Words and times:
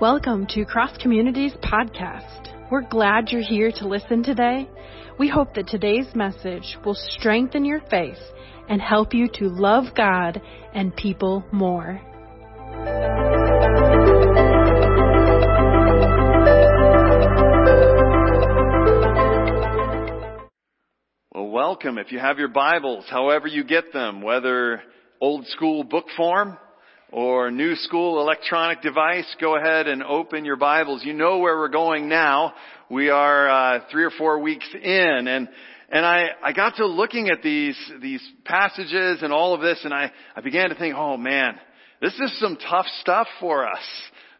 Welcome 0.00 0.46
to 0.52 0.64
Cross 0.64 0.96
Communities 1.02 1.52
Podcast. 1.62 2.70
We're 2.70 2.88
glad 2.88 3.28
you're 3.28 3.42
here 3.42 3.70
to 3.70 3.86
listen 3.86 4.22
today. 4.22 4.66
We 5.18 5.28
hope 5.28 5.52
that 5.56 5.68
today's 5.68 6.06
message 6.14 6.78
will 6.86 6.94
strengthen 6.94 7.66
your 7.66 7.82
faith 7.90 8.16
and 8.70 8.80
help 8.80 9.12
you 9.12 9.28
to 9.34 9.48
love 9.48 9.94
God 9.94 10.40
and 10.72 10.96
people 10.96 11.44
more. 11.52 12.00
Well, 21.34 21.50
welcome. 21.50 21.98
If 21.98 22.10
you 22.10 22.20
have 22.20 22.38
your 22.38 22.48
Bibles, 22.48 23.04
however 23.10 23.48
you 23.48 23.64
get 23.64 23.92
them, 23.92 24.22
whether 24.22 24.80
old 25.20 25.46
school 25.48 25.84
book 25.84 26.06
form 26.16 26.56
or 27.12 27.50
new 27.50 27.74
school 27.74 28.20
electronic 28.20 28.82
device, 28.82 29.26
go 29.40 29.56
ahead 29.56 29.88
and 29.88 30.02
open 30.02 30.44
your 30.44 30.56
Bibles. 30.56 31.04
You 31.04 31.12
know 31.12 31.38
where 31.38 31.58
we're 31.58 31.68
going 31.68 32.08
now. 32.08 32.54
We 32.88 33.10
are 33.10 33.48
uh, 33.48 33.80
three 33.90 34.04
or 34.04 34.10
four 34.16 34.38
weeks 34.40 34.66
in, 34.74 35.26
and 35.26 35.48
and 35.88 36.06
I 36.06 36.28
I 36.42 36.52
got 36.52 36.76
to 36.76 36.86
looking 36.86 37.28
at 37.28 37.42
these 37.42 37.76
these 38.00 38.22
passages 38.44 39.22
and 39.22 39.32
all 39.32 39.54
of 39.54 39.60
this, 39.60 39.80
and 39.84 39.92
I 39.92 40.12
I 40.36 40.40
began 40.40 40.68
to 40.68 40.74
think, 40.76 40.94
oh 40.96 41.16
man, 41.16 41.58
this 42.00 42.14
is 42.14 42.38
some 42.38 42.56
tough 42.56 42.86
stuff 43.00 43.26
for 43.40 43.66
us 43.66 43.84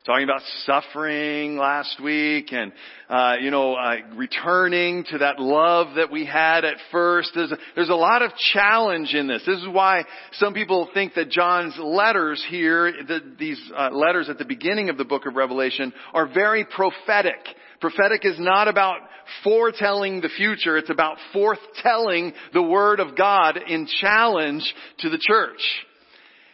talking 0.07 0.25
about 0.25 0.41
suffering 0.65 1.59
last 1.59 2.01
week 2.03 2.55
and 2.55 2.73
uh, 3.11 3.35
you 3.39 3.51
know 3.51 3.75
uh, 3.75 3.97
returning 4.17 5.05
to 5.05 5.19
that 5.19 5.39
love 5.39 5.97
that 5.97 6.11
we 6.11 6.25
had 6.25 6.65
at 6.65 6.77
first. 6.91 7.33
There's 7.35 7.53
a, 7.53 7.59
there's 7.75 7.91
a 7.91 7.95
lot 7.95 8.23
of 8.23 8.31
challenge 8.55 9.13
in 9.13 9.29
this. 9.29 9.43
This 9.45 9.59
is 9.59 9.69
why 9.69 10.05
some 10.33 10.55
people 10.55 10.89
think 10.95 11.15
that 11.15 11.29
john's 11.29 11.77
letters 11.79 12.43
here 12.49 12.91
the, 13.07 13.21
these 13.39 13.61
uh, 13.77 13.91
letters 13.91 14.31
at 14.31 14.39
the 14.39 14.47
beginning 14.47 14.89
of 14.89 14.97
the 14.97 15.05
book 15.05 15.27
of 15.27 15.35
revelation 15.35 15.93
are 16.15 16.27
very 16.27 16.65
prophetic. 16.65 17.39
Prophetic 17.83 18.25
is 18.25 18.37
not 18.39 18.69
about 18.69 19.01
foretelling 19.45 20.23
the 20.23 20.31
future. 20.35 20.79
It's 20.79 20.91
about 20.91 21.19
forthtelling 21.35 22.33
the 22.55 22.63
word 22.63 23.01
of 23.01 23.17
god 23.17 23.59
in 23.69 23.87
challenge 24.01 24.75
to 25.01 25.11
the 25.11 25.19
church 25.19 25.61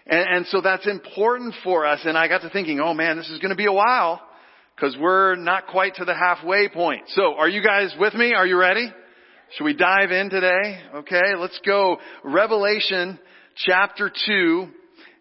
and, 0.06 0.36
and 0.36 0.46
so 0.46 0.60
that's 0.60 0.86
important 0.86 1.54
for 1.64 1.86
us. 1.86 2.00
And 2.04 2.16
I 2.16 2.28
got 2.28 2.42
to 2.42 2.50
thinking, 2.50 2.80
oh 2.80 2.94
man, 2.94 3.16
this 3.16 3.28
is 3.28 3.38
going 3.38 3.50
to 3.50 3.56
be 3.56 3.66
a 3.66 3.72
while 3.72 4.20
because 4.74 4.96
we're 5.00 5.36
not 5.36 5.66
quite 5.66 5.96
to 5.96 6.04
the 6.04 6.14
halfway 6.14 6.68
point. 6.68 7.04
So 7.08 7.34
are 7.34 7.48
you 7.48 7.62
guys 7.62 7.94
with 7.98 8.14
me? 8.14 8.34
Are 8.34 8.46
you 8.46 8.58
ready? 8.58 8.92
Should 9.56 9.64
we 9.64 9.74
dive 9.74 10.10
in 10.10 10.28
today? 10.28 10.80
Okay, 10.96 11.34
let's 11.38 11.58
go. 11.64 11.98
Revelation 12.24 13.18
chapter 13.54 14.10
2, 14.26 14.66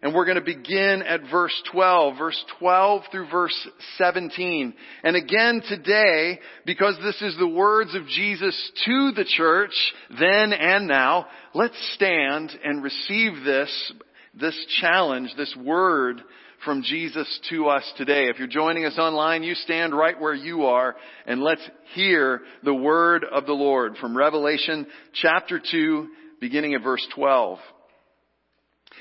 and 0.02 0.14
we're 0.14 0.24
going 0.24 0.36
to 0.36 0.44
begin 0.44 1.02
at 1.02 1.20
verse 1.30 1.54
12, 1.72 2.18
verse 2.18 2.44
12 2.58 3.02
through 3.10 3.30
verse 3.30 3.68
17. 3.98 4.74
And 5.04 5.16
again 5.16 5.62
today, 5.68 6.40
because 6.66 6.96
this 7.02 7.22
is 7.22 7.36
the 7.38 7.48
words 7.48 7.94
of 7.94 8.06
Jesus 8.08 8.72
to 8.84 9.12
the 9.12 9.24
church, 9.24 9.74
then 10.18 10.52
and 10.52 10.86
now, 10.86 11.26
let's 11.54 11.76
stand 11.94 12.50
and 12.64 12.82
receive 12.82 13.44
this 13.44 13.92
this 14.38 14.56
challenge, 14.80 15.30
this 15.36 15.54
word 15.62 16.22
from 16.64 16.82
Jesus 16.82 17.40
to 17.50 17.68
us 17.68 17.84
today. 17.96 18.28
If 18.28 18.38
you're 18.38 18.48
joining 18.48 18.84
us 18.84 18.98
online, 18.98 19.42
you 19.42 19.54
stand 19.54 19.96
right 19.96 20.18
where 20.20 20.34
you 20.34 20.64
are 20.66 20.96
and 21.26 21.42
let's 21.42 21.62
hear 21.94 22.42
the 22.62 22.74
word 22.74 23.24
of 23.24 23.46
the 23.46 23.52
Lord 23.52 23.96
from 23.96 24.16
Revelation 24.16 24.86
chapter 25.14 25.60
2, 25.60 26.08
beginning 26.40 26.74
at 26.74 26.82
verse 26.82 27.06
12. 27.14 27.58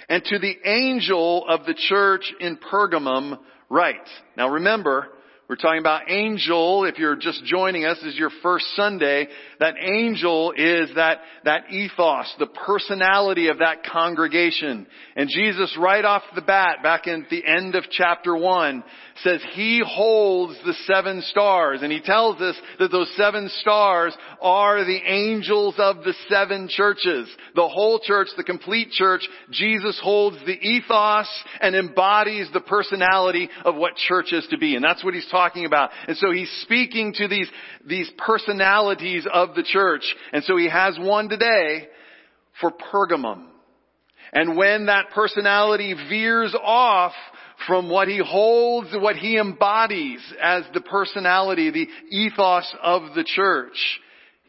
And 0.09 0.23
to 0.25 0.39
the 0.39 0.55
angel 0.65 1.45
of 1.47 1.65
the 1.65 1.73
church 1.73 2.31
in 2.39 2.57
Pergamum 2.57 3.39
write. 3.69 4.07
Now 4.37 4.49
remember, 4.49 5.07
we're 5.47 5.57
talking 5.57 5.79
about 5.79 6.09
angel. 6.09 6.85
If 6.85 6.97
you're 6.97 7.15
just 7.15 7.43
joining 7.45 7.85
us, 7.85 7.99
is 7.99 8.17
your 8.17 8.31
first 8.41 8.65
Sunday. 8.75 9.27
That 9.59 9.75
angel 9.79 10.53
is 10.57 10.89
that, 10.95 11.19
that 11.43 11.71
ethos, 11.71 12.33
the 12.39 12.47
personality 12.47 13.49
of 13.49 13.59
that 13.59 13.83
congregation. 13.83 14.87
And 15.15 15.29
Jesus 15.29 15.77
right 15.79 16.03
off 16.03 16.23
the 16.33 16.41
bat, 16.41 16.77
back 16.81 17.05
in 17.05 17.27
the 17.29 17.45
end 17.45 17.75
of 17.75 17.83
chapter 17.91 18.35
one, 18.35 18.83
says 19.23 19.39
he 19.53 19.83
holds 19.85 20.57
the 20.65 20.73
seven 20.87 21.21
stars. 21.21 21.81
And 21.83 21.91
he 21.91 22.01
tells 22.01 22.41
us 22.41 22.55
that 22.79 22.91
those 22.91 23.11
seven 23.15 23.47
stars 23.59 24.17
are 24.41 24.83
the 24.83 24.99
angels 25.05 25.75
of 25.77 25.97
the 25.97 26.15
seven 26.27 26.67
churches. 26.69 27.29
The 27.53 27.67
whole 27.67 27.99
church, 27.99 28.29
the 28.35 28.43
complete 28.43 28.89
church, 28.89 29.21
Jesus 29.51 29.99
holds 30.03 30.37
the 30.47 30.57
ethos 30.59 31.29
and 31.61 31.75
embodies 31.75 32.49
the 32.51 32.61
personality 32.61 33.47
of 33.63 33.75
what 33.75 33.95
church 33.95 34.33
is 34.33 34.47
to 34.49 34.57
be. 34.57 34.75
And 34.75 34.83
that's 34.83 35.03
what 35.03 35.13
he's 35.13 35.29
talking 35.35 35.65
about. 35.65 35.89
And 36.07 36.15
so 36.17 36.31
he's 36.31 36.51
speaking 36.61 37.13
to 37.17 37.27
these, 37.27 37.49
these 37.85 38.09
personalities 38.17 39.27
of 39.31 39.55
the 39.55 39.63
church. 39.63 40.03
And 40.31 40.43
so 40.43 40.55
he 40.55 40.69
has 40.69 40.97
one 40.99 41.27
today 41.29 41.87
for 42.61 42.71
Pergamum. 42.71 43.47
And 44.31 44.57
when 44.57 44.87
that 44.87 45.11
personality 45.13 45.93
veers 46.09 46.55
off 46.61 47.13
from 47.67 47.89
what 47.89 48.07
he 48.07 48.21
holds, 48.25 48.89
what 48.93 49.15
he 49.15 49.37
embodies 49.37 50.21
as 50.41 50.63
the 50.73 50.81
personality, 50.81 51.71
the 51.71 52.15
ethos 52.15 52.73
of 52.81 53.13
the 53.15 53.23
church. 53.23 53.77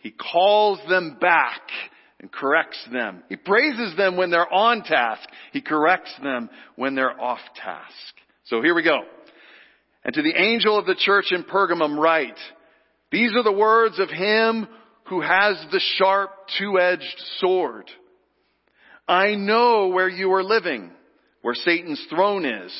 He 0.02 0.10
calls 0.10 0.78
them 0.88 1.18
back 1.20 1.62
and 2.20 2.30
corrects 2.30 2.84
them. 2.92 3.22
He 3.28 3.36
praises 3.36 3.96
them 3.96 4.16
when 4.16 4.30
they're 4.30 4.52
on 4.52 4.82
task. 4.82 5.28
He 5.52 5.60
corrects 5.60 6.14
them 6.22 6.48
when 6.76 6.94
they're 6.94 7.20
off 7.20 7.40
task. 7.56 8.14
So 8.44 8.62
here 8.62 8.74
we 8.74 8.82
go. 8.82 9.00
And 10.06 10.14
to 10.14 10.22
the 10.22 10.40
angel 10.40 10.78
of 10.78 10.86
the 10.86 10.94
church 10.94 11.26
in 11.32 11.44
Pergamum 11.44 11.98
write, 11.98 12.38
these 13.12 13.32
are 13.36 13.42
the 13.42 13.52
words 13.52 13.98
of 13.98 14.08
him 14.08 14.66
who 15.08 15.20
has 15.20 15.62
the 15.70 15.80
sharp 15.98 16.30
two-edged 16.58 17.22
sword. 17.40 17.90
I 19.06 19.34
know 19.34 19.88
where 19.88 20.08
you 20.08 20.32
are 20.32 20.42
living, 20.42 20.90
where 21.42 21.54
Satan's 21.54 22.02
throne 22.08 22.46
is 22.46 22.72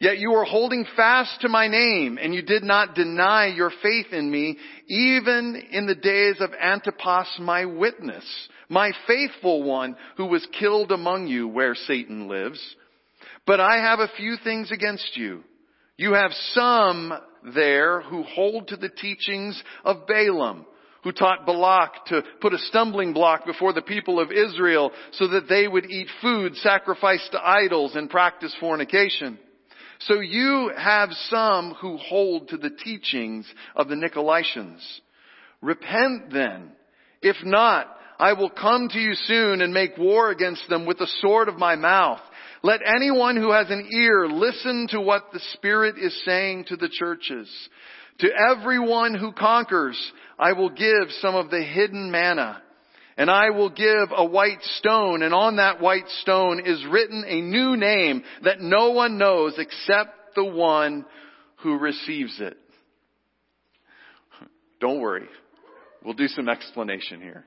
Yet 0.00 0.18
you 0.18 0.32
are 0.34 0.44
holding 0.44 0.86
fast 0.94 1.40
to 1.40 1.48
my 1.48 1.66
name, 1.66 2.18
and 2.22 2.32
you 2.32 2.42
did 2.42 2.62
not 2.62 2.94
deny 2.94 3.48
your 3.48 3.72
faith 3.82 4.06
in 4.12 4.30
me, 4.30 4.56
even 4.86 5.60
in 5.72 5.86
the 5.86 5.96
days 5.96 6.36
of 6.40 6.52
Antipas 6.54 7.38
my 7.40 7.64
witness, 7.64 8.24
my 8.68 8.92
faithful 9.08 9.64
one 9.64 9.96
who 10.16 10.26
was 10.26 10.46
killed 10.58 10.92
among 10.92 11.26
you 11.26 11.48
where 11.48 11.74
Satan 11.74 12.28
lives. 12.28 12.60
But 13.44 13.58
I 13.58 13.78
have 13.78 13.98
a 13.98 14.10
few 14.16 14.36
things 14.44 14.70
against 14.70 15.16
you. 15.16 15.42
You 15.98 16.12
have 16.12 16.30
some 16.52 17.12
there 17.54 18.00
who 18.00 18.22
hold 18.22 18.68
to 18.68 18.76
the 18.76 18.88
teachings 18.88 19.60
of 19.84 20.06
Balaam, 20.06 20.64
who 21.02 21.10
taught 21.10 21.44
Balak 21.44 22.06
to 22.06 22.22
put 22.40 22.54
a 22.54 22.58
stumbling 22.58 23.12
block 23.12 23.44
before 23.44 23.72
the 23.72 23.82
people 23.82 24.20
of 24.20 24.30
Israel 24.30 24.92
so 25.12 25.26
that 25.26 25.48
they 25.48 25.66
would 25.66 25.90
eat 25.90 26.06
food 26.22 26.54
sacrificed 26.56 27.32
to 27.32 27.44
idols 27.44 27.96
and 27.96 28.08
practice 28.08 28.54
fornication. 28.60 29.38
So 30.00 30.20
you 30.20 30.70
have 30.76 31.10
some 31.28 31.74
who 31.80 31.96
hold 31.96 32.48
to 32.48 32.56
the 32.56 32.70
teachings 32.70 33.52
of 33.74 33.88
the 33.88 33.96
Nicolaitans. 33.96 34.80
Repent 35.60 36.32
then. 36.32 36.70
If 37.20 37.36
not, 37.44 37.88
I 38.20 38.34
will 38.34 38.50
come 38.50 38.88
to 38.88 38.98
you 38.98 39.14
soon 39.14 39.60
and 39.62 39.74
make 39.74 39.98
war 39.98 40.30
against 40.30 40.68
them 40.68 40.86
with 40.86 40.98
the 40.98 41.08
sword 41.20 41.48
of 41.48 41.58
my 41.58 41.74
mouth. 41.74 42.20
Let 42.62 42.80
anyone 42.84 43.36
who 43.36 43.52
has 43.52 43.70
an 43.70 43.88
ear 43.92 44.26
listen 44.26 44.88
to 44.90 45.00
what 45.00 45.32
the 45.32 45.40
Spirit 45.54 45.96
is 45.98 46.22
saying 46.24 46.64
to 46.68 46.76
the 46.76 46.88
churches. 46.88 47.48
To 48.20 48.28
everyone 48.50 49.14
who 49.14 49.32
conquers, 49.32 49.96
I 50.38 50.52
will 50.52 50.70
give 50.70 51.10
some 51.20 51.36
of 51.36 51.50
the 51.50 51.62
hidden 51.62 52.10
manna. 52.10 52.62
And 53.16 53.30
I 53.30 53.50
will 53.50 53.70
give 53.70 54.10
a 54.16 54.24
white 54.24 54.62
stone, 54.76 55.22
and 55.22 55.34
on 55.34 55.56
that 55.56 55.80
white 55.80 56.08
stone 56.20 56.62
is 56.64 56.84
written 56.88 57.24
a 57.26 57.40
new 57.40 57.76
name 57.76 58.22
that 58.44 58.60
no 58.60 58.90
one 58.90 59.18
knows 59.18 59.54
except 59.58 60.36
the 60.36 60.44
one 60.44 61.04
who 61.62 61.78
receives 61.78 62.40
it. 62.40 62.56
Don't 64.80 65.00
worry. 65.00 65.28
We'll 66.04 66.14
do 66.14 66.28
some 66.28 66.48
explanation 66.48 67.20
here. 67.20 67.44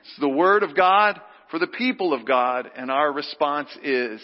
It's 0.00 0.20
the 0.20 0.28
Word 0.28 0.62
of 0.62 0.76
God 0.76 1.18
for 1.50 1.58
the 1.58 1.66
people 1.66 2.12
of 2.12 2.26
God, 2.26 2.70
and 2.76 2.90
our 2.90 3.12
response 3.12 3.68
is, 3.82 4.20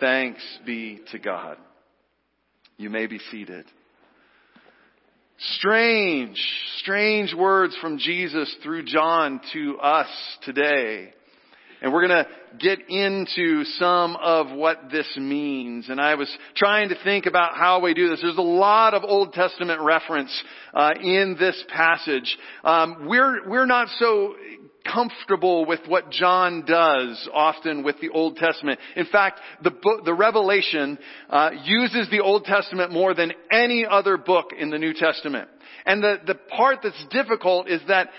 thanks 0.00 0.42
be 0.66 1.00
to 1.12 1.18
God. 1.18 1.56
You 2.76 2.90
may 2.90 3.06
be 3.06 3.18
seated. 3.30 3.64
Strange, 5.56 6.38
strange 6.78 7.34
words 7.34 7.76
from 7.80 7.98
Jesus 7.98 8.54
through 8.62 8.84
John 8.84 9.40
to 9.52 9.78
us 9.78 10.08
today. 10.42 11.12
And 11.82 11.92
we're 11.92 12.06
to 12.24 12.26
get 12.60 12.78
into 12.88 13.64
some 13.78 14.16
of 14.16 14.50
what 14.56 14.90
this 14.90 15.06
means. 15.18 15.88
And 15.90 16.00
I 16.00 16.14
was 16.14 16.34
trying 16.56 16.88
to 16.88 16.94
think 17.04 17.26
about 17.26 17.56
how 17.56 17.80
we 17.80 17.94
do 17.94 18.08
this. 18.08 18.20
There's 18.22 18.38
a 18.38 18.42
lot 18.42 18.94
of 18.94 19.02
Old 19.04 19.32
Testament 19.34 19.82
reference 19.82 20.30
uh, 20.72 20.92
in 21.00 21.36
this 21.38 21.62
passage. 21.68 22.38
Um, 22.62 23.06
we're 23.06 23.46
we're 23.48 23.66
not 23.66 23.88
so 23.98 24.34
comfortable 24.84 25.64
with 25.66 25.80
what 25.86 26.10
John 26.10 26.64
does 26.66 27.28
often 27.32 27.82
with 27.82 28.00
the 28.00 28.10
Old 28.10 28.36
Testament. 28.36 28.78
In 28.96 29.06
fact, 29.06 29.40
the 29.62 29.70
book, 29.70 30.04
the 30.04 30.14
Revelation 30.14 30.98
uh, 31.30 31.50
uses 31.64 32.08
the 32.10 32.20
Old 32.20 32.44
Testament 32.44 32.92
more 32.92 33.14
than 33.14 33.32
any 33.50 33.86
other 33.88 34.16
book 34.16 34.50
in 34.58 34.70
the 34.70 34.78
New 34.78 34.92
Testament. 34.92 35.48
And 35.86 36.02
the, 36.02 36.16
the 36.26 36.34
part 36.34 36.80
that's 36.82 37.06
difficult 37.10 37.68
is 37.68 37.80
that 37.88 38.10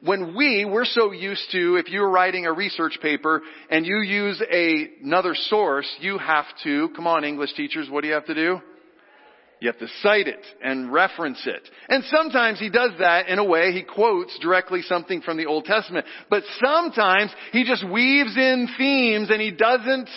when 0.00 0.36
we, 0.36 0.64
we're 0.64 0.84
so 0.84 1.12
used 1.12 1.50
to, 1.50 1.76
if 1.76 1.88
you're 1.88 2.08
writing 2.08 2.46
a 2.46 2.52
research 2.52 2.98
paper 3.02 3.42
and 3.68 3.84
you 3.84 4.00
use 4.00 4.40
a, 4.52 4.88
another 5.02 5.34
source, 5.34 5.88
you 6.00 6.18
have 6.18 6.46
to, 6.62 6.88
come 6.94 7.06
on 7.06 7.24
English 7.24 7.54
teachers, 7.54 7.88
what 7.90 8.02
do 8.02 8.08
you 8.08 8.14
have 8.14 8.26
to 8.26 8.34
do? 8.34 8.60
You 9.60 9.68
have 9.68 9.78
to 9.78 9.88
cite 10.02 10.28
it 10.28 10.44
and 10.62 10.92
reference 10.92 11.44
it. 11.44 11.68
And 11.88 12.04
sometimes 12.04 12.60
he 12.60 12.70
does 12.70 12.92
that 13.00 13.28
in 13.28 13.38
a 13.38 13.44
way, 13.44 13.72
he 13.72 13.82
quotes 13.82 14.38
directly 14.38 14.82
something 14.82 15.20
from 15.20 15.36
the 15.36 15.46
Old 15.46 15.64
Testament. 15.64 16.06
But 16.30 16.44
sometimes 16.62 17.32
he 17.50 17.64
just 17.64 17.88
weaves 17.88 18.36
in 18.36 18.68
themes 18.78 19.30
and 19.30 19.40
he 19.40 19.50
doesn't 19.50 20.08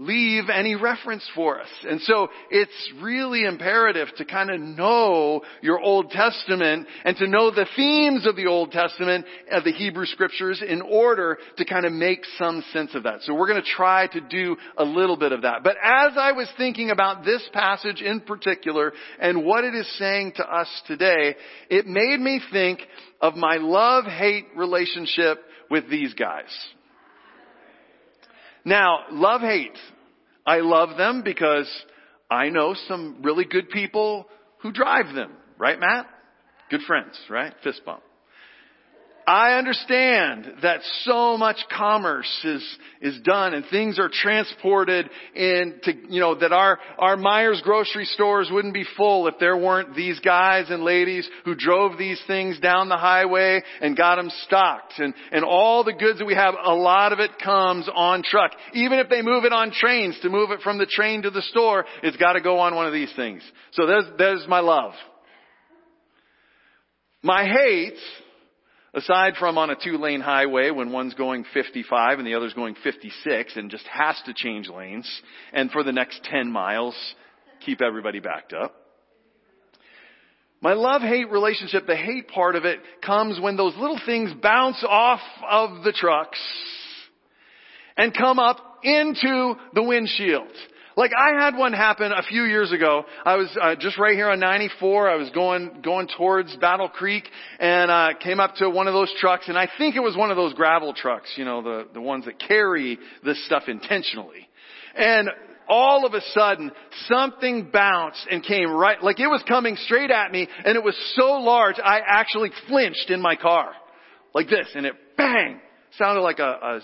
leave 0.00 0.44
any 0.48 0.76
reference 0.76 1.28
for 1.34 1.60
us. 1.60 1.68
And 1.88 2.00
so 2.02 2.28
it's 2.50 2.92
really 3.02 3.42
imperative 3.44 4.08
to 4.18 4.24
kind 4.24 4.48
of 4.48 4.60
know 4.60 5.42
your 5.60 5.80
Old 5.80 6.10
Testament 6.10 6.86
and 7.04 7.16
to 7.16 7.26
know 7.26 7.50
the 7.50 7.66
themes 7.74 8.24
of 8.24 8.36
the 8.36 8.46
Old 8.46 8.70
Testament 8.70 9.26
of 9.50 9.64
the 9.64 9.72
Hebrew 9.72 10.06
scriptures 10.06 10.62
in 10.66 10.82
order 10.82 11.38
to 11.56 11.64
kind 11.64 11.84
of 11.84 11.92
make 11.92 12.24
some 12.38 12.62
sense 12.72 12.94
of 12.94 13.02
that. 13.02 13.22
So 13.22 13.34
we're 13.34 13.48
going 13.48 13.60
to 13.60 13.68
try 13.68 14.06
to 14.06 14.20
do 14.20 14.56
a 14.76 14.84
little 14.84 15.16
bit 15.16 15.32
of 15.32 15.42
that. 15.42 15.64
But 15.64 15.76
as 15.82 16.12
I 16.16 16.30
was 16.30 16.48
thinking 16.56 16.90
about 16.90 17.24
this 17.24 17.42
passage 17.52 18.00
in 18.00 18.20
particular 18.20 18.92
and 19.18 19.44
what 19.44 19.64
it 19.64 19.74
is 19.74 19.98
saying 19.98 20.34
to 20.36 20.44
us 20.48 20.68
today, 20.86 21.34
it 21.70 21.86
made 21.86 22.20
me 22.20 22.40
think 22.52 22.80
of 23.20 23.34
my 23.34 23.56
love-hate 23.56 24.46
relationship 24.54 25.38
with 25.70 25.90
these 25.90 26.14
guys. 26.14 26.44
Now, 28.68 29.04
love 29.10 29.40
hate. 29.40 29.78
I 30.46 30.58
love 30.58 30.98
them 30.98 31.22
because 31.24 31.66
I 32.30 32.50
know 32.50 32.74
some 32.86 33.20
really 33.22 33.46
good 33.46 33.70
people 33.70 34.26
who 34.58 34.72
drive 34.72 35.14
them. 35.14 35.32
Right, 35.56 35.80
Matt? 35.80 36.06
Good 36.70 36.82
friends, 36.82 37.18
right? 37.30 37.54
Fist 37.64 37.80
bump. 37.86 38.02
I 39.28 39.58
understand 39.58 40.54
that 40.62 40.80
so 41.02 41.36
much 41.36 41.58
commerce 41.70 42.40
is, 42.44 42.78
is 43.02 43.20
done 43.20 43.52
and 43.52 43.62
things 43.70 43.98
are 43.98 44.08
transported 44.10 45.10
into, 45.34 45.92
you 46.08 46.18
know, 46.18 46.36
that 46.36 46.50
our, 46.50 46.78
our 46.98 47.18
Meijer 47.18 47.62
grocery 47.62 48.06
stores 48.06 48.48
wouldn't 48.50 48.72
be 48.72 48.86
full 48.96 49.28
if 49.28 49.34
there 49.38 49.54
weren't 49.54 49.94
these 49.94 50.18
guys 50.20 50.70
and 50.70 50.82
ladies 50.82 51.28
who 51.44 51.54
drove 51.54 51.98
these 51.98 52.18
things 52.26 52.58
down 52.60 52.88
the 52.88 52.96
highway 52.96 53.62
and 53.82 53.98
got 53.98 54.16
them 54.16 54.30
stocked. 54.46 54.94
And, 54.96 55.12
and 55.30 55.44
all 55.44 55.84
the 55.84 55.92
goods 55.92 56.20
that 56.20 56.24
we 56.24 56.34
have, 56.34 56.54
a 56.64 56.74
lot 56.74 57.12
of 57.12 57.18
it 57.18 57.32
comes 57.44 57.86
on 57.94 58.22
truck. 58.22 58.52
Even 58.72 58.98
if 58.98 59.10
they 59.10 59.20
move 59.20 59.44
it 59.44 59.52
on 59.52 59.72
trains 59.72 60.18
to 60.22 60.30
move 60.30 60.52
it 60.52 60.62
from 60.62 60.78
the 60.78 60.86
train 60.86 61.20
to 61.24 61.30
the 61.30 61.42
store, 61.42 61.84
it's 62.02 62.16
gotta 62.16 62.40
go 62.40 62.60
on 62.60 62.74
one 62.74 62.86
of 62.86 62.94
these 62.94 63.12
things. 63.14 63.42
So 63.72 63.86
there's, 63.86 64.06
there's 64.16 64.46
my 64.48 64.60
love. 64.60 64.94
My 67.22 67.44
hate 67.44 67.98
Aside 68.94 69.34
from 69.38 69.58
on 69.58 69.70
a 69.70 69.76
two 69.76 69.98
lane 69.98 70.20
highway 70.20 70.70
when 70.70 70.92
one's 70.92 71.14
going 71.14 71.44
55 71.52 72.18
and 72.18 72.26
the 72.26 72.34
other's 72.34 72.54
going 72.54 72.74
56 72.82 73.56
and 73.56 73.70
just 73.70 73.86
has 73.86 74.20
to 74.24 74.32
change 74.34 74.68
lanes 74.68 75.08
and 75.52 75.70
for 75.70 75.82
the 75.82 75.92
next 75.92 76.24
10 76.24 76.50
miles 76.50 76.94
keep 77.64 77.82
everybody 77.82 78.20
backed 78.20 78.54
up. 78.54 78.74
My 80.60 80.72
love-hate 80.72 81.30
relationship, 81.30 81.86
the 81.86 81.96
hate 81.96 82.28
part 82.28 82.56
of 82.56 82.64
it 82.64 82.80
comes 83.04 83.38
when 83.40 83.56
those 83.56 83.76
little 83.76 84.00
things 84.04 84.32
bounce 84.42 84.82
off 84.88 85.20
of 85.48 85.84
the 85.84 85.92
trucks 85.92 86.40
and 87.96 88.16
come 88.16 88.38
up 88.38 88.80
into 88.82 89.54
the 89.74 89.82
windshield. 89.82 90.50
Like 90.98 91.12
I 91.16 91.40
had 91.40 91.56
one 91.56 91.72
happen 91.74 92.10
a 92.10 92.24
few 92.24 92.42
years 92.42 92.72
ago. 92.72 93.04
I 93.24 93.36
was 93.36 93.48
uh, 93.62 93.76
just 93.76 93.98
right 93.98 94.14
here 94.14 94.30
on 94.30 94.40
94. 94.40 95.08
I 95.08 95.14
was 95.14 95.30
going 95.30 95.80
going 95.80 96.08
towards 96.18 96.56
Battle 96.56 96.88
Creek 96.88 97.22
and 97.60 97.88
uh, 97.88 98.08
came 98.20 98.40
up 98.40 98.56
to 98.56 98.68
one 98.68 98.88
of 98.88 98.94
those 98.94 99.14
trucks, 99.20 99.44
and 99.46 99.56
I 99.56 99.68
think 99.78 99.94
it 99.94 100.00
was 100.00 100.16
one 100.16 100.32
of 100.32 100.36
those 100.36 100.54
gravel 100.54 100.92
trucks. 100.92 101.32
You 101.36 101.44
know, 101.44 101.62
the 101.62 101.86
the 101.94 102.00
ones 102.00 102.24
that 102.24 102.40
carry 102.40 102.98
this 103.24 103.46
stuff 103.46 103.68
intentionally. 103.68 104.48
And 104.96 105.30
all 105.68 106.04
of 106.04 106.14
a 106.14 106.20
sudden, 106.34 106.72
something 107.06 107.70
bounced 107.72 108.26
and 108.28 108.42
came 108.42 108.68
right, 108.68 109.00
like 109.00 109.20
it 109.20 109.28
was 109.28 109.44
coming 109.46 109.76
straight 109.76 110.10
at 110.10 110.32
me, 110.32 110.48
and 110.64 110.76
it 110.76 110.82
was 110.82 110.96
so 111.14 111.34
large, 111.34 111.76
I 111.78 112.00
actually 112.04 112.50
flinched 112.66 113.10
in 113.10 113.22
my 113.22 113.36
car. 113.36 113.70
Like 114.34 114.48
this, 114.48 114.66
and 114.74 114.84
it 114.84 114.94
bang! 115.16 115.60
Sounded 115.96 116.22
like 116.22 116.40
a, 116.40 116.42
a 116.42 116.80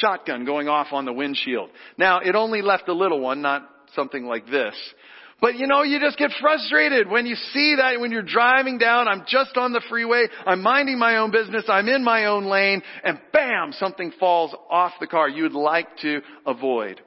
shotgun 0.00 0.44
going 0.44 0.68
off 0.68 0.88
on 0.92 1.04
the 1.04 1.12
windshield. 1.12 1.70
Now, 1.98 2.20
it 2.20 2.34
only 2.34 2.62
left 2.62 2.88
a 2.88 2.94
little 2.94 3.20
one, 3.20 3.42
not 3.42 3.68
something 3.94 4.24
like 4.24 4.46
this. 4.46 4.74
But 5.40 5.56
you 5.56 5.66
know, 5.66 5.82
you 5.82 6.00
just 6.00 6.16
get 6.16 6.30
frustrated 6.40 7.08
when 7.08 7.26
you 7.26 7.34
see 7.34 7.74
that 7.76 8.00
when 8.00 8.10
you're 8.12 8.22
driving 8.22 8.78
down, 8.78 9.08
I'm 9.08 9.24
just 9.26 9.56
on 9.56 9.72
the 9.72 9.82
freeway, 9.90 10.26
I'm 10.46 10.62
minding 10.62 10.98
my 10.98 11.16
own 11.16 11.32
business, 11.32 11.64
I'm 11.68 11.88
in 11.88 12.02
my 12.02 12.26
own 12.26 12.46
lane, 12.46 12.82
and 13.02 13.18
bam, 13.32 13.72
something 13.72 14.12
falls 14.18 14.54
off 14.70 14.92
the 15.00 15.06
car 15.06 15.28
you 15.28 15.42
would 15.42 15.52
like 15.52 15.88
to 15.98 16.20
avoid. 16.46 17.00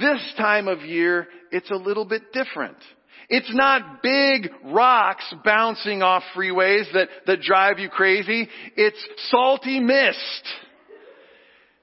This 0.00 0.20
time 0.38 0.68
of 0.68 0.80
year, 0.80 1.28
it's 1.50 1.70
a 1.70 1.76
little 1.76 2.04
bit 2.04 2.32
different. 2.32 2.78
It's 3.28 3.54
not 3.54 4.02
big 4.02 4.50
rocks 4.66 5.32
bouncing 5.44 6.02
off 6.02 6.22
freeways 6.36 6.84
that, 6.92 7.08
that 7.26 7.40
drive 7.40 7.78
you 7.78 7.88
crazy. 7.88 8.48
It's 8.76 9.06
salty 9.30 9.80
mist 9.80 10.48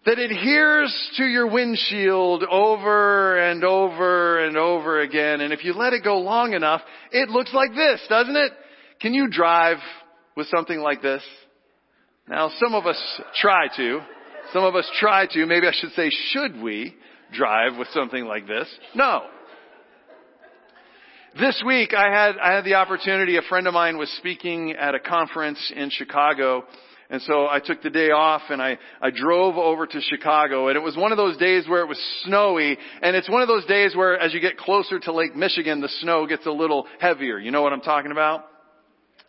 that 0.05 0.17
adheres 0.17 0.95
to 1.17 1.23
your 1.23 1.47
windshield 1.47 2.43
over 2.43 3.37
and 3.37 3.63
over 3.63 4.43
and 4.43 4.57
over 4.57 5.01
again. 5.01 5.41
And 5.41 5.53
if 5.53 5.63
you 5.63 5.73
let 5.73 5.93
it 5.93 6.03
go 6.03 6.19
long 6.19 6.53
enough, 6.53 6.81
it 7.11 7.29
looks 7.29 7.53
like 7.53 7.73
this, 7.75 8.01
doesn't 8.09 8.35
it? 8.35 8.51
Can 8.99 9.13
you 9.13 9.27
drive 9.29 9.77
with 10.35 10.47
something 10.47 10.79
like 10.79 11.01
this? 11.01 11.23
Now, 12.27 12.49
some 12.59 12.73
of 12.73 12.85
us 12.85 12.99
try 13.35 13.67
to. 13.77 13.99
Some 14.53 14.63
of 14.63 14.75
us 14.75 14.89
try 14.99 15.27
to. 15.27 15.45
Maybe 15.45 15.67
I 15.67 15.71
should 15.73 15.91
say, 15.91 16.09
should 16.31 16.61
we 16.61 16.95
drive 17.33 17.77
with 17.77 17.87
something 17.93 18.25
like 18.25 18.47
this? 18.47 18.67
No. 18.95 19.21
This 21.39 21.61
week 21.65 21.93
I 21.93 22.11
had, 22.11 22.37
I 22.37 22.53
had 22.55 22.65
the 22.65 22.73
opportunity, 22.73 23.37
a 23.37 23.41
friend 23.43 23.67
of 23.67 23.73
mine 23.73 23.97
was 23.97 24.09
speaking 24.17 24.71
at 24.71 24.95
a 24.95 24.99
conference 24.99 25.71
in 25.75 25.89
Chicago 25.89 26.63
and 27.11 27.21
so 27.23 27.45
I 27.47 27.59
took 27.59 27.83
the 27.83 27.89
day 27.89 28.09
off 28.11 28.43
and 28.49 28.61
I, 28.61 28.79
I 29.01 29.11
drove 29.11 29.57
over 29.57 29.85
to 29.85 30.01
Chicago 30.01 30.69
and 30.69 30.77
it 30.77 30.79
was 30.79 30.95
one 30.95 31.11
of 31.11 31.17
those 31.17 31.35
days 31.35 31.67
where 31.67 31.81
it 31.81 31.87
was 31.87 31.99
snowy 32.23 32.77
and 33.01 33.15
it's 33.17 33.29
one 33.29 33.41
of 33.41 33.49
those 33.49 33.65
days 33.65 33.93
where 33.93 34.17
as 34.17 34.33
you 34.33 34.39
get 34.39 34.57
closer 34.57 34.97
to 34.97 35.11
Lake 35.11 35.35
Michigan, 35.35 35.81
the 35.81 35.89
snow 35.99 36.25
gets 36.25 36.45
a 36.45 36.51
little 36.51 36.87
heavier. 36.99 37.37
You 37.37 37.51
know 37.51 37.61
what 37.61 37.73
I'm 37.73 37.81
talking 37.81 38.11
about? 38.11 38.45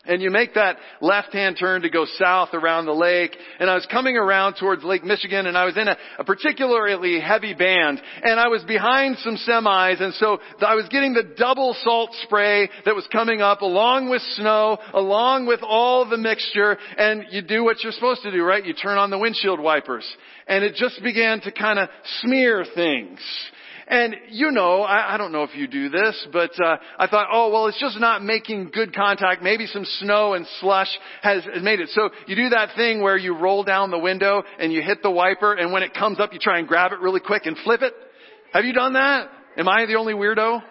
And 0.04 0.20
you 0.20 0.30
make 0.30 0.54
that 0.54 0.78
left-hand 1.00 1.56
turn 1.60 1.82
to 1.82 1.90
go 1.90 2.06
south 2.18 2.48
around 2.54 2.86
the 2.86 2.92
lake. 2.92 3.36
And 3.60 3.70
I 3.70 3.74
was 3.74 3.86
coming 3.86 4.16
around 4.16 4.54
towards 4.54 4.82
Lake 4.82 5.04
Michigan 5.04 5.46
and 5.46 5.56
I 5.56 5.64
was 5.64 5.76
in 5.76 5.86
a, 5.86 5.96
a, 6.18 6.24
particularly 6.24 7.20
heavy 7.20 7.54
band. 7.54 8.02
And 8.24 8.40
I 8.40 8.48
was 8.48 8.64
behind 8.64 9.18
some 9.18 9.36
semis 9.36 10.02
and 10.02 10.12
so 10.14 10.38
I 10.60 10.74
was 10.74 10.88
getting 10.88 11.14
the 11.14 11.34
double 11.36 11.76
salt 11.84 12.10
spray 12.24 12.68
that 12.84 12.96
was 12.96 13.06
coming 13.12 13.42
up 13.42 13.62
along 13.62 14.10
with 14.10 14.22
snow, 14.34 14.78
along 14.92 15.46
with 15.46 15.60
all 15.62 16.08
the 16.08 16.18
mixture. 16.18 16.76
And 16.98 17.26
you 17.30 17.40
do 17.40 17.62
what 17.62 17.84
you're 17.84 17.92
supposed 17.92 18.22
to 18.22 18.32
do, 18.32 18.42
right? 18.42 18.64
You 18.64 18.74
turn 18.74 18.98
on 18.98 19.10
the 19.10 19.18
windshield 19.18 19.60
wipers. 19.60 20.04
And 20.48 20.64
it 20.64 20.74
just 20.74 21.00
began 21.04 21.40
to 21.42 21.52
kind 21.52 21.78
of 21.78 21.88
smear 22.22 22.64
things. 22.74 23.20
And 23.86 24.16
you 24.28 24.50
know, 24.50 24.82
I, 24.82 25.14
I 25.14 25.18
don't 25.18 25.32
know 25.32 25.42
if 25.42 25.54
you 25.54 25.66
do 25.66 25.88
this, 25.88 26.26
but 26.32 26.50
uh, 26.62 26.76
I 26.98 27.06
thought, 27.06 27.28
oh 27.32 27.50
well, 27.50 27.66
it's 27.66 27.80
just 27.80 27.98
not 27.98 28.22
making 28.22 28.70
good 28.72 28.94
contact. 28.94 29.42
Maybe 29.42 29.66
some 29.66 29.84
snow 29.84 30.34
and 30.34 30.46
slush 30.60 30.88
has, 31.22 31.44
has 31.44 31.62
made 31.62 31.80
it. 31.80 31.88
So 31.90 32.10
you 32.26 32.36
do 32.36 32.48
that 32.50 32.70
thing 32.76 33.02
where 33.02 33.16
you 33.16 33.36
roll 33.36 33.64
down 33.64 33.90
the 33.90 33.98
window 33.98 34.42
and 34.58 34.72
you 34.72 34.82
hit 34.82 35.02
the 35.02 35.10
wiper, 35.10 35.54
and 35.54 35.72
when 35.72 35.82
it 35.82 35.94
comes 35.94 36.20
up, 36.20 36.32
you 36.32 36.38
try 36.38 36.58
and 36.58 36.68
grab 36.68 36.92
it 36.92 37.00
really 37.00 37.20
quick 37.20 37.46
and 37.46 37.56
flip 37.64 37.82
it. 37.82 37.92
Have 38.52 38.64
you 38.64 38.72
done 38.72 38.94
that? 38.94 39.28
Am 39.56 39.68
I 39.68 39.86
the 39.86 39.96
only 39.96 40.14
weirdo? 40.14 40.62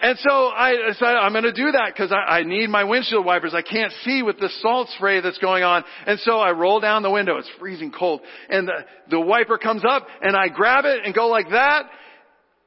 And 0.00 0.18
so 0.18 0.48
I 0.48 0.74
decided 0.88 1.16
I'm 1.16 1.32
going 1.32 1.44
to 1.44 1.52
do 1.52 1.72
that 1.72 1.92
because 1.94 2.12
I, 2.12 2.38
I 2.38 2.42
need 2.42 2.68
my 2.68 2.84
windshield 2.84 3.24
wipers. 3.24 3.54
I 3.54 3.62
can't 3.62 3.92
see 4.04 4.22
with 4.22 4.38
the 4.38 4.50
salt 4.60 4.88
spray 4.96 5.20
that's 5.20 5.38
going 5.38 5.64
on. 5.64 5.84
And 6.06 6.20
so 6.20 6.38
I 6.38 6.50
roll 6.50 6.80
down 6.80 7.02
the 7.02 7.10
window. 7.10 7.38
It's 7.38 7.48
freezing 7.58 7.92
cold. 7.92 8.20
And 8.50 8.68
the, 8.68 8.84
the 9.10 9.20
wiper 9.20 9.56
comes 9.56 9.82
up 9.88 10.06
and 10.20 10.36
I 10.36 10.48
grab 10.48 10.84
it 10.84 11.04
and 11.04 11.14
go 11.14 11.28
like 11.28 11.48
that. 11.50 11.84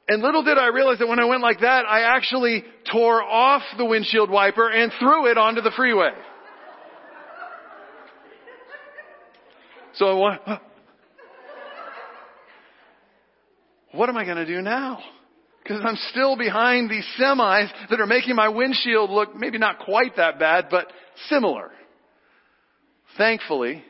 And 0.07 0.23
little 0.23 0.43
did 0.43 0.57
I 0.57 0.67
realize 0.67 0.97
that 0.97 1.07
when 1.07 1.19
I 1.19 1.25
went 1.25 1.43
like 1.43 1.59
that, 1.59 1.85
I 1.85 2.15
actually 2.15 2.63
tore 2.91 3.21
off 3.21 3.61
the 3.77 3.85
windshield 3.85 4.31
wiper 4.31 4.67
and 4.67 4.91
threw 4.99 5.29
it 5.29 5.37
onto 5.37 5.61
the 5.61 5.71
freeway. 5.75 6.09
So 9.93 10.07
I 10.07 10.29
went, 10.47 10.61
what 13.91 14.09
am 14.09 14.17
I 14.17 14.25
going 14.25 14.37
to 14.37 14.47
do 14.47 14.61
now? 14.63 14.99
Because 15.69 15.83
I'm 15.85 15.97
still 16.09 16.35
behind 16.35 16.89
these 16.89 17.05
semis 17.19 17.69
that 17.91 18.01
are 18.01 18.07
making 18.07 18.35
my 18.35 18.49
windshield 18.49 19.11
look 19.11 19.35
maybe 19.35 19.59
not 19.59 19.77
quite 19.77 20.15
that 20.15 20.39
bad, 20.39 20.65
but 20.71 20.91
similar. 21.27 21.69
Thankfully, 23.19 23.83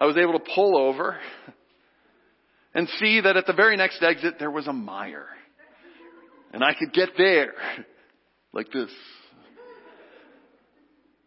I 0.00 0.06
was 0.06 0.16
able 0.16 0.32
to 0.32 0.44
pull 0.56 0.76
over 0.76 1.20
and 2.74 2.88
see 2.98 3.20
that 3.20 3.36
at 3.36 3.46
the 3.46 3.52
very 3.52 3.76
next 3.76 4.02
exit 4.02 4.40
there 4.40 4.50
was 4.50 4.66
a 4.66 4.72
Meijer. 4.72 5.26
And 6.52 6.64
I 6.64 6.74
could 6.74 6.92
get 6.92 7.10
there 7.16 7.52
like 8.52 8.72
this 8.72 8.90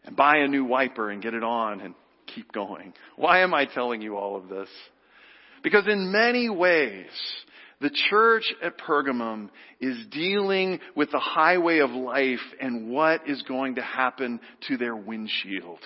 and 0.04 0.18
buy 0.18 0.40
a 0.40 0.50
new 0.50 0.66
wiper 0.66 1.12
and 1.12 1.24
get 1.24 1.34
it 1.34 1.46
on 1.46 1.80
and 1.80 1.96
keep 2.36 2.52
going. 2.52 2.94
Why 3.16 3.40
am 3.40 3.54
I 3.54 3.68
telling 3.68 4.02
you 4.02 4.18
all 4.18 4.36
of 4.36 4.50
this? 4.50 4.68
Because 5.64 5.88
in 5.88 6.12
many 6.12 6.50
ways, 6.50 7.08
the 7.84 7.92
church 8.10 8.46
at 8.64 8.78
Pergamum 8.78 9.50
is 9.82 10.06
dealing 10.10 10.80
with 10.96 11.12
the 11.12 11.20
highway 11.20 11.80
of 11.80 11.92
life 11.92 12.40
and 12.62 12.90
what 12.90 13.28
is 13.28 13.44
going 13.44 13.76
to 13.76 13.82
happen 13.82 14.40
to 14.70 14.78
their 14.78 14.96
windshield. 14.96 15.80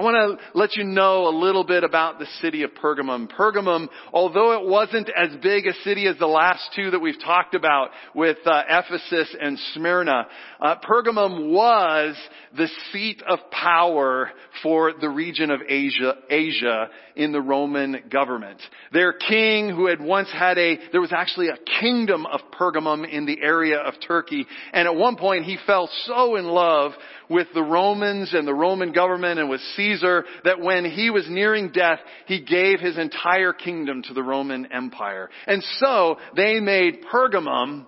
I 0.00 0.02
want 0.02 0.40
to 0.40 0.58
let 0.58 0.76
you 0.76 0.84
know 0.84 1.28
a 1.28 1.34
little 1.38 1.62
bit 1.62 1.84
about 1.84 2.18
the 2.18 2.24
city 2.40 2.62
of 2.62 2.70
Pergamum. 2.70 3.30
Pergamum, 3.30 3.86
although 4.14 4.58
it 4.58 4.66
wasn't 4.66 5.10
as 5.10 5.28
big 5.42 5.66
a 5.66 5.74
city 5.84 6.06
as 6.06 6.16
the 6.16 6.26
last 6.26 6.70
two 6.74 6.92
that 6.92 7.00
we've 7.00 7.20
talked 7.22 7.54
about 7.54 7.90
with 8.14 8.38
uh, 8.46 8.62
Ephesus 8.66 9.36
and 9.38 9.58
Smyrna, 9.74 10.26
uh, 10.58 10.76
Pergamum 10.76 11.50
was 11.50 12.16
the 12.56 12.68
seat 12.90 13.22
of 13.28 13.40
power 13.50 14.30
for 14.62 14.94
the 14.98 15.10
region 15.10 15.50
of 15.50 15.60
Asia, 15.68 16.14
Asia 16.30 16.88
in 17.14 17.32
the 17.32 17.40
Roman 17.42 18.04
government. 18.10 18.58
Their 18.94 19.12
king 19.12 19.68
who 19.68 19.86
had 19.86 20.00
once 20.00 20.30
had 20.32 20.56
a, 20.56 20.78
there 20.92 21.02
was 21.02 21.12
actually 21.12 21.48
a 21.48 21.58
kingdom 21.78 22.24
of 22.24 22.40
Pergamum 22.58 23.06
in 23.06 23.26
the 23.26 23.42
area 23.42 23.76
of 23.76 23.92
Turkey, 24.08 24.46
and 24.72 24.88
at 24.88 24.94
one 24.94 25.16
point 25.16 25.44
he 25.44 25.58
fell 25.66 25.90
so 26.06 26.36
in 26.36 26.46
love 26.46 26.92
with 27.30 27.46
the 27.54 27.62
Romans 27.62 28.34
and 28.34 28.46
the 28.46 28.52
Roman 28.52 28.92
government 28.92 29.38
and 29.38 29.48
with 29.48 29.60
Caesar 29.76 30.24
that 30.44 30.60
when 30.60 30.84
he 30.84 31.08
was 31.10 31.26
nearing 31.28 31.70
death, 31.70 32.00
he 32.26 32.40
gave 32.40 32.80
his 32.80 32.98
entire 32.98 33.52
kingdom 33.52 34.02
to 34.02 34.14
the 34.14 34.22
Roman 34.22 34.70
Empire. 34.72 35.30
And 35.46 35.64
so 35.78 36.16
they 36.36 36.58
made 36.60 37.04
Pergamum 37.10 37.86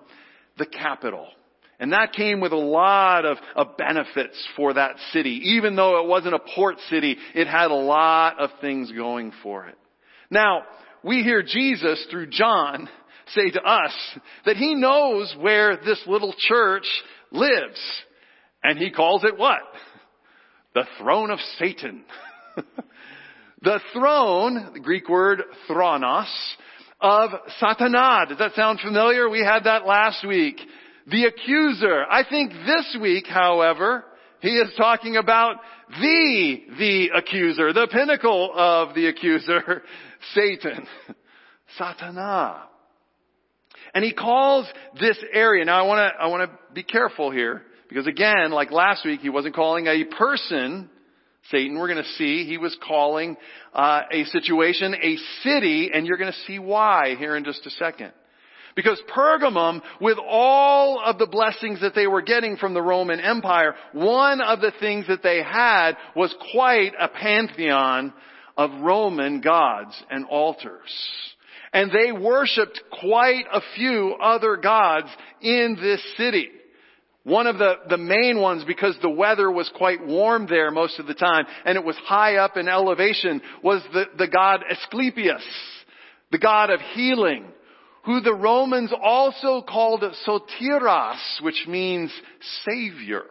the 0.57 0.65
capital. 0.65 1.27
And 1.79 1.91
that 1.91 2.13
came 2.13 2.39
with 2.39 2.53
a 2.53 2.57
lot 2.57 3.25
of, 3.25 3.37
of, 3.55 3.75
benefits 3.77 4.41
for 4.55 4.73
that 4.75 4.95
city. 5.11 5.41
Even 5.55 5.75
though 5.75 6.01
it 6.01 6.07
wasn't 6.07 6.35
a 6.35 6.39
port 6.55 6.77
city, 6.89 7.17
it 7.35 7.47
had 7.47 7.71
a 7.71 7.75
lot 7.75 8.39
of 8.39 8.51
things 8.61 8.91
going 8.91 9.33
for 9.41 9.67
it. 9.67 9.77
Now, 10.29 10.61
we 11.03 11.23
hear 11.23 11.43
Jesus 11.43 12.07
through 12.09 12.27
John 12.27 12.87
say 13.27 13.49
to 13.49 13.61
us 13.61 13.93
that 14.45 14.55
he 14.55 14.75
knows 14.75 15.35
where 15.39 15.77
this 15.77 16.01
little 16.07 16.33
church 16.37 16.85
lives. 17.31 17.79
And 18.63 18.79
he 18.79 18.91
calls 18.91 19.23
it 19.23 19.37
what? 19.37 19.59
The 20.73 20.85
throne 20.97 21.29
of 21.29 21.39
Satan. 21.59 22.03
the 23.61 23.79
throne, 23.93 24.71
the 24.73 24.79
Greek 24.79 25.09
word 25.09 25.43
thronos, 25.69 26.31
of 27.01 27.31
Satana. 27.61 28.29
Does 28.29 28.37
that 28.39 28.53
sound 28.55 28.79
familiar? 28.79 29.29
We 29.29 29.43
had 29.43 29.65
that 29.65 29.85
last 29.85 30.25
week. 30.25 30.59
The 31.07 31.25
accuser. 31.25 32.05
I 32.09 32.23
think 32.27 32.51
this 32.51 32.97
week, 33.01 33.25
however, 33.27 34.05
he 34.39 34.57
is 34.57 34.73
talking 34.77 35.17
about 35.17 35.57
the, 35.89 36.57
the 36.79 37.09
accuser, 37.15 37.73
the 37.73 37.87
pinnacle 37.91 38.51
of 38.55 38.95
the 38.95 39.07
accuser, 39.07 39.83
Satan. 40.33 40.87
Satana. 41.79 42.61
And 43.93 44.03
he 44.03 44.13
calls 44.13 44.65
this 44.99 45.17
area, 45.33 45.65
now 45.65 45.83
I 45.83 45.87
wanna, 45.87 46.09
I 46.19 46.27
wanna 46.27 46.47
be 46.73 46.83
careful 46.83 47.31
here, 47.31 47.63
because 47.93 48.07
again, 48.07 48.49
like 48.49 48.71
last 48.71 49.05
week, 49.05 49.19
he 49.19 49.29
wasn't 49.29 49.53
calling 49.53 49.85
a 49.85 50.03
person 50.05 50.89
Satan. 51.51 51.77
We're 51.77 51.89
going 51.89 52.03
to 52.03 52.09
see 52.13 52.43
he 52.43 52.57
was 52.57 52.75
calling 52.87 53.37
uh, 53.71 54.01
a 54.11 54.23
situation 54.25 54.95
a 54.95 55.17
city, 55.43 55.91
and 55.93 56.07
you're 56.07 56.17
going 56.17 56.31
to 56.31 56.39
see 56.47 56.57
why 56.57 57.15
here 57.19 57.35
in 57.35 57.43
just 57.43 57.63
a 57.67 57.69
second. 57.69 58.11
Because 58.75 58.99
Pergamum, 59.15 59.81
with 60.01 60.17
all 60.27 61.03
of 61.05 61.19
the 61.19 61.27
blessings 61.27 61.81
that 61.81 61.93
they 61.93 62.07
were 62.07 62.23
getting 62.23 62.57
from 62.57 62.73
the 62.73 62.81
Roman 62.81 63.19
Empire, 63.19 63.75
one 63.91 64.41
of 64.41 64.59
the 64.59 64.73
things 64.79 65.05
that 65.07 65.21
they 65.21 65.43
had 65.43 65.91
was 66.15 66.33
quite 66.51 66.93
a 66.99 67.09
pantheon 67.09 68.11
of 68.57 68.71
Roman 68.81 69.39
gods 69.39 69.93
and 70.09 70.25
altars. 70.25 70.79
And 71.71 71.91
they 71.91 72.11
worshipped 72.11 72.81
quite 72.99 73.45
a 73.51 73.61
few 73.75 74.15
other 74.19 74.57
gods 74.57 75.09
in 75.41 75.77
this 75.79 76.01
city. 76.17 76.49
One 77.23 77.47
of 77.47 77.57
the, 77.57 77.75
the 77.89 77.97
main 77.97 78.41
ones, 78.41 78.65
because 78.65 78.97
the 79.01 79.09
weather 79.09 79.49
was 79.49 79.71
quite 79.77 80.05
warm 80.05 80.45
there 80.47 80.71
most 80.71 80.99
of 80.99 81.07
the 81.07 81.13
time, 81.13 81.45
and 81.65 81.77
it 81.77 81.83
was 81.83 81.95
high 82.03 82.35
up 82.35 82.57
in 82.57 82.67
elevation, 82.67 83.41
was 83.63 83.81
the, 83.93 84.05
the 84.17 84.27
god 84.27 84.61
Asclepius, 84.69 85.43
the 86.31 86.37
god 86.37 86.69
of 86.69 86.81
healing, 86.93 87.45
who 88.03 88.19
the 88.19 88.33
Romans 88.33 88.91
also 89.01 89.61
called 89.61 90.03
Sotiras, 90.27 91.41
which 91.41 91.65
means 91.65 92.11
savior. 92.65 93.23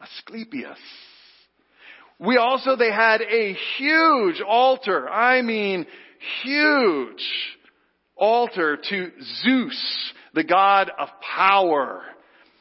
Asclepius. 0.00 0.78
We 2.20 2.36
also, 2.36 2.76
they 2.76 2.92
had 2.92 3.20
a 3.20 3.56
huge 3.78 4.40
altar, 4.46 5.10
I 5.10 5.42
mean 5.42 5.86
huge 6.44 7.24
altar 8.16 8.76
to 8.76 9.10
Zeus, 9.42 10.12
the 10.34 10.44
god 10.44 10.88
of 10.96 11.08
power 11.36 12.02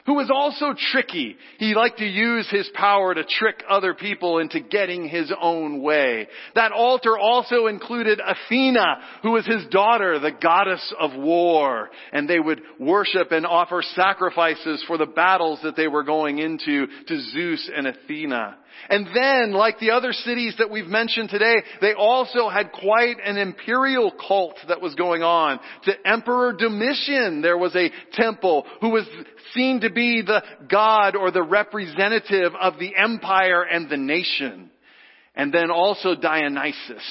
who 0.06 0.16
was 0.16 0.32
also 0.34 0.74
tricky. 0.92 1.36
He 1.58 1.76
liked 1.76 2.00
to 2.00 2.06
use 2.06 2.50
his 2.50 2.70
power 2.74 3.14
to 3.14 3.24
trick 3.24 3.64
other 3.68 3.94
people 3.94 4.40
into 4.40 4.60
getting 4.60 5.08
his 5.08 5.32
own 5.40 5.82
way. 5.82 6.28
That 6.56 6.72
altar 6.72 7.18
also 7.18 7.68
included 7.68 8.20
Athena, 8.26 9.02
who 9.22 9.32
was 9.32 9.46
his 9.46 9.66
daughter, 9.70 10.20
the 10.20 10.32
goddess 10.32 10.94
of 11.00 11.16
war. 11.16 11.90
And 12.12 12.28
they 12.28 12.40
would 12.40 12.62
worship 12.80 13.32
and 13.32 13.46
offer 13.46 13.82
sacrifices 13.96 14.84
for 14.88 14.98
the 14.98 15.06
battles 15.06 15.60
that 15.64 15.76
they 15.76 15.88
were 15.88 16.04
going 16.04 16.40
into 16.40 16.88
to 17.08 17.20
Zeus 17.20 17.70
and 17.76 17.88
Athena. 17.88 18.58
And 18.90 19.08
then, 19.14 19.54
like 19.54 19.80
the 19.80 19.92
other 19.92 20.12
cities 20.12 20.56
that 20.58 20.70
we've 20.70 20.88
mentioned 20.88 21.30
today, 21.30 21.56
they 21.82 21.94
also 21.94 22.50
had 22.50 22.72
quite 22.72 23.18
an 23.24 23.38
imperial 23.38 24.12
cult 24.12 24.58
that 24.68 24.82
was 24.82 24.96
going 24.96 25.24
on. 25.24 25.60
To 25.84 25.94
Emperor 26.08 26.54
Domitian, 26.54 27.42
there 27.42 27.58
was 27.58 27.76
a 27.76 27.92
temple 28.14 28.66
who 28.80 28.90
was 28.90 29.06
seen 29.54 29.82
to 29.82 29.91
be 29.94 30.22
the 30.22 30.44
god 30.70 31.16
or 31.16 31.32
the 31.32 31.44
representative 31.44 32.54
of 32.60 32.80
the 32.80 32.96
empire 32.96 33.64
and 33.64 33.90
the 33.90 33.98
nation. 33.98 34.72
And 35.36 35.54
then 35.54 35.72
also 35.72 36.16
Dionysus, 36.16 37.04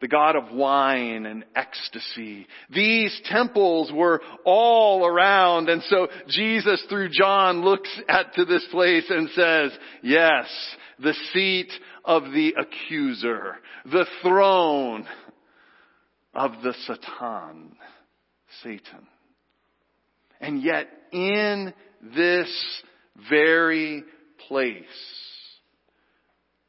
the 0.00 0.08
god 0.08 0.36
of 0.36 0.52
wine 0.52 1.26
and 1.26 1.44
ecstasy. 1.56 2.46
These 2.70 3.20
temples 3.24 3.90
were 3.92 4.20
all 4.44 5.06
around 5.06 5.68
and 5.68 5.82
so 5.84 6.08
Jesus 6.28 6.84
through 6.88 7.08
John 7.10 7.62
looks 7.62 7.90
at 8.08 8.34
to 8.34 8.44
this 8.44 8.66
place 8.70 9.06
and 9.08 9.28
says, 9.30 9.72
yes, 10.02 10.46
the 10.98 11.14
seat 11.32 11.70
of 12.04 12.24
the 12.24 12.54
accuser, 12.58 13.56
the 13.84 14.06
throne 14.22 15.06
of 16.34 16.52
the 16.62 16.74
Satan, 16.86 17.76
Satan. 18.62 19.06
And 20.40 20.62
yet 20.62 20.88
in 21.12 21.72
this 22.02 22.82
very 23.30 24.04
place, 24.48 24.84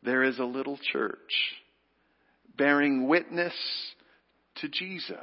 there 0.03 0.23
is 0.23 0.39
a 0.39 0.45
little 0.45 0.79
church 0.91 1.17
bearing 2.55 3.07
witness 3.07 3.53
to 4.55 4.69
Jesus. 4.69 5.17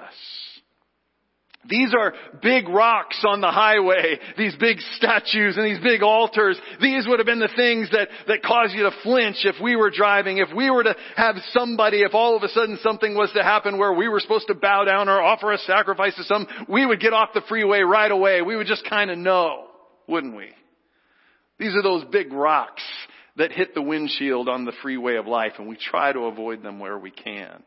These 1.68 1.92
are 1.94 2.14
big 2.40 2.68
rocks 2.68 3.22
on 3.28 3.42
the 3.42 3.50
highway, 3.50 4.18
these 4.38 4.56
big 4.58 4.78
statues 4.96 5.58
and 5.58 5.66
these 5.66 5.82
big 5.82 6.02
altars. 6.02 6.58
These 6.80 7.06
would 7.06 7.18
have 7.18 7.26
been 7.26 7.38
the 7.38 7.52
things 7.54 7.90
that, 7.90 8.08
that 8.28 8.42
cause 8.42 8.72
you 8.74 8.84
to 8.84 8.92
flinch 9.02 9.44
if 9.44 9.56
we 9.62 9.76
were 9.76 9.90
driving, 9.90 10.38
if 10.38 10.48
we 10.56 10.70
were 10.70 10.84
to 10.84 10.96
have 11.16 11.36
somebody, 11.50 11.98
if 11.98 12.14
all 12.14 12.34
of 12.34 12.42
a 12.42 12.48
sudden 12.48 12.78
something 12.82 13.14
was 13.14 13.30
to 13.36 13.42
happen 13.42 13.76
where 13.76 13.92
we 13.92 14.08
were 14.08 14.20
supposed 14.20 14.46
to 14.46 14.54
bow 14.54 14.84
down 14.84 15.10
or 15.10 15.20
offer 15.20 15.52
a 15.52 15.58
sacrifice 15.58 16.14
to 16.16 16.24
some, 16.24 16.46
we 16.66 16.86
would 16.86 16.98
get 16.98 17.12
off 17.12 17.34
the 17.34 17.42
freeway 17.46 17.80
right 17.80 18.10
away. 18.10 18.40
We 18.40 18.56
would 18.56 18.66
just 18.66 18.88
kind 18.88 19.10
of 19.10 19.18
know, 19.18 19.66
wouldn't 20.06 20.36
we? 20.36 20.50
These 21.58 21.74
are 21.74 21.82
those 21.82 22.04
big 22.10 22.32
rocks 22.32 22.82
that 23.36 23.52
hit 23.52 23.74
the 23.74 23.82
windshield 23.82 24.48
on 24.48 24.64
the 24.64 24.72
freeway 24.82 25.16
of 25.16 25.26
life 25.26 25.52
and 25.58 25.68
we 25.68 25.76
try 25.76 26.12
to 26.12 26.20
avoid 26.20 26.62
them 26.62 26.78
where 26.78 26.98
we 26.98 27.10
can. 27.10 27.62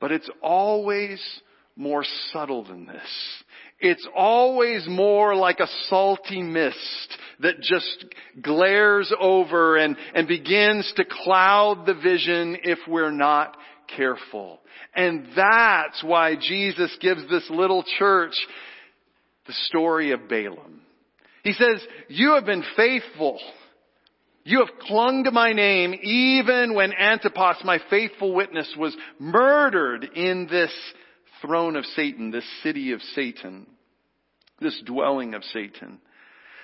But 0.00 0.12
it's 0.12 0.30
always 0.42 1.20
more 1.76 2.04
subtle 2.32 2.64
than 2.64 2.86
this. 2.86 3.42
It's 3.80 4.06
always 4.14 4.86
more 4.88 5.34
like 5.34 5.60
a 5.60 5.68
salty 5.88 6.42
mist 6.42 7.18
that 7.40 7.60
just 7.60 8.04
glares 8.42 9.12
over 9.18 9.76
and, 9.76 9.96
and 10.14 10.28
begins 10.28 10.92
to 10.96 11.04
cloud 11.04 11.86
the 11.86 11.94
vision 11.94 12.58
if 12.62 12.78
we're 12.86 13.10
not 13.10 13.56
careful. 13.96 14.60
And 14.94 15.28
that's 15.34 16.02
why 16.04 16.36
Jesus 16.36 16.94
gives 17.00 17.28
this 17.30 17.48
little 17.50 17.84
church 17.98 18.34
the 19.46 19.52
story 19.68 20.12
of 20.12 20.28
Balaam. 20.28 20.82
He 21.42 21.52
says, 21.52 21.80
you 22.08 22.34
have 22.34 22.44
been 22.44 22.64
faithful 22.76 23.40
You 24.44 24.60
have 24.60 24.78
clung 24.80 25.24
to 25.24 25.30
my 25.30 25.52
name 25.52 25.94
even 26.02 26.74
when 26.74 26.92
Antipas, 26.92 27.58
my 27.64 27.78
faithful 27.90 28.34
witness, 28.34 28.72
was 28.78 28.96
murdered 29.18 30.04
in 30.14 30.46
this 30.50 30.72
throne 31.42 31.76
of 31.76 31.84
Satan, 31.84 32.30
this 32.30 32.48
city 32.62 32.92
of 32.92 33.02
Satan, 33.14 33.66
this 34.60 34.80
dwelling 34.84 35.34
of 35.34 35.44
Satan. 35.44 35.98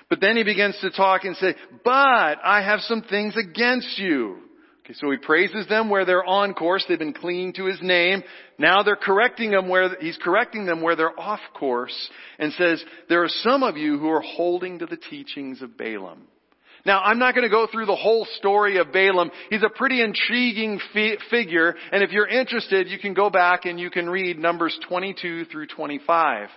But 0.09 0.21
then 0.21 0.37
he 0.37 0.45
begins 0.45 0.76
to 0.80 0.90
talk 0.90 1.25
and 1.25 1.37
say, 1.37 1.54
but 1.85 2.38
I 2.45 2.62
have 2.64 2.80
some 2.80 3.02
things 3.02 3.37
against 3.37 3.99
you. 3.99 4.38
Okay, 4.87 4.95
so 4.95 5.11
he 5.11 5.16
praises 5.16 5.66
them 5.66 5.90
where 5.90 6.05
they're 6.05 6.25
on 6.25 6.55
course. 6.55 6.85
They've 6.88 6.97
been 6.97 7.12
clinging 7.12 7.55
to 7.55 7.64
his 7.64 7.83
name. 7.83 8.23
Now 8.57 8.85
they're 8.85 8.95
correcting 8.95 9.50
them 9.50 9.69
where, 9.69 9.97
he's 10.00 10.16
correcting 10.16 10.64
them 10.64 10.81
where 10.81 10.95
they're 10.95 11.19
off 11.19 11.40
course 11.55 12.09
and 12.38 12.52
says, 12.52 12.85
there 13.09 13.25
are 13.25 13.28
some 13.28 13.64
of 13.64 13.76
you 13.76 13.99
who 13.99 14.09
are 14.09 14.21
holding 14.21 14.78
to 14.78 14.87
the 14.87 14.97
teachings 14.97 15.61
of 15.61 15.76
Balaam. 15.76 16.28
Now, 16.87 17.00
I'm 17.00 17.19
not 17.19 17.35
going 17.35 17.43
to 17.43 17.50
go 17.50 17.66
through 17.66 17.87
the 17.87 17.97
whole 17.97 18.28
story 18.37 18.78
of 18.78 18.93
Balaam. 18.93 19.33
He's 19.50 19.64
a 19.64 19.69
pretty 19.69 20.00
intriguing 20.00 20.78
fi- 20.95 21.16
figure, 21.31 21.75
and 21.90 22.00
if 22.05 22.12
you're 22.12 22.28
interested, 22.28 22.87
you 22.87 23.00
can 23.00 23.12
go 23.12 23.28
back 23.28 23.64
and 23.64 23.81
you 23.81 23.90
can 23.90 24.09
read 24.09 24.38
Numbers 24.38 24.78
22 24.88 25.47
through 25.47 25.66
25. 25.66 26.49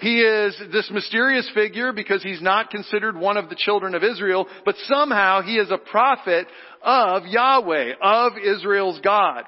He 0.00 0.22
is 0.22 0.60
this 0.72 0.90
mysterious 0.92 1.48
figure 1.54 1.92
because 1.92 2.20
he's 2.20 2.42
not 2.42 2.70
considered 2.70 3.16
one 3.16 3.36
of 3.36 3.48
the 3.48 3.54
children 3.54 3.94
of 3.94 4.02
Israel, 4.02 4.48
but 4.64 4.74
somehow 4.88 5.42
he 5.42 5.54
is 5.54 5.70
a 5.70 5.78
prophet 5.78 6.48
of 6.82 7.24
Yahweh, 7.26 7.92
of 8.02 8.32
Israel's 8.44 8.98
God. 9.04 9.44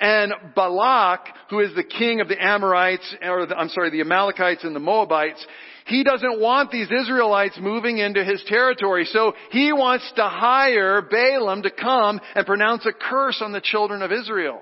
And 0.00 0.32
Balak, 0.56 1.26
who 1.50 1.60
is 1.60 1.74
the 1.74 1.84
king 1.84 2.22
of 2.22 2.28
the 2.28 2.42
Amorites, 2.42 3.14
or 3.22 3.44
the, 3.44 3.58
I'm 3.58 3.68
sorry, 3.68 3.90
the 3.90 4.00
Amalekites 4.00 4.64
and 4.64 4.74
the 4.74 4.80
Moabites, 4.80 5.46
he 5.86 6.04
doesn't 6.04 6.40
want 6.40 6.70
these 6.70 6.88
Israelites 6.90 7.58
moving 7.60 7.98
into 7.98 8.24
his 8.24 8.42
territory. 8.46 9.04
So 9.06 9.34
he 9.50 9.72
wants 9.72 10.10
to 10.16 10.24
hire 10.28 11.02
Balaam 11.02 11.62
to 11.62 11.70
come 11.70 12.20
and 12.34 12.46
pronounce 12.46 12.86
a 12.86 12.92
curse 12.92 13.40
on 13.42 13.52
the 13.52 13.60
children 13.60 14.02
of 14.02 14.12
Israel. 14.12 14.60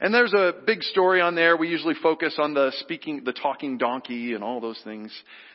And 0.00 0.12
there's 0.12 0.34
a 0.34 0.52
big 0.66 0.82
story 0.82 1.20
on 1.20 1.34
there. 1.34 1.56
We 1.56 1.68
usually 1.68 1.94
focus 2.02 2.34
on 2.38 2.54
the 2.54 2.72
speaking, 2.80 3.22
the 3.24 3.32
talking 3.32 3.78
donkey 3.78 4.34
and 4.34 4.42
all 4.42 4.60
those 4.60 4.80
things 4.82 5.12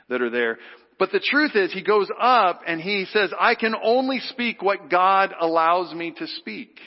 that 0.10 0.22
are 0.22 0.30
there. 0.30 0.58
But 1.00 1.12
the 1.12 1.20
truth 1.20 1.52
is 1.56 1.74
he 1.74 1.84
goes 1.84 2.10
up 2.20 2.62
and 2.66 2.80
he 2.80 3.06
says, 3.12 3.32
I 3.40 3.56
can 3.56 3.76
only 3.84 4.20
speak 4.20 4.62
what 4.62 4.90
God 4.90 5.34
allows 5.40 5.94
me 5.94 6.14
to 6.18 6.28
speak. 6.28 6.80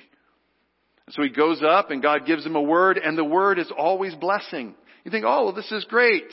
So 1.10 1.22
he 1.22 1.28
goes 1.28 1.62
up 1.62 1.90
and 1.90 2.02
God 2.02 2.24
gives 2.26 2.46
him 2.46 2.56
a 2.56 2.62
word 2.62 2.98
and 2.98 3.16
the 3.18 3.24
word 3.24 3.58
is 3.58 3.70
always 3.76 4.14
blessing. 4.14 4.74
You 5.04 5.10
think, 5.10 5.24
oh, 5.26 5.44
well, 5.44 5.52
this 5.52 5.70
is 5.70 5.84
great. 5.84 6.24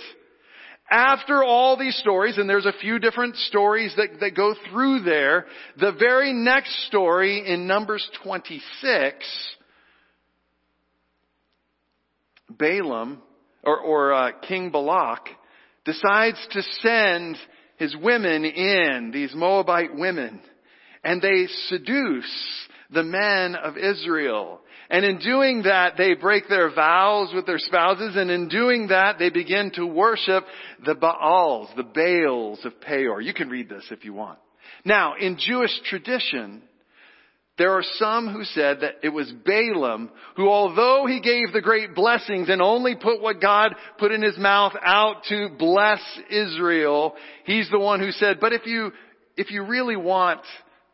After 0.89 1.43
all 1.43 1.77
these 1.77 1.97
stories, 1.97 2.37
and 2.37 2.49
there's 2.49 2.65
a 2.65 2.71
few 2.79 2.97
different 2.97 3.35
stories 3.35 3.93
that, 3.97 4.21
that 4.21 4.35
go 4.35 4.55
through 4.69 5.01
there, 5.01 5.45
the 5.77 5.91
very 5.91 6.31
next 6.31 6.87
story 6.87 7.43
in 7.45 7.67
Numbers 7.67 8.07
26, 8.23 9.53
Balaam, 12.49 13.21
or, 13.63 13.79
or 13.79 14.13
uh, 14.13 14.31
King 14.47 14.71
Balak, 14.71 15.27
decides 15.83 16.47
to 16.51 16.61
send 16.81 17.37
his 17.75 17.93
women 17.95 18.45
in, 18.45 19.11
these 19.13 19.35
Moabite 19.35 19.93
women, 19.93 20.39
and 21.03 21.21
they 21.21 21.47
seduce 21.67 22.31
the 22.91 23.03
men 23.03 23.55
of 23.55 23.77
Israel. 23.77 24.61
And 24.89 25.03
in 25.03 25.19
doing 25.19 25.63
that, 25.63 25.97
they 25.97 26.13
break 26.13 26.47
their 26.47 26.73
vows 26.73 27.31
with 27.33 27.45
their 27.45 27.59
spouses, 27.59 28.15
and 28.15 28.31
in 28.31 28.47
doing 28.47 28.87
that, 28.87 29.19
they 29.19 29.29
begin 29.29 29.71
to 29.75 29.85
worship 29.85 30.45
the 30.85 30.95
Baals, 30.95 31.69
the 31.75 31.83
Baals 31.83 32.63
of 32.63 32.79
Peor. 32.79 33.19
You 33.19 33.33
can 33.33 33.49
read 33.49 33.67
this 33.67 33.85
if 33.91 34.05
you 34.05 34.13
want. 34.13 34.39
Now, 34.85 35.15
in 35.19 35.37
Jewish 35.37 35.77
tradition, 35.89 36.61
there 37.57 37.73
are 37.73 37.83
some 37.95 38.31
who 38.31 38.43
said 38.43 38.81
that 38.81 38.95
it 39.03 39.09
was 39.09 39.31
Balaam 39.43 40.11
who, 40.35 40.47
although 40.47 41.05
he 41.07 41.19
gave 41.19 41.51
the 41.51 41.61
great 41.61 41.95
blessings 41.95 42.49
and 42.49 42.61
only 42.61 42.95
put 42.95 43.21
what 43.21 43.41
God 43.41 43.75
put 43.97 44.11
in 44.11 44.21
his 44.21 44.37
mouth 44.37 44.73
out 44.81 45.23
to 45.29 45.49
bless 45.57 45.99
Israel, 46.29 47.15
he's 47.45 47.69
the 47.71 47.79
one 47.79 47.99
who 47.99 48.11
said, 48.11 48.37
but 48.39 48.53
if 48.53 48.65
you, 48.65 48.91
if 49.35 49.49
you 49.49 49.65
really 49.65 49.95
want 49.95 50.41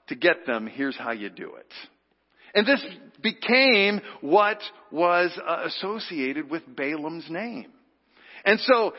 to 0.08 0.15
get 0.15 0.46
them, 0.46 0.65
here's 0.65 0.98
how 0.98 1.12
you 1.12 1.30
do 1.30 1.56
it. 1.56 1.72
And 2.56 2.65
this 2.65 2.84
became 3.24 4.02
what 4.22 4.60
was 4.92 5.32
uh, 5.48 5.64
associated 5.66 6.52
with 6.52 6.64
Balaam's 6.76 7.30
name. 7.30 7.72
And 8.46 8.60
so, 8.60 8.94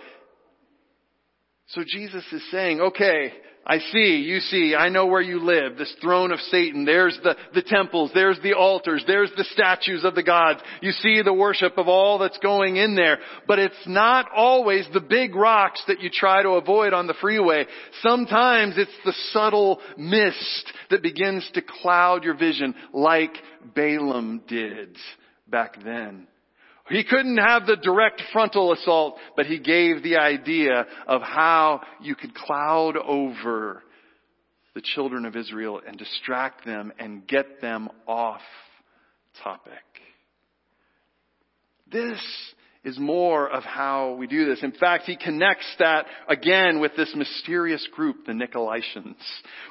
so 1.69 1.83
Jesus 1.87 2.25
is 2.33 2.43
saying, 2.51 2.81
okay, 2.81 3.35
I 3.67 3.79
see, 3.79 4.23
you 4.27 4.41
see, 4.41 4.75
I 4.75 4.91
know 4.91 5.07
where 5.07 5.23
you 5.23 5.41
live, 5.41 5.79
this 5.79 5.95
throne 6.03 6.33
of 6.33 6.41
Satan. 6.51 6.85
There's 6.85 7.19
the, 7.23 7.35
the 7.55 7.63
temples, 7.63 8.11
there's 8.13 8.39
the 8.43 8.53
altars, 8.53 9.03
there's 9.07 9.31
the 9.39 9.45
statues 9.45 10.05
of 10.05 10.15
the 10.15 10.23
gods. 10.23 10.61
You 10.83 10.93
see 10.93 11.23
the 11.23 11.33
worship 11.33 11.79
of 11.79 11.89
all 11.89 12.19
that's 12.19 12.39
going 12.39 12.77
in 12.77 12.95
there. 12.95 13.19
But 13.47 13.59
it's 13.59 13.75
not 13.87 14.27
always 14.35 14.87
the 14.93 15.01
big 15.01 15.35
rocks 15.35 15.83
that 15.89 16.01
you 16.01 16.11
try 16.13 16.43
to 16.43 16.51
avoid 16.51 16.93
on 16.93 17.07
the 17.07 17.15
freeway. 17.21 17.65
Sometimes 18.03 18.75
it's 18.77 18.91
the 19.07 19.15
subtle 19.33 19.81
mist 19.97 20.73
that 20.91 21.03
begins 21.03 21.49
to 21.55 21.63
cloud 21.63 22.23
your 22.23 22.37
vision 22.37 22.75
like 22.93 23.33
Balaam 23.75 24.43
did 24.47 24.97
back 25.49 25.83
then. 25.83 26.27
He 26.89 27.03
couldn't 27.05 27.39
have 27.39 27.67
the 27.67 27.77
direct 27.77 28.23
frontal 28.33 28.73
assault, 28.73 29.17
but 29.37 29.47
he 29.47 29.59
gave 29.59 30.03
the 30.03 30.17
idea 30.17 30.87
of 31.07 31.23
how 31.23 31.81
you 32.03 32.15
could 32.15 32.35
cloud 32.35 32.97
over 32.97 33.83
the 34.75 34.83
children 34.83 35.25
of 35.25 35.35
Israel 35.35 35.81
and 35.87 35.97
distract 35.97 36.67
them 36.67 36.93
and 36.99 37.27
get 37.27 37.61
them 37.63 37.89
off 38.07 38.43
topic. 39.43 39.73
This 41.91 42.21
is 42.85 42.99
more 42.99 43.49
of 43.49 43.63
how 43.63 44.15
we 44.15 44.27
do 44.27 44.45
this. 44.45 44.63
In 44.63 44.73
fact, 44.73 45.05
he 45.05 45.17
connects 45.17 45.67
that 45.79 46.07
again 46.29 46.81
with 46.81 46.95
this 46.97 47.13
mysterious 47.17 47.87
group, 47.93 48.27
the 48.27 48.33
Nicolaitans. 48.33 49.17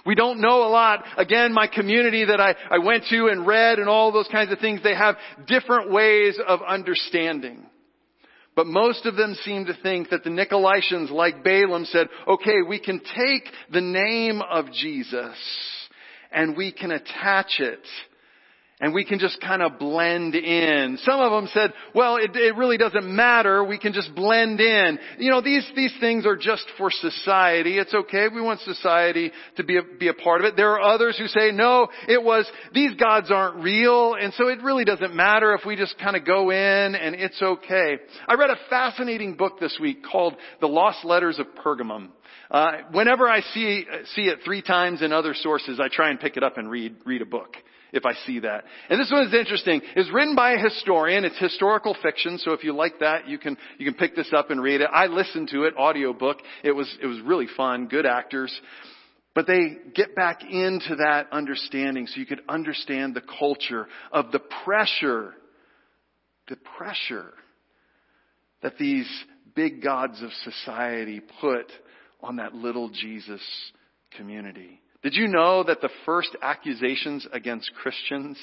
We 0.06 0.16
don't 0.16 0.42
know 0.42 0.64
a 0.64 0.70
lot. 0.70 1.04
Again, 1.18 1.54
my 1.54 1.68
community 1.68 2.26
that 2.26 2.42
I, 2.42 2.56
I 2.72 2.80
went 2.80 3.04
to 3.12 3.28
and 3.28 3.46
read 3.46 3.80
and 3.80 3.88
all 3.88 4.12
those 4.12 4.28
kinds 4.32 4.52
of 4.52 4.60
things, 4.60 4.82
they 4.84 4.96
have 4.96 5.16
different 5.48 5.92
ways 5.92 6.40
of 6.46 6.62
understanding. 6.68 7.66
But 8.56 8.68
most 8.68 9.06
of 9.06 9.16
them 9.16 9.36
seem 9.44 9.66
to 9.66 9.78
think 9.82 10.10
that 10.10 10.24
the 10.24 10.30
Nicolaitans, 10.30 11.10
like 11.10 11.44
Balaam, 11.44 11.86
said, 11.86 12.08
okay, 12.28 12.62
we 12.68 12.80
can 12.80 13.00
take 13.00 13.44
the 13.72 13.82
name 13.82 14.42
of 14.42 14.72
Jesus 14.72 15.36
and 16.32 16.58
we 16.58 16.72
can 16.72 16.92
attach 16.92 17.60
it 17.60 17.86
and 18.84 18.94
we 18.94 19.06
can 19.06 19.18
just 19.18 19.40
kind 19.40 19.62
of 19.62 19.80
blend 19.80 20.36
in. 20.36 20.98
Some 21.04 21.22
of 21.22 21.32
them 21.32 21.50
said, 21.54 21.72
well, 21.96 22.18
it, 22.18 22.36
it, 22.36 22.58
really 22.58 22.78
doesn't 22.78 23.06
matter. 23.06 23.64
We 23.64 23.80
can 23.80 23.94
just 23.94 24.14
blend 24.14 24.60
in. 24.60 25.00
You 25.20 25.32
know, 25.32 25.40
these, 25.40 25.66
these 25.74 25.94
things 26.02 26.26
are 26.26 26.36
just 26.36 26.66
for 26.78 26.92
society. 26.92 27.78
It's 27.78 27.94
okay. 27.94 28.28
We 28.28 28.42
want 28.42 28.60
society 28.60 29.32
to 29.56 29.64
be 29.64 29.78
a, 29.78 29.84
be 29.84 30.10
a 30.10 30.14
part 30.14 30.42
of 30.42 30.48
it. 30.48 30.58
There 30.58 30.72
are 30.72 30.82
others 30.82 31.18
who 31.18 31.28
say, 31.28 31.52
no, 31.54 31.88
it 32.10 32.22
was, 32.22 32.46
these 32.74 32.94
gods 32.96 33.32
aren't 33.32 33.64
real. 33.64 34.16
And 34.16 34.34
so 34.34 34.50
it 34.50 34.62
really 34.62 34.84
doesn't 34.84 35.16
matter 35.16 35.54
if 35.54 35.62
we 35.66 35.78
just 35.78 35.98
kind 35.98 36.18
of 36.18 36.26
go 36.26 36.50
in 36.50 36.58
and 36.96 37.16
it's 37.16 37.42
okay. 37.42 38.00
I 38.28 38.34
read 38.34 38.50
a 38.50 38.58
fascinating 38.70 39.38
book 39.38 39.62
this 39.62 39.78
week 39.80 40.04
called 40.04 40.36
The 40.60 40.68
Lost 40.68 41.06
Letters 41.06 41.40
of 41.40 41.46
Pergamum. 41.64 42.10
Uh, 42.52 42.80
whenever 42.92 43.30
I 43.30 43.40
see, 43.54 43.86
see 44.14 44.24
it 44.24 44.40
three 44.44 44.62
times 44.62 45.02
in 45.02 45.14
other 45.14 45.34
sources, 45.34 45.80
I 45.80 45.88
try 45.90 46.10
and 46.10 46.20
pick 46.20 46.36
it 46.36 46.44
up 46.44 46.58
and 46.58 46.70
read, 46.70 46.98
read 47.06 47.22
a 47.22 47.26
book 47.26 47.56
if 47.94 48.06
I 48.06 48.14
see 48.26 48.40
that. 48.40 48.66
And 48.90 49.00
this 49.00 49.12
one 49.12 49.26
is 49.28 49.34
interesting. 49.34 49.82
It's 49.96 50.12
written 50.12 50.36
by 50.36 50.54
a 50.54 50.58
historian. 50.58 51.24
It's 51.24 51.38
historical 51.38 51.96
fiction, 52.02 52.40
so 52.40 52.52
if 52.52 52.64
you 52.64 52.76
like 52.76 53.00
that, 53.00 53.30
you 53.30 53.38
can 53.38 53.56
you 53.78 53.86
can 53.86 53.94
pick 53.94 54.16
this 54.16 54.32
up 54.36 54.50
and 54.50 54.62
read 54.62 54.82
it. 54.82 54.90
I 54.92 55.06
listened 55.06 55.50
to 55.50 55.64
it, 55.64 55.76
audiobook. 55.78 56.40
It 56.64 56.72
was 56.72 56.94
it 57.02 57.06
was 57.06 57.22
really 57.22 57.48
fun, 57.56 57.88
good 57.88 58.06
actors. 58.06 58.54
But 59.36 59.48
they 59.48 59.78
get 59.96 60.16
back 60.16 60.44
into 60.44 60.98
that 60.98 61.28
understanding 61.32 62.06
so 62.06 62.20
you 62.20 62.26
could 62.26 62.42
understand 62.48 63.16
the 63.16 63.24
culture 63.40 63.88
of 64.12 64.32
the 64.32 64.42
pressure, 64.64 65.34
the 66.50 66.58
pressure 66.78 67.34
that 68.62 68.78
these 68.78 69.08
big 69.56 69.82
gods 69.84 70.22
of 70.22 70.30
society 70.44 71.22
put 71.42 71.72
on 72.22 72.38
that 72.38 72.54
little 72.54 72.90
Jesus 72.90 73.42
community. 74.16 74.83
Did 75.04 75.16
you 75.16 75.28
know 75.28 75.64
that 75.64 75.82
the 75.82 75.90
first 76.06 76.36
accusations 76.42 77.28
against 77.34 77.74
Christians 77.76 78.38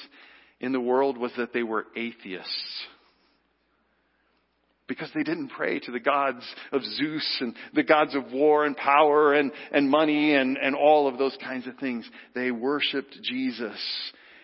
in 0.60 0.72
the 0.72 0.80
world 0.80 1.16
was 1.16 1.32
that 1.38 1.54
they 1.54 1.62
were 1.62 1.86
atheists? 1.96 2.84
Because 4.86 5.10
they 5.14 5.22
didn't 5.22 5.48
pray 5.48 5.78
to 5.78 5.90
the 5.90 6.00
gods 6.00 6.44
of 6.70 6.82
Zeus 6.82 7.38
and 7.40 7.56
the 7.74 7.82
gods 7.82 8.14
of 8.14 8.30
war 8.32 8.66
and 8.66 8.76
power 8.76 9.32
and, 9.32 9.52
and 9.72 9.88
money 9.88 10.34
and, 10.34 10.58
and 10.58 10.74
all 10.74 11.08
of 11.08 11.16
those 11.16 11.36
kinds 11.42 11.66
of 11.66 11.78
things. 11.78 12.08
They 12.34 12.50
worshiped 12.50 13.16
Jesus. 13.22 13.78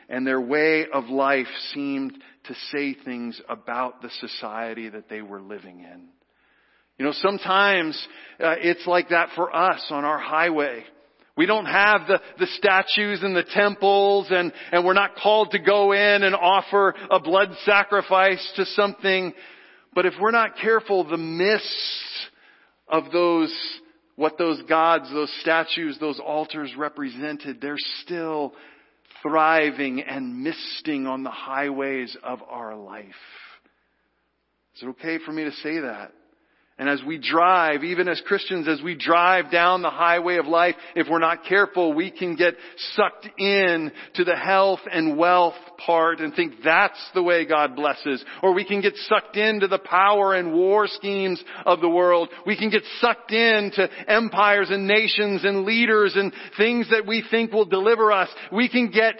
And 0.08 0.26
their 0.26 0.40
way 0.40 0.86
of 0.90 1.06
life 1.06 1.48
seemed 1.74 2.16
to 2.44 2.54
say 2.72 2.94
things 2.94 3.38
about 3.48 4.00
the 4.00 4.10
society 4.20 4.88
that 4.88 5.10
they 5.10 5.20
were 5.20 5.40
living 5.42 5.80
in. 5.80 6.08
You 6.96 7.04
know, 7.04 7.12
sometimes 7.12 8.00
uh, 8.40 8.54
it's 8.58 8.86
like 8.86 9.10
that 9.10 9.30
for 9.34 9.54
us 9.54 9.84
on 9.90 10.04
our 10.04 10.18
highway 10.18 10.84
We 11.36 11.44
don't 11.44 11.66
have 11.66 12.06
the, 12.08 12.20
the 12.38 12.46
statues 12.56 13.22
and 13.22 13.36
the 13.36 13.44
temples 13.44 14.28
and, 14.30 14.52
and 14.72 14.84
we're 14.84 14.94
not 14.94 15.16
called 15.16 15.50
to 15.50 15.58
go 15.58 15.92
in 15.92 16.22
and 16.22 16.34
offer 16.34 16.94
a 17.10 17.20
blood 17.20 17.50
sacrifice 17.64 18.52
to 18.56 18.64
something. 18.64 19.34
But 19.94 20.06
if 20.06 20.14
we're 20.18 20.30
not 20.30 20.56
careful, 20.56 21.04
the 21.04 21.18
mist 21.18 21.62
of 22.88 23.12
those, 23.12 23.54
what 24.16 24.38
those 24.38 24.62
gods, 24.62 25.10
those 25.12 25.32
statues, 25.42 25.98
those 26.00 26.18
altars 26.20 26.72
represented, 26.76 27.60
they're 27.60 27.76
still 28.02 28.54
thriving 29.22 30.00
and 30.02 30.42
misting 30.42 31.06
on 31.06 31.22
the 31.22 31.30
highways 31.30 32.16
of 32.22 32.40
our 32.48 32.76
life. 32.76 33.04
Is 34.76 34.82
it 34.82 34.86
okay 34.88 35.18
for 35.24 35.32
me 35.32 35.44
to 35.44 35.52
say 35.52 35.80
that? 35.80 36.12
And 36.78 36.90
as 36.90 37.02
we 37.02 37.16
drive, 37.16 37.84
even 37.84 38.06
as 38.06 38.20
Christians, 38.26 38.68
as 38.68 38.82
we 38.82 38.94
drive 38.94 39.50
down 39.50 39.80
the 39.80 39.88
highway 39.88 40.36
of 40.36 40.44
life, 40.44 40.74
if 40.94 41.06
we're 41.08 41.18
not 41.18 41.44
careful, 41.44 41.94
we 41.94 42.10
can 42.10 42.36
get 42.36 42.54
sucked 42.94 43.26
in 43.38 43.90
to 44.14 44.24
the 44.24 44.36
health 44.36 44.80
and 44.92 45.16
wealth 45.16 45.54
part 45.78 46.20
and 46.20 46.34
think 46.34 46.52
that's 46.62 47.00
the 47.14 47.22
way 47.22 47.46
God 47.46 47.76
blesses. 47.76 48.22
Or 48.42 48.52
we 48.52 48.66
can 48.66 48.82
get 48.82 48.94
sucked 49.08 49.38
into 49.38 49.68
the 49.68 49.78
power 49.78 50.34
and 50.34 50.52
war 50.52 50.86
schemes 50.86 51.42
of 51.64 51.80
the 51.80 51.88
world. 51.88 52.28
We 52.44 52.58
can 52.58 52.68
get 52.68 52.82
sucked 53.00 53.32
into 53.32 53.88
empires 54.06 54.68
and 54.68 54.86
nations 54.86 55.46
and 55.46 55.64
leaders 55.64 56.12
and 56.14 56.30
things 56.58 56.90
that 56.90 57.06
we 57.06 57.24
think 57.30 57.52
will 57.52 57.64
deliver 57.64 58.12
us. 58.12 58.28
We 58.52 58.68
can 58.68 58.90
get 58.90 59.14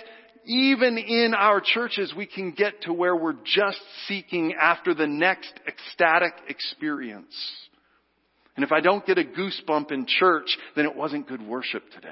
even 0.47 0.97
in 0.97 1.35
our 1.35 1.61
churches, 1.61 2.15
we 2.17 2.27
can 2.27 2.53
get 2.53 2.83
to 2.83 2.93
where 2.93 3.15
we're 3.15 3.37
just 3.45 3.81
seeking 4.07 4.55
after 4.55 4.95
the 4.95 5.07
next 5.07 5.53
ecstatic 5.67 6.33
experience. 6.49 7.35
And 8.55 8.65
if 8.65 8.73
I 8.73 8.81
don't 8.81 9.05
get 9.05 9.19
a 9.19 9.25
goosebump 9.25 9.93
in 9.93 10.07
church, 10.07 10.57
then 10.75 10.87
it 10.87 10.97
wasn't 10.97 11.29
good 11.29 11.43
worship 11.43 11.83
today. 11.93 12.09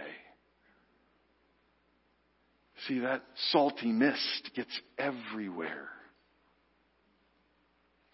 See, 2.87 2.99
that 3.01 3.23
salty 3.51 3.91
mist 3.93 4.51
gets 4.55 4.79
everywhere. 4.99 5.89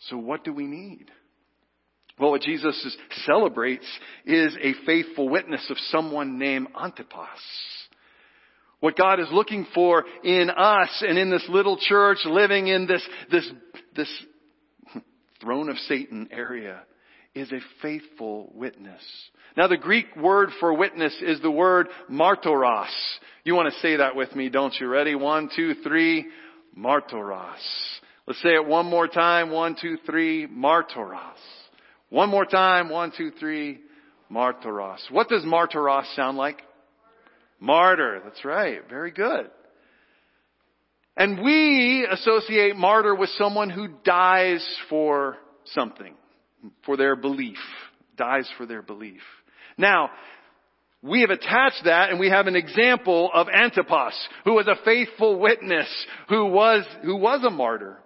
So 0.08 0.16
what 0.16 0.44
do 0.44 0.52
we 0.52 0.66
need? 0.66 1.10
Well, 2.18 2.30
what 2.30 2.42
Jesus 2.42 2.96
celebrates 3.24 3.86
is 4.26 4.56
a 4.62 4.74
faithful 4.84 5.28
witness 5.28 5.66
of 5.70 5.78
someone 5.90 6.38
named 6.38 6.68
Antipas. 6.80 7.40
What 8.80 8.96
God 8.96 9.20
is 9.20 9.28
looking 9.30 9.66
for 9.74 10.04
in 10.24 10.50
us 10.50 11.04
and 11.06 11.18
in 11.18 11.30
this 11.30 11.44
little 11.48 11.78
church 11.78 12.18
living 12.24 12.66
in 12.66 12.86
this, 12.86 13.06
this, 13.30 13.50
this 13.94 14.24
throne 15.40 15.68
of 15.68 15.76
Satan 15.88 16.28
area 16.30 16.80
is 17.34 17.52
a 17.52 17.60
faithful 17.82 18.50
witness. 18.54 19.02
Now 19.56 19.68
the 19.68 19.76
Greek 19.76 20.16
word 20.16 20.50
for 20.58 20.72
witness 20.74 21.14
is 21.22 21.40
the 21.40 21.50
word 21.50 21.88
martyros. 22.10 22.88
You 23.44 23.54
want 23.54 23.72
to 23.72 23.80
say 23.80 23.96
that 23.96 24.16
with 24.16 24.34
me, 24.34 24.48
don't 24.48 24.74
you? 24.80 24.88
Ready? 24.88 25.14
One, 25.14 25.50
two, 25.54 25.74
three. 25.82 26.26
Martyros. 26.76 27.58
Let's 28.26 28.40
say 28.42 28.50
it 28.50 28.66
one 28.66 28.86
more 28.86 29.08
time. 29.08 29.50
One, 29.50 29.76
two, 29.80 29.96
three. 30.06 30.46
Martyros. 30.46 31.18
One 32.10 32.28
more 32.28 32.44
time. 32.44 32.88
One, 32.88 33.12
two, 33.16 33.32
three. 33.40 33.80
Martyros. 34.30 34.98
What 35.10 35.28
does 35.28 35.42
martyros 35.42 36.14
sound 36.14 36.38
like? 36.38 36.62
Martyr. 37.60 38.20
That's 38.24 38.44
right. 38.44 38.80
Very 38.88 39.10
good. 39.10 39.50
And 41.16 41.42
we 41.42 42.06
associate 42.10 42.76
martyr 42.76 43.14
with 43.14 43.28
someone 43.36 43.68
who 43.68 43.88
dies 44.04 44.66
for 44.88 45.36
something, 45.66 46.14
for 46.86 46.96
their 46.96 47.14
belief, 47.14 47.58
dies 48.16 48.48
for 48.56 48.64
their 48.64 48.80
belief. 48.80 49.20
Now, 49.76 50.10
we 51.02 51.20
have 51.22 51.30
attached 51.30 51.82
that 51.84 52.10
and 52.10 52.18
we 52.18 52.30
have 52.30 52.46
an 52.46 52.56
example 52.56 53.30
of 53.32 53.48
Antipas, 53.48 54.14
who 54.44 54.54
was 54.54 54.66
a 54.66 54.82
faithful 54.84 55.38
witness, 55.38 55.88
who 56.28 56.46
was, 56.46 56.84
who 57.02 57.16
was 57.16 57.42
a 57.44 57.50
martyr. 57.50 57.98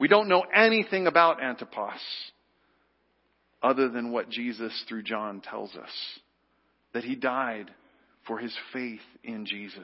We 0.00 0.08
don't 0.08 0.28
know 0.28 0.44
anything 0.54 1.06
about 1.06 1.42
Antipas 1.42 2.00
other 3.62 3.88
than 3.88 4.12
what 4.12 4.30
Jesus 4.30 4.72
through 4.88 5.02
John 5.02 5.40
tells 5.40 5.74
us. 5.74 5.90
That 6.94 7.04
he 7.04 7.16
died 7.16 7.70
for 8.28 8.38
his 8.38 8.56
faith 8.72 9.00
in 9.24 9.44
Jesus. 9.46 9.82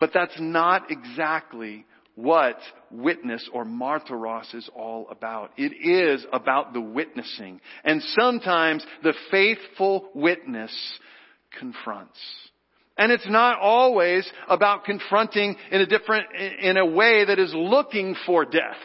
But 0.00 0.10
that's 0.12 0.34
not 0.40 0.90
exactly 0.90 1.86
what 2.16 2.58
witness 2.90 3.48
or 3.52 3.64
martyros 3.64 4.52
is 4.54 4.68
all 4.74 5.08
about. 5.10 5.52
It 5.56 5.72
is 5.72 6.26
about 6.32 6.72
the 6.72 6.80
witnessing. 6.80 7.60
And 7.84 8.02
sometimes 8.02 8.84
the 9.02 9.14
faithful 9.30 10.08
witness 10.14 10.72
confronts. 11.58 12.18
And 12.96 13.10
it's 13.10 13.28
not 13.28 13.58
always 13.58 14.30
about 14.48 14.84
confronting 14.84 15.56
in 15.72 15.80
a 15.80 15.86
different, 15.86 16.26
in 16.60 16.76
a 16.76 16.86
way 16.86 17.24
that 17.24 17.38
is 17.40 17.52
looking 17.52 18.14
for 18.26 18.44
death. 18.44 18.76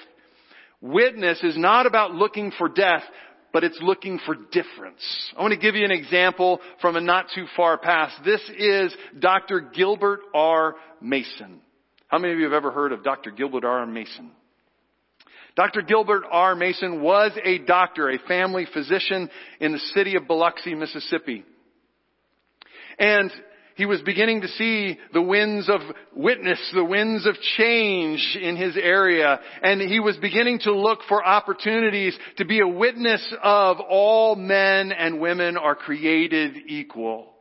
Witness 0.81 1.43
is 1.43 1.57
not 1.57 1.85
about 1.85 2.13
looking 2.13 2.51
for 2.57 2.69
death, 2.69 3.03
but 3.51 3.63
it's 3.63 3.79
looking 3.81 4.19
for 4.25 4.35
difference. 4.35 5.33
I 5.37 5.41
want 5.41 5.53
to 5.53 5.59
give 5.59 5.75
you 5.75 5.85
an 5.85 5.91
example 5.91 6.59
from 6.81 6.95
a 6.95 7.01
not 7.01 7.27
too 7.33 7.45
far 7.55 7.77
past. 7.77 8.15
This 8.23 8.41
is 8.57 8.93
Dr. 9.17 9.59
Gilbert 9.61 10.21
R. 10.33 10.75
Mason. 11.01 11.61
How 12.07 12.17
many 12.17 12.33
of 12.33 12.39
you 12.39 12.45
have 12.45 12.53
ever 12.53 12.71
heard 12.71 12.91
of 12.91 13.03
Dr. 13.03 13.31
Gilbert 13.31 13.65
R. 13.65 13.85
Mason? 13.85 14.31
Dr. 15.55 15.81
Gilbert 15.81 16.23
R. 16.29 16.55
Mason 16.55 17.01
was 17.01 17.31
a 17.43 17.57
doctor, 17.59 18.09
a 18.09 18.19
family 18.27 18.65
physician 18.71 19.29
in 19.59 19.73
the 19.73 19.79
city 19.93 20.15
of 20.15 20.27
Biloxi, 20.27 20.73
Mississippi. 20.73 21.43
And 22.97 23.31
he 23.79 23.85
was 23.85 24.01
beginning 24.01 24.41
to 24.41 24.49
see 24.49 24.99
the 25.13 25.21
winds 25.21 25.69
of 25.69 25.79
witness, 26.13 26.59
the 26.73 26.83
winds 26.83 27.25
of 27.25 27.35
change 27.55 28.37
in 28.37 28.57
his 28.57 28.75
area. 28.75 29.39
And 29.63 29.79
he 29.79 30.01
was 30.01 30.17
beginning 30.17 30.59
to 30.63 30.75
look 30.75 30.99
for 31.07 31.25
opportunities 31.25 32.13
to 32.39 32.45
be 32.45 32.59
a 32.59 32.67
witness 32.67 33.25
of 33.41 33.77
all 33.79 34.35
men 34.35 34.91
and 34.91 35.21
women 35.21 35.55
are 35.55 35.75
created 35.75 36.57
equal. 36.67 37.31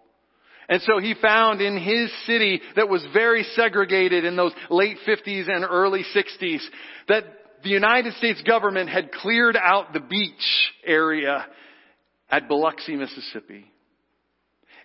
And 0.69 0.81
so 0.83 1.01
he 1.01 1.17
found 1.21 1.61
in 1.61 1.77
his 1.77 2.09
city 2.25 2.61
that 2.77 2.89
was 2.89 3.05
very 3.13 3.43
segregated 3.57 4.25
in 4.25 4.37
those 4.37 4.53
late 4.71 4.99
50s 5.09 5.51
and 5.53 5.65
early 5.69 6.05
60s 6.15 6.61
that 7.09 7.25
the 7.65 7.71
United 7.71 8.15
States 8.15 8.41
government 8.43 8.91
had 8.91 9.11
cleared 9.11 9.57
out 9.57 9.93
the 9.93 9.99
beach 9.99 10.73
area 10.87 11.49
at 12.31 12.47
Biloxi, 12.47 12.95
Mississippi. 12.95 13.73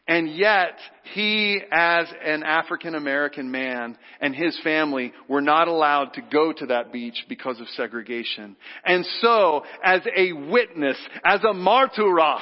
And 0.06 0.36
yet, 0.36 0.78
he 1.14 1.62
as 1.72 2.08
an 2.26 2.44
African 2.44 2.94
American 2.94 3.50
man 3.52 3.98
and 4.20 4.36
his 4.36 4.60
family 4.62 5.14
were 5.30 5.42
not 5.42 5.70
allowed 5.70 6.14
to 6.16 6.22
go 6.22 6.52
to 6.52 6.66
that 6.68 6.92
beach 6.92 7.26
because 7.30 7.60
of 7.62 7.68
segregation. 7.70 8.58
And 8.84 9.06
so, 9.22 9.64
as 9.82 10.02
a 10.14 10.34
witness, 10.34 10.98
as 11.24 11.40
a 11.44 11.54
martyros, 11.54 12.42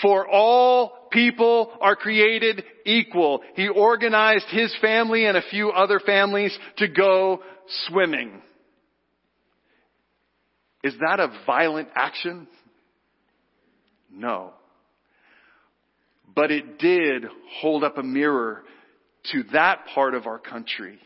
for 0.00 0.26
all 0.26 1.08
people 1.10 1.70
are 1.82 1.96
created 1.96 2.64
equal, 2.86 3.42
he 3.54 3.68
organized 3.68 4.46
his 4.48 4.74
family 4.80 5.26
and 5.26 5.36
a 5.36 5.42
few 5.50 5.68
other 5.70 6.00
families 6.00 6.56
to 6.78 6.88
go 6.88 7.42
swimming. 7.88 8.40
Is 10.82 10.94
that 11.00 11.20
a 11.20 11.28
violent 11.46 11.88
action? 11.94 12.48
No. 14.10 14.54
But 16.34 16.50
it 16.50 16.78
did 16.78 17.26
hold 17.60 17.84
up 17.84 17.98
a 17.98 18.02
mirror 18.02 18.64
to 19.32 19.42
that 19.52 19.86
part 19.94 20.14
of 20.14 20.26
our 20.26 20.38
country 20.38 20.98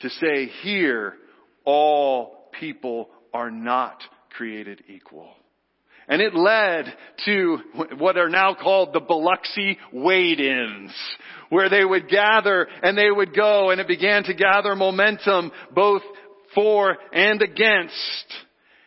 to 0.00 0.10
say 0.10 0.46
here, 0.62 1.14
all 1.64 2.48
people 2.58 3.10
are 3.32 3.50
not 3.50 4.02
created 4.30 4.82
equal. 4.88 5.30
And 6.08 6.22
it 6.22 6.34
led 6.34 6.94
to 7.24 7.58
what 7.98 8.16
are 8.16 8.28
now 8.28 8.54
called 8.54 8.92
the 8.92 9.00
Biloxi 9.00 9.76
wade-ins, 9.92 10.92
where 11.50 11.68
they 11.68 11.84
would 11.84 12.08
gather 12.08 12.68
and 12.82 12.96
they 12.96 13.10
would 13.10 13.34
go 13.34 13.70
and 13.70 13.80
it 13.80 13.88
began 13.88 14.22
to 14.24 14.34
gather 14.34 14.76
momentum 14.76 15.50
both 15.74 16.02
for 16.54 16.96
and 17.12 17.42
against 17.42 18.34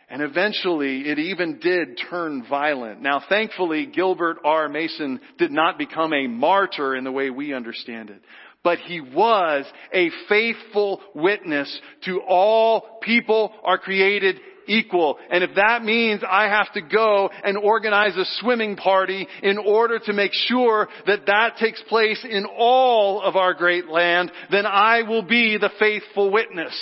and 0.10 0.22
eventually 0.22 1.02
it 1.02 1.20
even 1.20 1.60
did 1.60 2.00
turn 2.10 2.44
violent. 2.50 3.02
Now 3.02 3.22
thankfully 3.28 3.86
Gilbert 3.86 4.38
R. 4.44 4.68
Mason 4.68 5.20
did 5.38 5.52
not 5.52 5.78
become 5.78 6.14
a 6.14 6.28
martyr 6.28 6.96
in 6.96 7.04
the 7.04 7.12
way 7.12 7.30
we 7.30 7.54
understand 7.54 8.10
it. 8.10 8.22
But 8.64 8.80
he 8.80 9.00
was 9.00 9.66
a 9.94 10.10
faithful 10.28 11.02
witness 11.16 11.80
to 12.06 12.22
all 12.22 13.00
people 13.02 13.54
are 13.64 13.78
created 13.78 14.40
equal. 14.68 15.18
And 15.30 15.44
if 15.44 15.52
that 15.56 15.84
means 15.84 16.22
I 16.28 16.50
have 16.50 16.72
to 16.74 16.82
go 16.82 17.30
and 17.44 17.58
organize 17.58 18.16
a 18.18 18.26
swimming 18.40 18.76
party 18.76 19.28
in 19.42 19.58
order 19.58 20.00
to 20.00 20.14
make 20.14 20.34
sure 20.34 20.90
that 21.08 21.26
that 21.28 21.58
takes 21.58 21.82
place 21.88 22.26
in 22.30 22.46
all 22.46 23.22
of 23.22 23.36
our 23.36 23.54
great 23.54 23.88
land, 23.88 24.32
then 24.52 24.66
I 24.66 25.04
will 25.04 25.24
be 25.24 25.58
the 25.58 25.72
faithful 25.80 26.32
witness. 26.32 26.78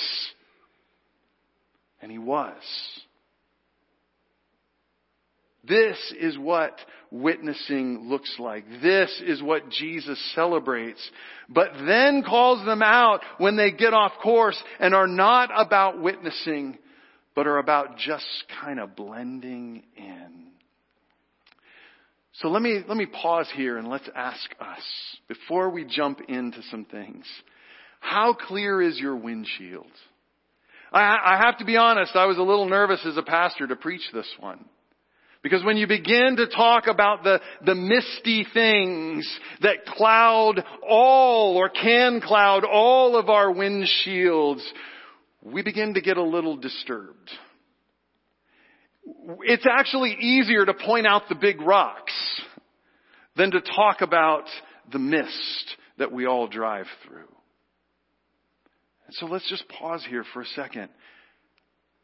And 2.02 2.12
he 2.12 2.18
was. 2.18 2.54
This 5.68 5.98
is 6.20 6.38
what 6.38 6.78
witnessing 7.12 8.10
looks 8.10 8.34
like. 8.40 8.66
This 8.82 9.22
is 9.26 9.42
what 9.42 9.70
Jesus 9.70 10.20
celebrates. 10.36 11.02
But 11.50 11.70
then 11.86 12.24
calls 12.24 12.66
them 12.66 12.82
out 12.82 13.22
when 13.38 13.56
they 13.56 13.72
get 13.72 13.94
off 13.94 14.14
course 14.22 14.62
and 14.80 14.94
are 14.94 15.08
not 15.08 15.50
about 15.54 16.02
witnessing, 16.02 16.78
but 17.36 17.48
are 17.48 17.58
about 17.58 17.98
just 17.98 18.26
kind 18.62 18.80
of 18.80 18.96
blending 18.96 19.84
in. 19.96 20.48
So 22.42 22.50
let 22.50 22.62
me, 22.62 22.82
let 22.88 22.98
me 22.98 23.08
pause 23.08 23.50
here 23.56 23.78
and 23.78 23.88
let's 23.88 24.08
ask 24.16 24.50
us, 24.60 24.84
before 25.28 25.72
we 25.72 25.86
jump 25.86 26.20
into 26.28 26.62
some 26.70 26.86
things, 26.86 27.26
how 28.00 28.34
clear 28.34 28.80
is 28.82 29.00
your 29.00 29.16
windshield? 29.16 29.88
I, 30.92 31.18
I 31.24 31.42
have 31.44 31.58
to 31.58 31.66
be 31.66 31.78
honest, 31.78 32.16
I 32.16 32.28
was 32.28 32.38
a 32.38 32.44
little 32.44 32.70
nervous 32.70 33.04
as 33.06 33.18
a 33.18 33.24
pastor 33.24 33.66
to 33.68 33.76
preach 33.76 34.04
this 34.14 34.32
one. 34.40 34.66
Because 35.44 35.64
when 35.64 35.78
you 35.78 35.88
begin 35.88 36.36
to 36.38 36.48
talk 36.48 36.88
about 36.88 37.24
the, 37.24 37.40
the 37.66 37.76
misty 37.76 38.46
things 38.54 39.28
that 39.62 39.86
cloud 39.86 40.64
all 40.88 41.58
or 41.58 41.70
can 41.70 42.22
cloud 42.22 42.64
all 42.66 43.16
of 43.16 43.30
our 43.30 43.54
windshields, 43.54 44.66
we 45.44 45.62
begin 45.62 45.94
to 45.94 46.02
get 46.02 46.18
a 46.18 46.24
little 46.24 46.58
disturbed. 46.58 47.30
It's 49.44 49.66
actually 49.70 50.18
easier 50.20 50.66
to 50.66 50.74
point 50.74 51.08
out 51.08 51.24
the 51.30 51.36
big 51.36 51.62
rocks 51.62 52.14
than 53.36 53.52
to 53.52 53.62
talk 53.62 54.02
about 54.02 54.46
the 54.92 55.00
mist 55.00 55.76
that 55.98 56.12
we 56.12 56.26
all 56.26 56.48
drive 56.48 56.88
through. 57.06 57.28
And 59.06 59.16
so 59.16 59.28
let's 59.28 59.50
just 59.50 59.68
pause 59.70 60.06
here 60.10 60.26
for 60.34 60.42
a 60.42 60.46
second. 60.48 60.90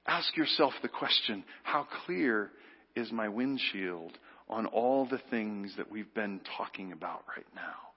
Ask 0.06 0.36
yourself 0.38 0.74
the 0.82 0.90
question, 0.90 1.44
how 1.64 1.88
clear 2.06 2.52
is 2.96 3.12
my 3.12 3.30
windshield 3.30 4.18
on 4.50 4.66
all 4.68 5.06
the 5.06 5.22
things 5.30 5.74
that 5.78 5.92
we've 5.92 6.14
been 6.14 6.42
talking 6.58 6.92
about 6.92 7.24
right 7.36 7.46
now. 7.56 7.94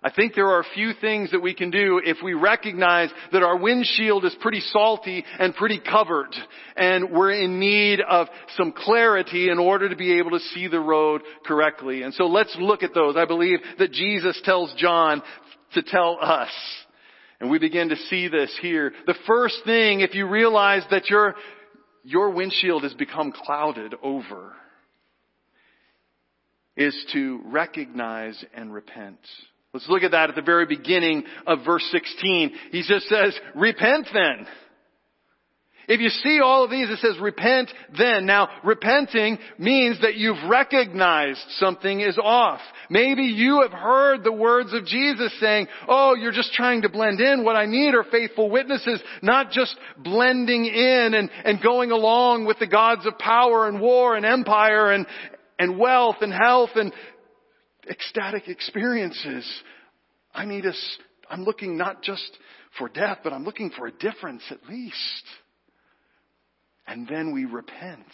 I 0.00 0.12
think 0.12 0.34
there 0.34 0.46
are 0.46 0.60
a 0.60 0.74
few 0.74 0.92
things 1.00 1.32
that 1.32 1.40
we 1.40 1.54
can 1.54 1.70
do 1.70 2.00
if 2.04 2.18
we 2.22 2.32
recognize 2.34 3.10
that 3.32 3.42
our 3.42 3.56
windshield 3.56 4.24
is 4.24 4.36
pretty 4.40 4.60
salty 4.60 5.24
and 5.40 5.54
pretty 5.54 5.80
covered 5.80 6.32
and 6.76 7.10
we're 7.10 7.32
in 7.32 7.58
need 7.58 8.00
of 8.00 8.28
some 8.56 8.72
clarity 8.72 9.50
in 9.50 9.58
order 9.58 9.88
to 9.88 9.96
be 9.96 10.18
able 10.18 10.30
to 10.30 10.38
see 10.38 10.68
the 10.68 10.78
road 10.78 11.22
correctly. 11.44 12.02
And 12.02 12.14
so 12.14 12.26
let's 12.26 12.56
look 12.60 12.84
at 12.84 12.94
those. 12.94 13.16
I 13.16 13.24
believe 13.24 13.58
that 13.80 13.90
Jesus 13.90 14.40
tells 14.44 14.72
John 14.76 15.20
to 15.74 15.82
tell 15.82 16.18
us. 16.20 16.50
And 17.40 17.50
we 17.50 17.58
begin 17.58 17.88
to 17.88 17.96
see 17.96 18.28
this 18.28 18.56
here. 18.62 18.92
The 19.06 19.14
first 19.26 19.56
thing, 19.64 20.00
if 20.00 20.14
you 20.14 20.28
realize 20.28 20.82
that 20.90 21.08
your 21.08 21.34
your 22.08 22.30
windshield 22.30 22.84
has 22.84 22.94
become 22.94 23.32
clouded 23.32 23.94
over 24.02 24.54
is 26.74 26.96
to 27.12 27.42
recognize 27.44 28.42
and 28.54 28.72
repent. 28.72 29.18
Let's 29.74 29.88
look 29.90 30.02
at 30.02 30.12
that 30.12 30.30
at 30.30 30.34
the 30.34 30.42
very 30.42 30.64
beginning 30.64 31.24
of 31.46 31.66
verse 31.66 31.86
16. 31.92 32.52
He 32.72 32.82
just 32.82 33.08
says, 33.08 33.38
repent 33.54 34.08
then. 34.14 34.46
If 35.88 36.00
you 36.00 36.10
see 36.10 36.38
all 36.44 36.64
of 36.64 36.70
these, 36.70 36.90
it 36.90 36.98
says 36.98 37.18
repent 37.18 37.70
then. 37.96 38.26
Now, 38.26 38.50
repenting 38.62 39.38
means 39.56 39.98
that 40.02 40.16
you've 40.16 40.48
recognized 40.48 41.40
something 41.52 42.00
is 42.02 42.18
off. 42.22 42.60
Maybe 42.90 43.22
you 43.22 43.62
have 43.62 43.72
heard 43.72 44.22
the 44.22 44.32
words 44.32 44.74
of 44.74 44.84
Jesus 44.84 45.32
saying, 45.40 45.66
oh, 45.88 46.14
you're 46.14 46.30
just 46.30 46.52
trying 46.52 46.82
to 46.82 46.90
blend 46.90 47.20
in. 47.20 47.42
What 47.42 47.56
I 47.56 47.64
need 47.64 47.94
are 47.94 48.04
faithful 48.04 48.50
witnesses, 48.50 49.00
not 49.22 49.50
just 49.50 49.74
blending 49.96 50.66
in 50.66 51.14
and, 51.14 51.30
and 51.44 51.62
going 51.62 51.90
along 51.90 52.44
with 52.44 52.58
the 52.58 52.66
gods 52.66 53.06
of 53.06 53.18
power 53.18 53.66
and 53.66 53.80
war 53.80 54.14
and 54.14 54.26
empire 54.26 54.92
and, 54.92 55.06
and 55.58 55.78
wealth 55.78 56.16
and 56.20 56.34
health 56.34 56.70
and 56.74 56.92
ecstatic 57.88 58.46
experiences. 58.46 59.50
I 60.34 60.44
need 60.44 60.66
us, 60.66 60.98
I'm 61.30 61.44
looking 61.44 61.78
not 61.78 62.02
just 62.02 62.30
for 62.76 62.90
death, 62.90 63.20
but 63.24 63.32
I'm 63.32 63.44
looking 63.44 63.70
for 63.70 63.86
a 63.86 63.92
difference 63.92 64.42
at 64.50 64.68
least 64.68 65.24
and 66.88 67.06
then 67.06 67.32
we 67.32 67.44
repent. 67.44 68.06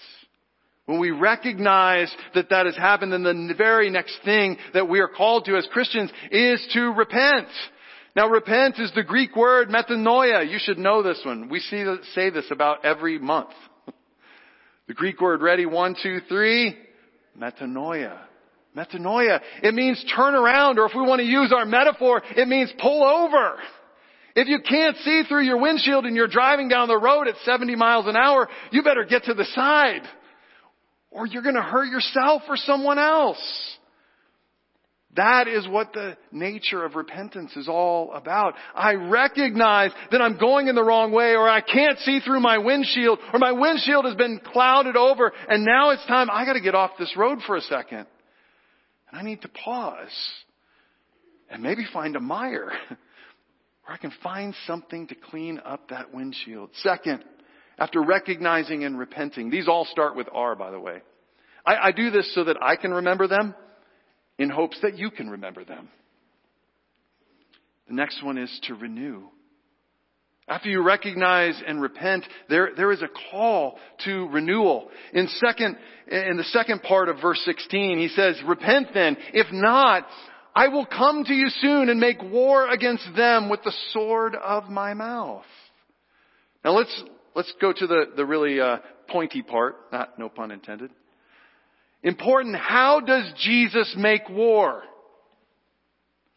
When 0.87 0.99
we 1.01 1.13
recognize 1.13 2.15
that 2.35 2.51
that 2.51 2.67
has 2.67 2.77
happened, 2.77 3.13
then 3.13 3.23
the 3.23 3.55
very 3.57 3.89
next 3.89 4.19
thing 4.25 4.59
that 4.75 4.89
we 4.89 5.01
are 5.01 5.09
called 5.09 5.47
to 5.47 5.57
as 5.57 5.67
Christians 5.73 6.11
is 6.31 6.67
to 6.75 6.93
repent. 6.93 7.49
Now 8.15 8.29
repent 8.29 8.79
is 8.79 8.93
the 8.95 9.03
Greek 9.03 9.35
word 9.35 9.71
metanoia. 9.71 10.49
You 10.51 10.59
should 10.61 10.79
know 10.79 11.03
this 11.03 11.21
one. 11.25 11.49
We 11.49 11.61
see, 11.61 11.85
say 12.15 12.29
this 12.31 12.47
about 12.51 12.85
every 12.85 13.19
month. 13.19 13.51
The 14.87 14.95
Greek 14.95 15.21
word 15.21 15.41
ready, 15.41 15.65
one, 15.65 15.97
two, 16.03 16.21
three, 16.29 16.77
metanoia. 17.39 18.19
Metanoia. 18.77 19.41
It 19.63 19.73
means 19.73 20.05
turn 20.15 20.35
around, 20.35 20.79
or 20.79 20.87
if 20.87 20.93
we 20.95 21.01
want 21.01 21.21
to 21.21 21.27
use 21.27 21.53
our 21.57 21.65
metaphor, 21.65 22.23
it 22.37 22.47
means 22.47 22.71
pull 22.79 23.03
over. 23.03 23.57
If 24.37 24.49
you 24.49 24.59
can't 24.69 24.97
see 24.99 25.23
through 25.29 25.45
your 25.45 25.61
windshield 25.61 26.07
and 26.07 26.17
you're 26.17 26.27
driving 26.27 26.69
down 26.69 26.89
the 26.89 26.99
road 26.99 27.29
at 27.29 27.37
70 27.45 27.77
miles 27.77 28.07
an 28.07 28.17
hour, 28.17 28.49
you 28.73 28.83
better 28.83 29.05
get 29.05 29.25
to 29.25 29.35
the 29.35 29.45
side. 29.45 30.03
Or 31.11 31.27
you're 31.27 31.43
gonna 31.43 31.63
hurt 31.63 31.89
yourself 31.89 32.43
or 32.49 32.57
someone 32.57 32.99
else. 32.99 33.79
That 35.17 35.47
is 35.47 35.69
what 35.69 35.93
the 35.93 36.17
nature 36.33 36.85
of 36.85 36.97
repentance 36.97 37.55
is 37.55 37.69
all 37.69 38.13
about. 38.13 38.55
I 38.75 38.95
recognize 38.95 39.93
that 40.11 40.21
I'm 40.21 40.39
going 40.39 40.67
in 40.67 40.75
the 40.75 40.83
wrong 40.83 41.13
way 41.13 41.37
or 41.37 41.49
I 41.49 41.61
can't 41.61 42.01
see 42.01 42.19
through 42.19 42.41
my 42.41 42.59
windshield 42.59 43.21
or 43.33 43.39
my 43.39 43.53
windshield 43.53 44.07
has 44.07 44.17
been 44.17 44.41
clouded 44.45 44.97
over 44.97 45.33
and 45.49 45.65
now 45.65 45.91
it's 45.91 46.05
time 46.07 46.29
I 46.31 46.45
gotta 46.45 46.61
get 46.61 46.75
off 46.75 46.91
this 46.99 47.15
road 47.17 47.39
for 47.47 47.55
a 47.55 47.61
second. 47.61 48.07
And 49.09 49.21
I 49.21 49.23
need 49.23 49.43
to 49.43 49.49
pause 49.49 50.09
and 51.49 51.63
maybe 51.63 51.87
find 51.93 52.17
a 52.17 52.21
Meijer 52.21 52.71
where 53.85 53.95
I 53.95 53.99
can 53.99 54.13
find 54.23 54.55
something 54.67 55.07
to 55.09 55.15
clean 55.15 55.61
up 55.65 55.89
that 55.91 56.13
windshield. 56.13 56.71
Second, 56.83 57.25
after 57.79 58.03
recognizing 58.03 58.85
and 58.85 58.99
repenting, 58.99 59.51
these 59.51 59.69
all 59.69 59.85
start 59.85 60.17
with 60.17 60.29
R, 60.33 60.55
by 60.55 60.71
the 60.71 60.81
way. 60.81 61.03
I, 61.67 61.89
I 61.89 61.93
do 61.93 62.11
this 62.11 62.33
so 62.35 62.45
that 62.45 62.57
I 62.63 62.77
can 62.77 62.93
remember 62.93 63.27
them 63.27 63.55
in 64.39 64.51
hopes 64.51 64.79
that 64.83 64.99
you 64.99 65.11
can 65.11 65.31
remember 65.31 65.65
them. 65.65 65.89
The 67.89 67.95
next 67.95 68.23
one 68.23 68.39
is 68.39 68.61
to 68.65 68.75
renew. 68.75 69.25
After 70.47 70.69
you 70.69 70.83
recognize 70.83 71.61
and 71.67 71.81
repent, 71.81 72.25
there, 72.51 72.71
there 72.77 72.93
is 72.93 73.01
a 73.01 73.09
call 73.31 73.79
to 74.05 74.29
renewal. 74.29 74.91
In 75.15 75.27
second, 75.39 75.77
in 76.07 76.37
the 76.37 76.45
second 76.45 76.83
part 76.83 77.09
of 77.09 77.17
verse 77.23 77.41
16, 77.47 77.99
he 77.99 78.09
says, 78.09 78.37
repent 78.47 78.89
then. 78.93 79.17
If 79.33 79.47
not, 79.53 80.07
I 80.55 80.69
will 80.69 80.87
come 80.87 81.25
to 81.25 81.33
you 81.33 81.49
soon 81.49 81.89
and 81.89 81.99
make 81.99 82.23
war 82.23 82.71
against 82.71 83.09
them 83.17 83.49
with 83.49 83.63
the 83.65 83.75
sword 83.91 84.37
of 84.37 84.69
my 84.69 84.95
mouth. 84.95 85.45
Now 86.65 86.73
let's, 86.73 87.03
let's 87.35 87.53
go 87.61 87.73
to 87.73 87.87
the, 87.87 88.05
the 88.17 88.25
really 88.25 88.61
uh, 88.61 88.79
pointy 89.09 89.43
part, 89.43 89.77
not 89.93 90.19
no 90.19 90.29
pun 90.29 90.51
intended. 90.51 90.91
Important, 92.03 92.57
how 92.57 93.01
does 93.01 93.33
Jesus 93.43 93.95
make 93.99 94.29
war? 94.29 94.83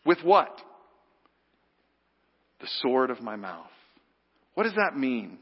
With 0.06 0.20
what? 0.24 0.58
The 2.60 2.68
sword 2.82 3.12
of 3.12 3.22
my 3.22 3.36
mouth. 3.36 3.68
What 4.56 4.64
does 4.64 4.76
that 4.76 4.98
mean? 4.98 5.38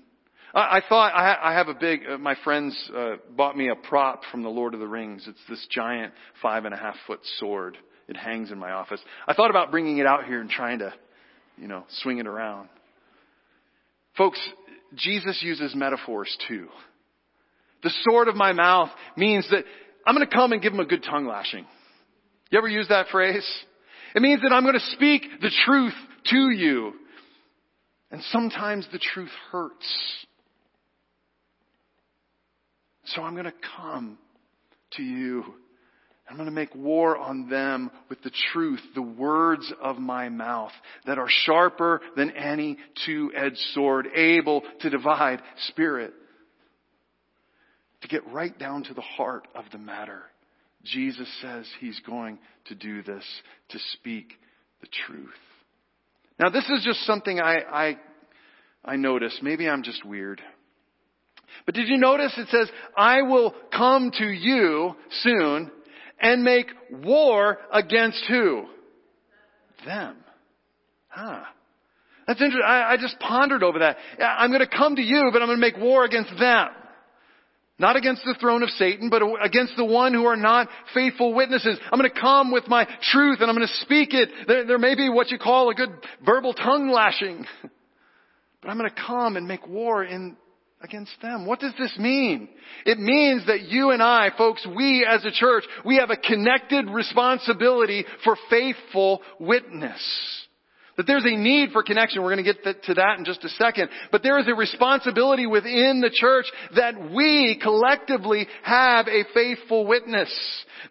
I, 0.54 0.78
I 0.78 0.82
thought 0.90 1.14
I, 1.14 1.52
I 1.52 1.54
have 1.54 1.70
a 1.70 1.76
big. 1.76 2.02
Uh, 2.10 2.18
my 2.18 2.36
friends 2.44 2.78
uh, 2.94 3.16
bought 3.38 3.56
me 3.56 3.70
a 3.70 3.76
prop 3.76 4.24
from 4.32 4.44
the 4.44 4.50
Lord 4.50 4.74
of 4.74 4.80
the 4.80 4.88
Rings. 4.88 5.26
It's 5.28 5.40
this 5.48 5.66
giant 5.72 6.14
five 6.42 6.66
and 6.66 6.74
a 6.74 6.78
half 6.78 6.96
foot 7.08 7.22
sword. 7.40 7.78
It 8.08 8.18
hangs 8.18 8.52
in 8.52 8.60
my 8.60 8.72
office. 8.72 9.00
I 9.28 9.34
thought 9.34 9.50
about 9.50 9.72
bringing 9.72 9.98
it 9.98 10.06
out 10.06 10.26
here 10.26 10.42
and 10.42 10.50
trying 10.50 10.80
to, 10.80 10.94
you 11.58 11.68
know, 11.68 11.86
swing 12.02 12.20
it 12.20 12.28
around. 12.28 12.70
Folks, 14.18 14.40
Jesus 14.96 15.42
uses 15.42 15.76
metaphors 15.76 16.36
too. 16.48 16.68
The 17.84 17.92
sword 18.04 18.28
of 18.28 18.36
my 18.36 18.54
mouth 18.54 18.90
means 19.18 19.48
that 19.52 19.64
I'm 20.06 20.16
going 20.16 20.28
to 20.28 20.34
come 20.34 20.52
and 20.52 20.62
give 20.62 20.74
him 20.74 20.80
a 20.80 20.86
good 20.86 21.04
tongue 21.04 21.26
lashing. 21.26 21.66
You 22.52 22.58
ever 22.58 22.68
use 22.68 22.88
that 22.90 23.08
phrase? 23.12 23.46
It 24.16 24.22
means 24.22 24.42
that 24.42 24.54
I'm 24.54 24.64
going 24.64 24.76
to 24.76 24.92
speak 24.92 25.24
the 25.42 25.52
truth 25.66 25.94
to 26.28 26.50
you. 26.52 26.94
And 28.12 28.22
sometimes 28.32 28.88
the 28.92 29.00
truth 29.00 29.32
hurts. 29.52 30.26
So 33.06 33.24
I'm 33.24 33.34
going 33.34 33.46
to 33.46 33.54
come 33.78 34.18
to 34.94 35.04
you 35.04 35.44
I'm 36.28 36.38
going 36.38 36.48
to 36.48 36.52
make 36.52 36.74
war 36.74 37.18
on 37.18 37.50
them 37.50 37.92
with 38.10 38.22
the 38.24 38.32
truth, 38.52 38.80
the 38.96 39.02
words 39.02 39.72
of 39.82 39.98
my 39.98 40.30
mouth 40.30 40.72
that 41.06 41.20
are 41.20 41.28
sharper 41.30 42.02
than 42.16 42.32
any 42.32 42.78
two-edged 43.06 43.60
sword, 43.74 44.08
able 44.16 44.64
to 44.82 44.90
divide 44.90 45.42
spirit. 45.68 46.14
To 48.02 48.08
get 48.08 48.28
right 48.32 48.58
down 48.58 48.84
to 48.86 48.94
the 48.94 49.02
heart 49.02 49.48
of 49.56 49.66
the 49.72 49.78
matter. 49.78 50.24
Jesus 50.84 51.28
says 51.42 51.68
he's 51.80 52.00
going 52.06 52.40
to 52.66 52.76
do 52.76 53.02
this, 53.02 53.24
to 53.70 53.80
speak 53.94 54.34
the 54.82 54.88
truth. 55.08 55.30
Now 56.40 56.50
this 56.50 56.66
is 56.70 56.84
just 56.84 57.06
something 57.06 57.40
I, 57.40 57.58
I, 57.72 57.98
I 58.84 58.96
notice. 58.96 59.40
Maybe 59.42 59.68
I'm 59.68 59.84
just 59.84 60.06
weird. 60.06 60.42
But 61.66 61.76
did 61.76 61.88
you 61.88 61.98
notice 61.98 62.34
it 62.38 62.50
says, 62.50 62.70
I 62.96 63.22
will 63.22 63.56
come 63.72 64.12
to 64.18 64.26
you 64.26 64.96
soon 65.22 65.72
and 66.20 66.44
make 66.44 66.68
war 66.92 67.58
against 67.72 68.24
who? 68.30 68.66
Them. 69.86 70.18
Huh. 71.10 71.44
That's 72.28 72.42
interesting. 72.42 72.66
I, 72.66 72.94
I 72.94 72.98
just 72.98 73.20
pondered 73.20 73.64
over 73.64 73.80
that. 73.80 73.98
I'm 74.20 74.50
going 74.50 74.62
to 74.62 74.68
come 74.68 74.96
to 74.96 75.02
you, 75.02 75.30
but 75.32 75.42
I'm 75.42 75.48
going 75.48 75.60
to 75.60 75.62
make 75.62 75.78
war 75.78 76.06
against 76.06 76.32
them. 76.40 76.68
Not 77.78 77.98
against 77.98 78.24
the 78.24 78.36
throne 78.40 78.64
of 78.64 78.70
Satan, 78.70 79.10
but 79.10 79.22
against 79.44 79.74
the 79.76 79.84
one 79.84 80.14
who 80.14 80.26
are 80.26 80.38
not 80.38 80.70
faithful 80.94 81.34
witnesses. 81.34 81.78
I'm 81.92 82.00
going 82.00 82.10
to 82.10 82.20
come 82.20 82.52
with 82.52 82.68
my 82.70 82.86
truth 83.12 83.40
and 83.42 83.50
I'm 83.50 83.56
going 83.56 83.68
to 83.68 83.74
speak 83.82 84.14
it. 84.14 84.30
There, 84.48 84.66
there 84.66 84.78
may 84.78 84.96
be 84.96 85.10
what 85.10 85.30
you 85.30 85.38
call 85.38 85.70
a 85.70 85.76
good 85.76 85.90
verbal 86.26 86.54
tongue 86.54 86.90
lashing. 86.90 87.46
But 88.62 88.72
I'm 88.72 88.80
going 88.80 88.90
to 88.90 89.04
come 89.06 89.38
and 89.38 89.48
make 89.48 89.68
war 89.68 90.04
in 90.04 90.38
against 90.82 91.14
them. 91.22 91.46
What 91.46 91.60
does 91.60 91.74
this 91.80 91.98
mean? 91.98 92.50
It 92.86 93.00
means 93.00 93.48
that 93.48 93.64
you 93.64 93.92
and 93.92 94.04
I, 94.04 94.30
folks, 94.38 94.66
we 94.76 95.06
as 95.10 95.24
a 95.26 95.32
church, 95.32 95.64
we 95.84 95.98
have 95.98 96.10
a 96.10 96.18
connected 96.18 96.90
responsibility 96.90 98.06
for 98.24 98.38
faithful 98.50 99.22
witness. 99.40 100.02
That 100.98 101.08
there's 101.08 101.26
a 101.26 101.36
need 101.36 101.72
for 101.72 101.84
connection. 101.84 102.22
We're 102.22 102.34
going 102.36 102.46
to 102.46 102.54
get 102.54 102.84
to 102.84 102.94
that 102.94 103.20
in 103.20 103.26
just 103.26 103.44
a 103.44 103.50
second. 103.50 103.90
But 104.14 104.24
there 104.24 104.40
is 104.40 104.48
a 104.48 104.56
responsibility 104.56 105.46
within 105.46 106.00
the 106.00 106.10
church 106.10 106.46
that 106.76 107.12
we 107.12 107.60
collectively 107.62 108.48
have 108.64 109.08
a 109.10 109.26
faithful 109.34 109.86
witness. 109.86 110.32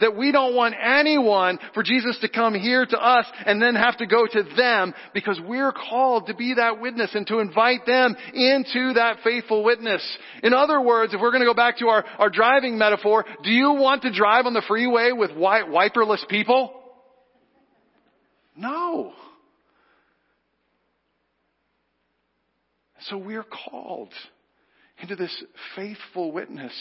That 0.00 0.14
we 0.14 0.30
don't 0.30 0.54
want 0.54 0.74
anyone 0.82 1.58
for 1.72 1.82
Jesus 1.82 2.18
to 2.20 2.28
come 2.28 2.54
here 2.54 2.84
to 2.84 2.98
us 2.98 3.24
and 3.46 3.62
then 3.62 3.76
have 3.76 3.96
to 3.98 4.06
go 4.06 4.26
to 4.26 4.42
them 4.56 4.92
because 5.14 5.40
we're 5.46 5.72
called 5.72 6.26
to 6.26 6.34
be 6.34 6.54
that 6.54 6.80
witness 6.82 7.14
and 7.14 7.26
to 7.28 7.38
invite 7.38 7.86
them 7.86 8.14
into 8.34 8.92
that 8.94 9.18
faithful 9.24 9.64
witness. 9.64 10.06
In 10.42 10.52
other 10.52 10.82
words, 10.82 11.14
if 11.14 11.20
we're 11.20 11.30
going 11.30 11.42
to 11.42 11.48
go 11.48 11.54
back 11.54 11.78
to 11.78 11.88
our, 11.88 12.04
our 12.18 12.28
driving 12.28 12.76
metaphor, 12.76 13.24
do 13.42 13.50
you 13.50 13.72
want 13.72 14.02
to 14.02 14.12
drive 14.12 14.44
on 14.44 14.52
the 14.52 14.62
freeway 14.68 15.12
with 15.12 15.30
wiperless 15.30 16.28
people? 16.28 16.78
No. 18.56 19.12
So 23.08 23.16
we're 23.16 23.44
called 23.44 24.12
into 25.00 25.16
this 25.16 25.44
faithful 25.74 26.32
witness 26.32 26.72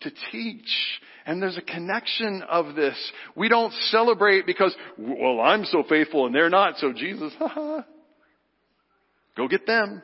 to 0.00 0.10
teach. 0.32 1.00
And 1.24 1.40
there's 1.40 1.56
a 1.56 1.62
connection 1.62 2.42
of 2.42 2.74
this. 2.74 2.96
We 3.36 3.48
don't 3.48 3.72
celebrate 3.90 4.46
because, 4.46 4.74
well, 4.98 5.40
I'm 5.40 5.64
so 5.64 5.84
faithful 5.88 6.26
and 6.26 6.34
they're 6.34 6.50
not, 6.50 6.78
so 6.78 6.92
Jesus, 6.92 7.32
go 9.36 9.48
get 9.48 9.66
them. 9.66 10.02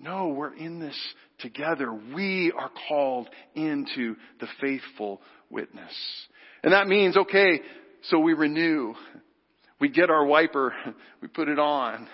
No, 0.00 0.28
we're 0.28 0.54
in 0.54 0.78
this 0.78 0.96
together. 1.40 1.92
We 2.14 2.52
are 2.56 2.70
called 2.88 3.28
into 3.54 4.14
the 4.40 4.46
faithful 4.60 5.20
witness. 5.50 5.92
And 6.62 6.72
that 6.72 6.86
means, 6.86 7.16
okay, 7.16 7.60
so 8.04 8.18
we 8.20 8.32
renew. 8.32 8.94
We 9.80 9.88
get 9.88 10.10
our 10.10 10.24
wiper, 10.24 10.72
we 11.20 11.28
put 11.28 11.48
it 11.48 11.58
on. 11.58 12.08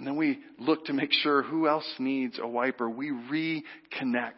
And 0.00 0.06
then 0.06 0.16
we 0.16 0.38
look 0.58 0.86
to 0.86 0.94
make 0.94 1.12
sure 1.12 1.42
who 1.42 1.68
else 1.68 1.84
needs 1.98 2.38
a 2.42 2.48
wiper. 2.48 2.88
We 2.88 3.10
reconnect. 3.10 4.32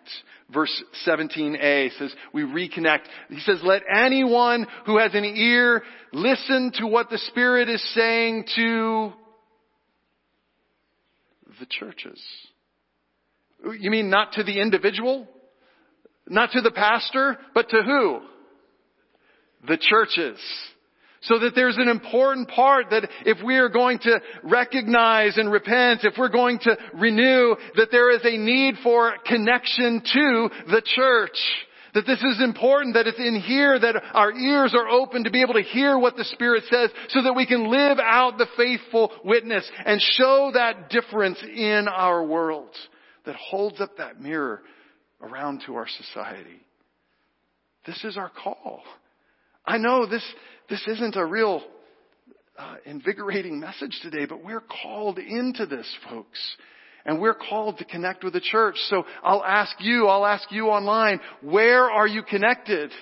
Verse 0.53 0.83
17a 1.07 1.97
says, 2.01 2.13
we 2.33 2.43
reconnect. 2.43 3.03
He 3.29 3.39
says, 3.39 3.61
let 3.63 3.83
anyone 3.89 4.67
who 4.87 4.99
has 4.99 5.15
an 5.15 5.25
ear 5.25 5.85
listen 6.13 6.73
to 6.79 6.89
what 6.89 7.11
the 7.11 7.19
Spirit 7.29 7.69
is 7.69 7.81
saying 7.95 8.47
to 8.57 9.13
the 11.61 11.67
churches. 11.67 12.21
You 13.79 13.93
mean 13.93 14.11
not 14.11 14.33
to 14.33 14.43
the 14.43 14.61
individual? 14.61 15.29
Not 16.27 16.51
to 16.55 16.61
the 16.61 16.73
pastor, 16.73 17.39
but 17.55 17.69
to 17.69 17.83
who? 17.85 18.19
The 19.69 19.79
churches. 19.81 20.41
So 21.23 21.39
that 21.39 21.55
there's 21.55 21.77
an 21.79 21.89
important 21.89 22.49
part 22.49 22.91
that 22.91 23.09
if 23.25 23.39
we 23.45 23.57
are 23.57 23.69
going 23.69 24.01
to 24.01 24.21
recognize 24.43 25.39
and 25.39 25.53
repent, 25.53 26.01
if 26.03 26.15
we're 26.19 26.29
going 26.29 26.59
to 26.61 26.77
renew, 26.95 27.55
that 27.77 27.89
there 27.93 28.11
is 28.11 28.23
a 28.25 28.37
need 28.37 28.75
for 28.83 29.15
connection 29.25 30.03
to 30.13 30.51
the 30.67 30.83
church. 30.85 31.39
That 31.95 32.07
this 32.07 32.23
is 32.23 32.43
important, 32.43 32.95
that 32.95 33.07
it's 33.07 33.19
in 33.19 33.41
here 33.41 33.79
that 33.79 34.03
our 34.15 34.33
ears 34.33 34.75
are 34.75 34.89
open 34.89 35.25
to 35.25 35.31
be 35.31 35.43
able 35.43 35.55
to 35.55 35.63
hear 35.63 35.99
what 35.99 36.17
the 36.17 36.25
Spirit 36.25 36.65
says 36.71 36.91
so 37.11 37.23
that 37.23 37.35
we 37.35 37.47
can 37.47 37.71
live 37.71 37.99
out 37.99 38.39
the 38.39 38.47
faithful 38.57 39.13
witness 39.25 39.71
and 39.85 40.01
show 40.01 40.51
that 40.55 40.89
difference 40.89 41.39
in 41.43 41.87
our 41.89 42.25
world 42.25 42.71
that 43.27 43.37
holds 43.37 43.81
up 43.81 43.99
that 43.99 44.21
mirror 44.21 44.63
around 45.21 45.63
to 45.67 45.75
our 45.77 45.87
society. 45.87 46.61
This 47.87 48.03
is 48.05 48.17
our 48.17 48.31
call. 48.31 48.83
I 49.65 49.79
know 49.79 50.07
this, 50.07 50.25
this 50.69 50.83
isn't 50.89 51.17
a 51.17 51.25
real 51.25 51.63
uh, 52.59 52.77
invigorating 52.85 53.61
message 53.61 53.99
today, 54.03 54.27
but 54.27 54.45
we're 54.45 54.63
called 54.83 55.19
into 55.19 55.67
this, 55.67 55.87
folks. 56.09 56.39
And 57.05 57.21
we're 57.21 57.35
called 57.35 57.79
to 57.79 57.85
connect 57.85 58.23
with 58.23 58.33
the 58.33 58.41
church. 58.41 58.77
So 58.89 59.05
I'll 59.25 59.45
ask 59.45 59.75
you, 59.81 60.07
I'll 60.07 60.27
ask 60.27 60.51
you 60.53 60.69
online, 60.69 61.21
where 61.41 61.91
are 61.91 62.07
you 62.07 62.23
connected? 62.23 62.93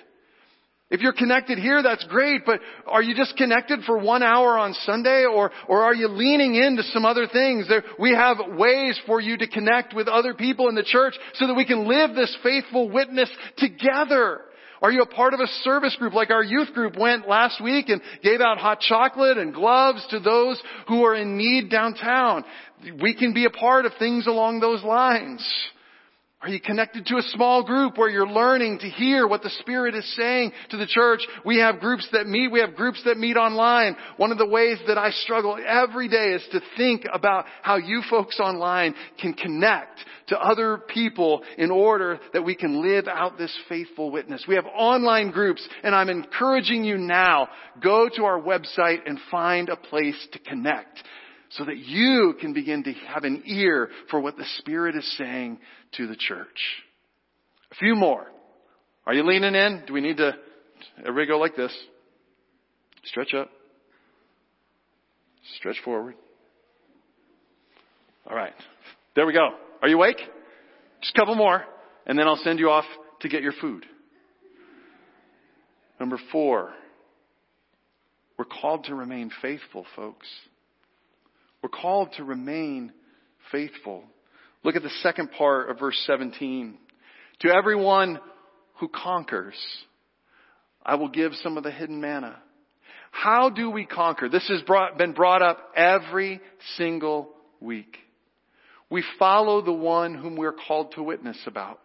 If 0.90 1.00
you're 1.00 1.12
connected 1.12 1.58
here, 1.58 1.82
that's 1.82 2.04
great, 2.04 2.44
but 2.44 2.60
are 2.86 3.02
you 3.02 3.14
just 3.14 3.36
connected 3.36 3.80
for 3.84 3.98
one 3.98 4.24
hour 4.24 4.58
on 4.58 4.74
Sunday 4.84 5.24
or, 5.24 5.52
or 5.68 5.84
are 5.84 5.94
you 5.94 6.08
leaning 6.08 6.56
into 6.56 6.82
some 6.82 7.04
other 7.04 7.28
things? 7.32 7.68
There, 7.68 7.84
we 7.98 8.10
have 8.10 8.38
ways 8.56 8.98
for 9.06 9.20
you 9.20 9.36
to 9.36 9.46
connect 9.46 9.94
with 9.94 10.08
other 10.08 10.34
people 10.34 10.68
in 10.68 10.74
the 10.74 10.82
church 10.82 11.14
so 11.34 11.46
that 11.46 11.54
we 11.54 11.64
can 11.64 11.86
live 11.86 12.16
this 12.16 12.36
faithful 12.42 12.90
witness 12.90 13.30
together. 13.58 14.40
Are 14.82 14.90
you 14.90 15.02
a 15.02 15.06
part 15.06 15.34
of 15.34 15.40
a 15.40 15.46
service 15.62 15.94
group 15.96 16.14
like 16.14 16.30
our 16.30 16.42
youth 16.42 16.72
group 16.72 16.96
went 16.96 17.28
last 17.28 17.62
week 17.62 17.88
and 17.88 18.00
gave 18.22 18.40
out 18.40 18.58
hot 18.58 18.80
chocolate 18.80 19.36
and 19.36 19.52
gloves 19.52 20.04
to 20.10 20.20
those 20.20 20.60
who 20.88 21.04
are 21.04 21.14
in 21.14 21.36
need 21.36 21.70
downtown? 21.70 22.44
We 23.00 23.14
can 23.14 23.34
be 23.34 23.44
a 23.44 23.50
part 23.50 23.84
of 23.84 23.92
things 23.98 24.26
along 24.26 24.60
those 24.60 24.82
lines. 24.82 25.46
Are 26.42 26.48
you 26.48 26.58
connected 26.58 27.04
to 27.04 27.18
a 27.18 27.22
small 27.34 27.62
group 27.62 27.98
where 27.98 28.08
you're 28.08 28.26
learning 28.26 28.78
to 28.78 28.88
hear 28.88 29.26
what 29.26 29.42
the 29.42 29.50
Spirit 29.60 29.94
is 29.94 30.10
saying 30.16 30.52
to 30.70 30.78
the 30.78 30.86
church? 30.86 31.20
We 31.44 31.58
have 31.58 31.80
groups 31.80 32.08
that 32.12 32.26
meet. 32.26 32.50
We 32.50 32.60
have 32.60 32.74
groups 32.74 33.02
that 33.04 33.18
meet 33.18 33.36
online. 33.36 33.94
One 34.16 34.32
of 34.32 34.38
the 34.38 34.46
ways 34.46 34.78
that 34.86 34.96
I 34.96 35.10
struggle 35.10 35.58
every 35.62 36.08
day 36.08 36.32
is 36.32 36.42
to 36.52 36.62
think 36.78 37.04
about 37.12 37.44
how 37.60 37.76
you 37.76 38.02
folks 38.08 38.40
online 38.40 38.94
can 39.20 39.34
connect 39.34 40.00
to 40.28 40.40
other 40.40 40.78
people 40.78 41.42
in 41.58 41.70
order 41.70 42.18
that 42.32 42.42
we 42.42 42.54
can 42.54 42.80
live 42.80 43.06
out 43.06 43.36
this 43.36 43.54
faithful 43.68 44.10
witness. 44.10 44.46
We 44.48 44.54
have 44.54 44.66
online 44.74 45.32
groups 45.32 45.68
and 45.82 45.94
I'm 45.94 46.08
encouraging 46.08 46.84
you 46.84 46.96
now, 46.96 47.48
go 47.82 48.08
to 48.16 48.24
our 48.24 48.40
website 48.40 49.00
and 49.04 49.18
find 49.30 49.68
a 49.68 49.76
place 49.76 50.16
to 50.32 50.38
connect 50.38 51.02
so 51.50 51.64
that 51.64 51.78
you 51.78 52.34
can 52.40 52.52
begin 52.52 52.84
to 52.84 52.92
have 53.12 53.24
an 53.24 53.42
ear 53.46 53.90
for 54.10 54.20
what 54.20 54.36
the 54.36 54.44
Spirit 54.58 54.94
is 54.96 55.16
saying 55.18 55.58
to 55.92 56.06
the 56.06 56.16
church. 56.16 56.46
A 57.72 57.74
few 57.76 57.94
more. 57.94 58.26
Are 59.06 59.14
you 59.14 59.26
leaning 59.26 59.54
in? 59.54 59.82
Do 59.86 59.92
we 59.92 60.00
need 60.00 60.18
to, 60.18 60.32
everybody 60.98 61.26
go 61.26 61.38
like 61.38 61.56
this? 61.56 61.76
Stretch 63.04 63.34
up. 63.34 63.50
Stretch 65.56 65.76
forward. 65.84 66.14
All 68.28 68.36
right. 68.36 68.52
There 69.16 69.26
we 69.26 69.32
go. 69.32 69.48
Are 69.82 69.88
you 69.88 69.96
awake? 69.96 70.20
Just 71.00 71.16
a 71.16 71.18
couple 71.18 71.34
more, 71.34 71.64
and 72.06 72.18
then 72.18 72.28
I'll 72.28 72.40
send 72.44 72.58
you 72.58 72.70
off 72.70 72.84
to 73.20 73.28
get 73.28 73.42
your 73.42 73.54
food. 73.60 73.86
Number 75.98 76.18
four, 76.30 76.72
we're 78.38 78.44
called 78.44 78.84
to 78.84 78.94
remain 78.94 79.30
faithful, 79.42 79.84
folks. 79.96 80.26
We're 81.62 81.68
called 81.68 82.12
to 82.16 82.24
remain 82.24 82.92
faithful. 83.52 84.04
Look 84.62 84.76
at 84.76 84.82
the 84.82 84.90
second 85.02 85.32
part 85.32 85.70
of 85.70 85.78
verse 85.78 86.00
17. 86.06 86.78
To 87.40 87.48
everyone 87.48 88.20
who 88.78 88.88
conquers, 88.88 89.56
I 90.84 90.94
will 90.96 91.08
give 91.08 91.32
some 91.42 91.56
of 91.56 91.62
the 91.62 91.70
hidden 91.70 92.00
manna. 92.00 92.36
How 93.10 93.50
do 93.50 93.70
we 93.70 93.86
conquer? 93.86 94.28
This 94.28 94.46
has 94.48 94.62
brought, 94.62 94.96
been 94.96 95.12
brought 95.12 95.42
up 95.42 95.58
every 95.76 96.40
single 96.76 97.30
week. 97.60 97.96
We 98.88 99.04
follow 99.18 99.62
the 99.62 99.72
one 99.72 100.14
whom 100.14 100.36
we're 100.36 100.54
called 100.66 100.92
to 100.92 101.02
witness 101.02 101.38
about, 101.46 101.80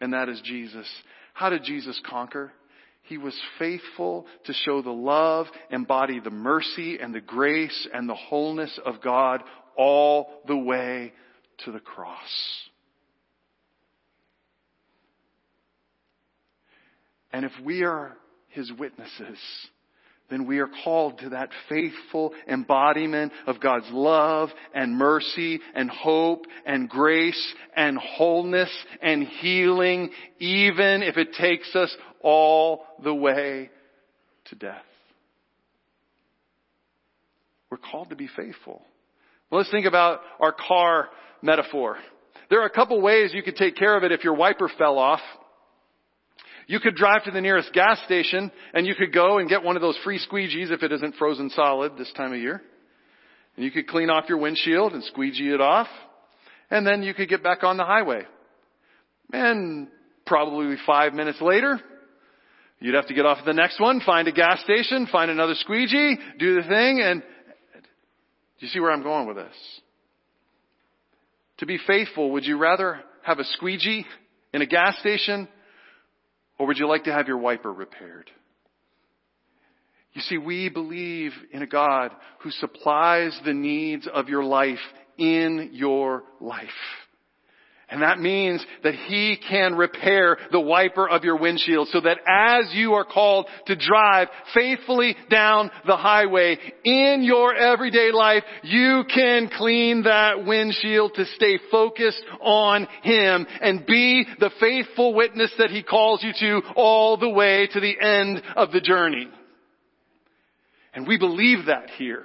and 0.00 0.12
that 0.14 0.28
is 0.28 0.40
Jesus. 0.44 0.86
How 1.34 1.50
did 1.50 1.64
Jesus 1.64 2.00
conquer? 2.08 2.52
He 3.10 3.18
was 3.18 3.34
faithful 3.58 4.24
to 4.44 4.52
show 4.52 4.82
the 4.82 4.92
love, 4.92 5.46
embody 5.68 6.20
the 6.20 6.30
mercy 6.30 7.00
and 7.00 7.12
the 7.12 7.20
grace 7.20 7.88
and 7.92 8.08
the 8.08 8.14
wholeness 8.14 8.78
of 8.86 9.02
God 9.02 9.42
all 9.76 10.30
the 10.46 10.56
way 10.56 11.12
to 11.64 11.72
the 11.72 11.80
cross. 11.80 12.16
And 17.32 17.44
if 17.44 17.50
we 17.64 17.82
are 17.82 18.16
His 18.46 18.70
witnesses, 18.78 19.38
then 20.30 20.46
we 20.46 20.58
are 20.58 20.70
called 20.84 21.18
to 21.18 21.30
that 21.30 21.50
faithful 21.68 22.32
embodiment 22.48 23.32
of 23.46 23.60
God's 23.60 23.88
love 23.90 24.50
and 24.72 24.96
mercy 24.96 25.60
and 25.74 25.90
hope 25.90 26.46
and 26.64 26.88
grace 26.88 27.54
and 27.76 27.98
wholeness 27.98 28.70
and 29.02 29.24
healing, 29.24 30.10
even 30.38 31.02
if 31.02 31.16
it 31.16 31.34
takes 31.34 31.74
us 31.74 31.94
all 32.22 32.86
the 33.02 33.14
way 33.14 33.70
to 34.46 34.54
death. 34.54 34.84
We're 37.70 37.78
called 37.78 38.10
to 38.10 38.16
be 38.16 38.28
faithful. 38.36 38.82
Well, 39.50 39.60
let's 39.60 39.70
think 39.70 39.86
about 39.86 40.20
our 40.40 40.52
car 40.52 41.08
metaphor. 41.42 41.96
There 42.50 42.60
are 42.62 42.66
a 42.66 42.70
couple 42.70 43.00
ways 43.00 43.32
you 43.32 43.42
could 43.42 43.56
take 43.56 43.76
care 43.76 43.96
of 43.96 44.04
it 44.04 44.12
if 44.12 44.24
your 44.24 44.34
wiper 44.34 44.70
fell 44.76 44.98
off. 44.98 45.20
You 46.70 46.78
could 46.78 46.94
drive 46.94 47.24
to 47.24 47.32
the 47.32 47.40
nearest 47.40 47.72
gas 47.72 48.00
station 48.04 48.52
and 48.72 48.86
you 48.86 48.94
could 48.94 49.12
go 49.12 49.38
and 49.38 49.48
get 49.48 49.64
one 49.64 49.74
of 49.74 49.82
those 49.82 49.98
free 50.04 50.20
squeegees 50.24 50.70
if 50.70 50.84
it 50.84 50.92
isn't 50.92 51.16
frozen 51.16 51.50
solid 51.50 51.98
this 51.98 52.12
time 52.12 52.32
of 52.32 52.38
year. 52.38 52.62
And 53.56 53.64
you 53.64 53.72
could 53.72 53.88
clean 53.88 54.08
off 54.08 54.28
your 54.28 54.38
windshield 54.38 54.92
and 54.92 55.02
squeegee 55.02 55.52
it 55.52 55.60
off. 55.60 55.88
And 56.70 56.86
then 56.86 57.02
you 57.02 57.12
could 57.12 57.28
get 57.28 57.42
back 57.42 57.64
on 57.64 57.76
the 57.76 57.84
highway. 57.84 58.22
And 59.32 59.88
probably 60.24 60.76
five 60.86 61.12
minutes 61.12 61.40
later, 61.40 61.80
you'd 62.78 62.94
have 62.94 63.08
to 63.08 63.14
get 63.14 63.26
off 63.26 63.38
at 63.38 63.46
the 63.46 63.52
next 63.52 63.80
one, 63.80 64.00
find 64.06 64.28
a 64.28 64.32
gas 64.32 64.62
station, 64.62 65.08
find 65.10 65.28
another 65.28 65.56
squeegee, 65.56 66.18
do 66.38 66.54
the 66.54 66.68
thing, 66.68 67.00
and 67.02 67.20
do 67.20 67.86
you 68.60 68.68
see 68.68 68.78
where 68.78 68.92
I'm 68.92 69.02
going 69.02 69.26
with 69.26 69.38
this? 69.38 69.56
To 71.58 71.66
be 71.66 71.80
faithful, 71.84 72.30
would 72.30 72.44
you 72.44 72.58
rather 72.58 73.00
have 73.24 73.40
a 73.40 73.44
squeegee 73.44 74.06
in 74.54 74.62
a 74.62 74.66
gas 74.66 74.96
station 75.00 75.48
or 76.60 76.66
would 76.66 76.76
you 76.76 76.86
like 76.86 77.04
to 77.04 77.12
have 77.12 77.26
your 77.26 77.38
wiper 77.38 77.72
repaired? 77.72 78.30
You 80.12 80.20
see, 80.20 80.36
we 80.36 80.68
believe 80.68 81.32
in 81.52 81.62
a 81.62 81.66
God 81.66 82.12
who 82.40 82.50
supplies 82.50 83.34
the 83.46 83.54
needs 83.54 84.06
of 84.06 84.28
your 84.28 84.44
life 84.44 84.78
in 85.16 85.70
your 85.72 86.24
life. 86.38 86.68
And 87.90 88.02
that 88.02 88.20
means 88.20 88.64
that 88.84 88.94
He 88.94 89.36
can 89.48 89.74
repair 89.74 90.38
the 90.52 90.60
wiper 90.60 91.08
of 91.08 91.24
your 91.24 91.36
windshield 91.36 91.88
so 91.88 92.00
that 92.00 92.18
as 92.26 92.72
you 92.72 92.94
are 92.94 93.04
called 93.04 93.48
to 93.66 93.74
drive 93.74 94.28
faithfully 94.54 95.16
down 95.28 95.72
the 95.86 95.96
highway 95.96 96.56
in 96.84 97.22
your 97.24 97.52
everyday 97.52 98.12
life, 98.12 98.44
you 98.62 99.02
can 99.12 99.50
clean 99.56 100.04
that 100.04 100.46
windshield 100.46 101.14
to 101.14 101.24
stay 101.34 101.58
focused 101.70 102.22
on 102.40 102.86
Him 103.02 103.46
and 103.60 103.84
be 103.84 104.24
the 104.38 104.50
faithful 104.60 105.12
witness 105.12 105.52
that 105.58 105.70
He 105.70 105.82
calls 105.82 106.22
you 106.22 106.32
to 106.38 106.68
all 106.76 107.16
the 107.16 107.28
way 107.28 107.68
to 107.72 107.80
the 107.80 108.00
end 108.00 108.40
of 108.54 108.70
the 108.70 108.80
journey. 108.80 109.28
And 110.94 111.08
we 111.08 111.18
believe 111.18 111.66
that 111.66 111.90
here. 111.90 112.24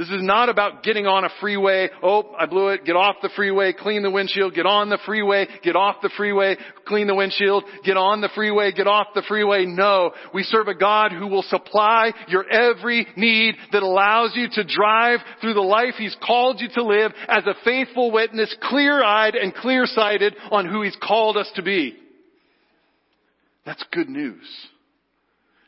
This 0.00 0.08
is 0.08 0.22
not 0.22 0.48
about 0.48 0.82
getting 0.82 1.06
on 1.06 1.26
a 1.26 1.28
freeway. 1.42 1.90
Oh, 2.02 2.32
I 2.38 2.46
blew 2.46 2.68
it. 2.68 2.86
Get 2.86 2.96
off 2.96 3.16
the 3.20 3.28
freeway. 3.36 3.74
Clean 3.74 4.02
the 4.02 4.10
windshield. 4.10 4.54
Get 4.54 4.64
on 4.64 4.88
the 4.88 4.98
freeway. 5.04 5.46
Get 5.62 5.76
off 5.76 5.96
the 6.00 6.08
freeway. 6.16 6.56
Clean 6.86 7.06
the 7.06 7.14
windshield. 7.14 7.64
Get 7.84 7.98
on 7.98 8.22
the 8.22 8.30
freeway. 8.34 8.72
Get 8.72 8.86
off 8.86 9.08
the 9.14 9.22
freeway. 9.28 9.66
No. 9.66 10.12
We 10.32 10.42
serve 10.44 10.68
a 10.68 10.74
God 10.74 11.12
who 11.12 11.26
will 11.26 11.42
supply 11.42 12.12
your 12.28 12.48
every 12.50 13.08
need 13.18 13.56
that 13.72 13.82
allows 13.82 14.32
you 14.34 14.48
to 14.54 14.64
drive 14.64 15.18
through 15.42 15.52
the 15.52 15.60
life 15.60 15.96
He's 15.98 16.16
called 16.26 16.62
you 16.62 16.70
to 16.76 16.82
live 16.82 17.12
as 17.28 17.44
a 17.44 17.62
faithful 17.62 18.10
witness, 18.10 18.56
clear-eyed 18.62 19.34
and 19.34 19.54
clear-sighted 19.54 20.34
on 20.50 20.66
who 20.66 20.80
He's 20.80 20.96
called 20.96 21.36
us 21.36 21.52
to 21.56 21.62
be. 21.62 21.94
That's 23.66 23.84
good 23.92 24.08
news. 24.08 24.48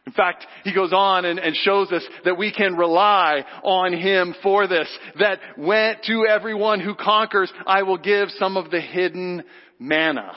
In 0.06 0.12
fact, 0.12 0.46
he 0.64 0.74
goes 0.74 0.92
on 0.92 1.24
and, 1.24 1.38
and, 1.38 1.54
shows 1.54 1.92
us 1.92 2.02
that 2.24 2.36
we 2.36 2.52
can 2.52 2.74
rely 2.74 3.44
on 3.62 3.92
him 3.92 4.34
for 4.42 4.66
this. 4.66 4.88
That 5.20 5.38
when, 5.56 5.94
to 6.06 6.26
everyone 6.28 6.80
who 6.80 6.96
conquers, 6.96 7.52
I 7.66 7.84
will 7.84 7.98
give 7.98 8.28
some 8.36 8.56
of 8.56 8.72
the 8.72 8.80
hidden 8.80 9.44
manna. 9.78 10.32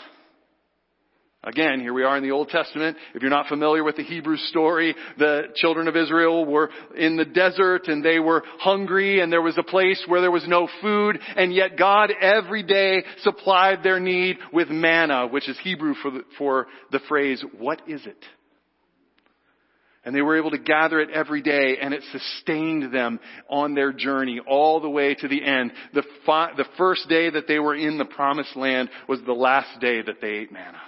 Again, 1.44 1.80
here 1.80 1.94
we 1.94 2.04
are 2.04 2.18
in 2.18 2.24
the 2.24 2.32
Old 2.32 2.50
Testament. 2.50 2.98
If 3.14 3.22
you're 3.22 3.30
not 3.30 3.48
familiar 3.48 3.84
with 3.84 3.98
the 3.98 4.04
Hebrew 4.04 4.36
story, 4.36 4.96
the 5.20 5.44
children 5.56 5.88
of 5.88 5.96
Israel 5.96 6.44
were 6.44 6.72
in 6.98 7.18
the 7.18 7.26
desert 7.26 7.88
and 7.88 8.04
they 8.04 8.20
were 8.20 8.44
hungry 8.60 9.20
and 9.20 9.32
there 9.32 9.44
was 9.44 9.58
a 9.58 9.64
place 9.64 10.04
where 10.08 10.22
there 10.22 10.32
was 10.32 10.48
no 10.48 10.68
food 10.82 11.20
and 11.36 11.54
yet 11.54 11.78
God 11.78 12.12
every 12.20 12.64
day 12.64 13.04
supplied 13.22 13.84
their 13.84 14.00
need 14.00 14.38
with 14.54 14.70
manna, 14.70 15.28
which 15.28 15.48
is 15.48 15.58
Hebrew 15.64 15.94
for 16.02 16.10
the, 16.10 16.24
for 16.36 16.66
the 16.92 17.00
phrase, 17.08 17.44
what 17.60 17.80
is 17.88 18.04
it? 18.08 18.18
And 20.06 20.16
they 20.16 20.22
were 20.22 20.38
able 20.38 20.52
to 20.52 20.60
gather 20.60 21.00
it 21.00 21.10
every 21.10 21.42
day 21.42 21.78
and 21.82 21.92
it 21.94 22.04
sustained 22.12 22.94
them 22.94 23.20
on 23.50 23.74
their 23.74 23.92
journey 23.92 24.40
all 24.40 24.80
the 24.80 24.90
way 24.90 25.16
to 25.16 25.28
the 25.28 25.44
end. 25.44 25.74
The, 25.96 26.04
fi- 26.26 26.54
the 26.56 26.68
first 26.78 27.10
day 27.10 27.32
that 27.32 27.48
they 27.48 27.58
were 27.58 27.76
in 27.76 27.98
the 27.98 28.06
promised 28.06 28.56
land 28.56 28.90
was 29.10 29.20
the 29.26 29.34
last 29.34 29.80
day 29.82 30.04
that 30.04 30.22
they 30.22 30.30
ate 30.30 30.52
manna. 30.52 30.82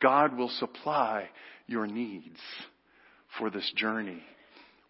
God 0.00 0.36
will 0.36 0.48
supply 0.48 1.28
your 1.66 1.86
needs 1.86 2.40
for 3.38 3.50
this 3.50 3.70
journey. 3.76 4.22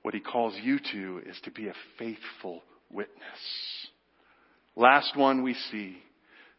What 0.03 0.15
He 0.15 0.21
calls 0.21 0.55
you 0.63 0.79
to 0.93 1.23
is 1.27 1.39
to 1.43 1.51
be 1.51 1.69
a 1.69 1.75
faithful 1.99 2.63
witness. 2.91 3.19
Last 4.77 5.17
one 5.17 5.43
we 5.43 5.55
see 5.73 5.99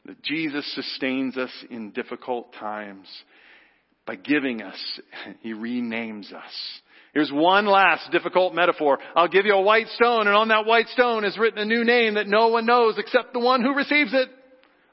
that 0.06 0.22
Jesus 0.22 0.70
sustains 0.76 1.38
us 1.38 1.52
in 1.70 1.92
difficult 1.92 2.54
times 2.54 3.08
by 4.06 4.16
giving 4.16 4.62
us, 4.62 4.78
He 5.42 5.54
renames 5.54 6.34
us. 6.34 6.82
Here's 7.14 7.32
one 7.32 7.68
last 7.68 8.12
difficult 8.12 8.56
metaphor. 8.56 8.98
I'll 9.16 9.28
give 9.28 9.46
you 9.46 9.54
a 9.54 9.62
white 9.62 9.88
stone 9.90 10.26
and 10.28 10.36
on 10.36 10.48
that 10.48 10.66
white 10.66 10.88
stone 10.88 11.26
is 11.26 11.38
written 11.38 11.60
a 11.60 11.66
new 11.66 11.84
name 11.84 12.16
that 12.16 12.28
no 12.28 12.48
one 12.48 12.66
knows 12.66 12.96
except 12.98 13.34
the 13.34 13.40
one 13.40 13.62
who 13.62 13.76
receives 13.76 14.14
it. 14.14 14.30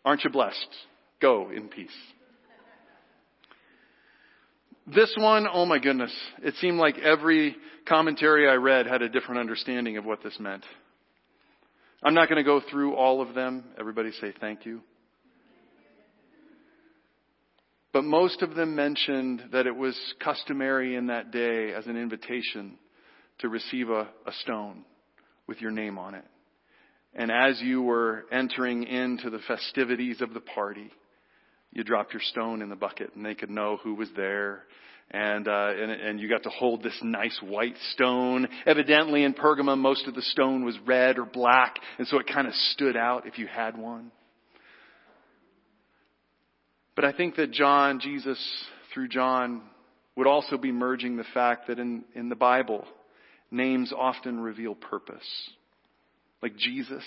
Aren't 0.04 0.22
you 0.24 0.30
blessed? 0.30 0.68
Go 1.20 1.50
in 1.50 1.68
peace. 1.68 1.88
This 4.86 5.14
one, 5.16 5.46
oh 5.50 5.64
my 5.66 5.78
goodness, 5.78 6.12
it 6.42 6.54
seemed 6.56 6.78
like 6.78 6.98
every 6.98 7.56
commentary 7.86 8.48
I 8.48 8.54
read 8.54 8.86
had 8.86 9.02
a 9.02 9.08
different 9.08 9.40
understanding 9.40 9.96
of 9.96 10.04
what 10.04 10.22
this 10.22 10.38
meant. 10.38 10.64
I'm 12.02 12.14
not 12.14 12.28
going 12.28 12.38
to 12.38 12.44
go 12.44 12.60
through 12.70 12.94
all 12.94 13.22
of 13.22 13.34
them. 13.34 13.64
Everybody 13.78 14.10
say 14.20 14.32
thank 14.40 14.66
you. 14.66 14.80
But 17.92 18.04
most 18.04 18.42
of 18.42 18.54
them 18.54 18.76
mentioned 18.76 19.42
that 19.52 19.66
it 19.66 19.74
was 19.74 19.98
customary 20.22 20.94
in 20.94 21.08
that 21.08 21.32
day 21.32 21.72
as 21.72 21.86
an 21.86 21.96
invitation 21.96 22.78
to 23.40 23.48
receive 23.48 23.90
a, 23.90 24.08
a 24.26 24.32
stone 24.42 24.84
with 25.46 25.60
your 25.60 25.72
name 25.72 25.98
on 25.98 26.14
it. 26.14 26.24
And 27.14 27.32
as 27.32 27.60
you 27.60 27.82
were 27.82 28.26
entering 28.30 28.84
into 28.84 29.30
the 29.30 29.40
festivities 29.48 30.20
of 30.20 30.32
the 30.32 30.40
party, 30.40 30.90
you 31.72 31.82
dropped 31.82 32.12
your 32.12 32.22
stone 32.22 32.62
in 32.62 32.68
the 32.68 32.76
bucket 32.76 33.14
and 33.16 33.24
they 33.24 33.34
could 33.34 33.50
know 33.50 33.78
who 33.82 33.94
was 33.94 34.08
there. 34.16 34.64
And, 35.10 35.48
uh, 35.48 35.70
and, 35.76 35.90
and 35.90 36.20
you 36.20 36.28
got 36.28 36.44
to 36.44 36.50
hold 36.50 36.84
this 36.84 36.96
nice 37.02 37.36
white 37.42 37.74
stone. 37.94 38.46
Evidently 38.64 39.24
in 39.24 39.34
Pergamum, 39.34 39.78
most 39.78 40.06
of 40.06 40.14
the 40.14 40.22
stone 40.22 40.64
was 40.64 40.78
red 40.86 41.18
or 41.18 41.24
black, 41.24 41.80
and 41.98 42.06
so 42.06 42.20
it 42.20 42.28
kind 42.32 42.46
of 42.46 42.54
stood 42.54 42.96
out 42.96 43.26
if 43.26 43.36
you 43.36 43.48
had 43.48 43.76
one. 43.76 44.12
But 47.00 47.14
I 47.14 47.16
think 47.16 47.36
that 47.36 47.50
John, 47.50 47.98
Jesus, 47.98 48.38
through 48.92 49.08
John, 49.08 49.62
would 50.16 50.26
also 50.26 50.58
be 50.58 50.70
merging 50.70 51.16
the 51.16 51.24
fact 51.32 51.68
that 51.68 51.78
in, 51.78 52.04
in 52.14 52.28
the 52.28 52.36
Bible, 52.36 52.84
names 53.50 53.90
often 53.96 54.38
reveal 54.38 54.74
purpose. 54.74 55.26
Like 56.42 56.58
Jesus, 56.58 57.02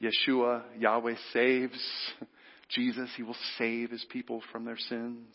Yeshua, 0.00 0.62
Yahweh 0.78 1.16
saves. 1.34 1.78
Jesus, 2.70 3.10
He 3.18 3.22
will 3.22 3.36
save 3.58 3.90
His 3.90 4.06
people 4.08 4.42
from 4.50 4.64
their 4.64 4.78
sins. 4.78 5.26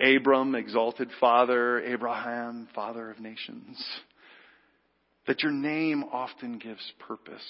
Abram, 0.00 0.56
exalted 0.56 1.08
father, 1.20 1.80
Abraham, 1.84 2.66
father 2.74 3.12
of 3.12 3.20
nations. 3.20 3.80
That 5.28 5.40
your 5.44 5.52
name 5.52 6.02
often 6.12 6.58
gives 6.58 6.82
purpose. 7.06 7.46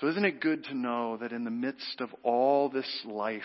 So 0.00 0.08
isn't 0.08 0.24
it 0.24 0.40
good 0.40 0.64
to 0.64 0.74
know 0.74 1.18
that 1.18 1.30
in 1.30 1.44
the 1.44 1.52
midst 1.52 2.00
of 2.00 2.08
all 2.24 2.68
this 2.68 3.02
life, 3.04 3.42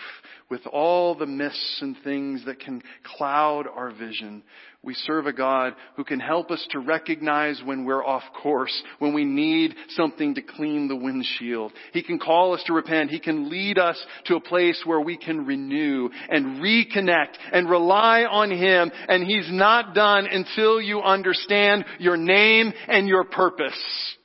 with 0.48 0.66
all 0.66 1.14
the 1.14 1.26
myths 1.26 1.78
and 1.80 1.96
things 2.02 2.44
that 2.44 2.58
can 2.58 2.82
cloud 3.04 3.68
our 3.72 3.92
vision, 3.92 4.42
we 4.82 4.94
serve 4.94 5.26
a 5.26 5.32
God 5.32 5.76
who 5.94 6.02
can 6.02 6.18
help 6.18 6.50
us 6.50 6.66
to 6.72 6.80
recognize 6.80 7.62
when 7.64 7.84
we're 7.84 8.04
off 8.04 8.24
course, 8.42 8.82
when 8.98 9.14
we 9.14 9.24
need 9.24 9.76
something 9.90 10.34
to 10.34 10.42
clean 10.42 10.88
the 10.88 10.96
windshield. 10.96 11.72
He 11.92 12.02
can 12.02 12.18
call 12.18 12.52
us 12.54 12.64
to 12.66 12.72
repent. 12.72 13.10
He 13.10 13.20
can 13.20 13.48
lead 13.48 13.78
us 13.78 14.04
to 14.24 14.34
a 14.34 14.40
place 14.40 14.82
where 14.84 15.00
we 15.00 15.16
can 15.16 15.46
renew 15.46 16.08
and 16.28 16.60
reconnect 16.60 17.36
and 17.52 17.70
rely 17.70 18.24
on 18.24 18.50
Him. 18.50 18.90
And 19.06 19.24
He's 19.24 19.48
not 19.52 19.94
done 19.94 20.26
until 20.26 20.80
you 20.80 21.00
understand 21.00 21.84
your 22.00 22.16
name 22.16 22.72
and 22.88 23.06
your 23.06 23.22
purpose. 23.22 24.16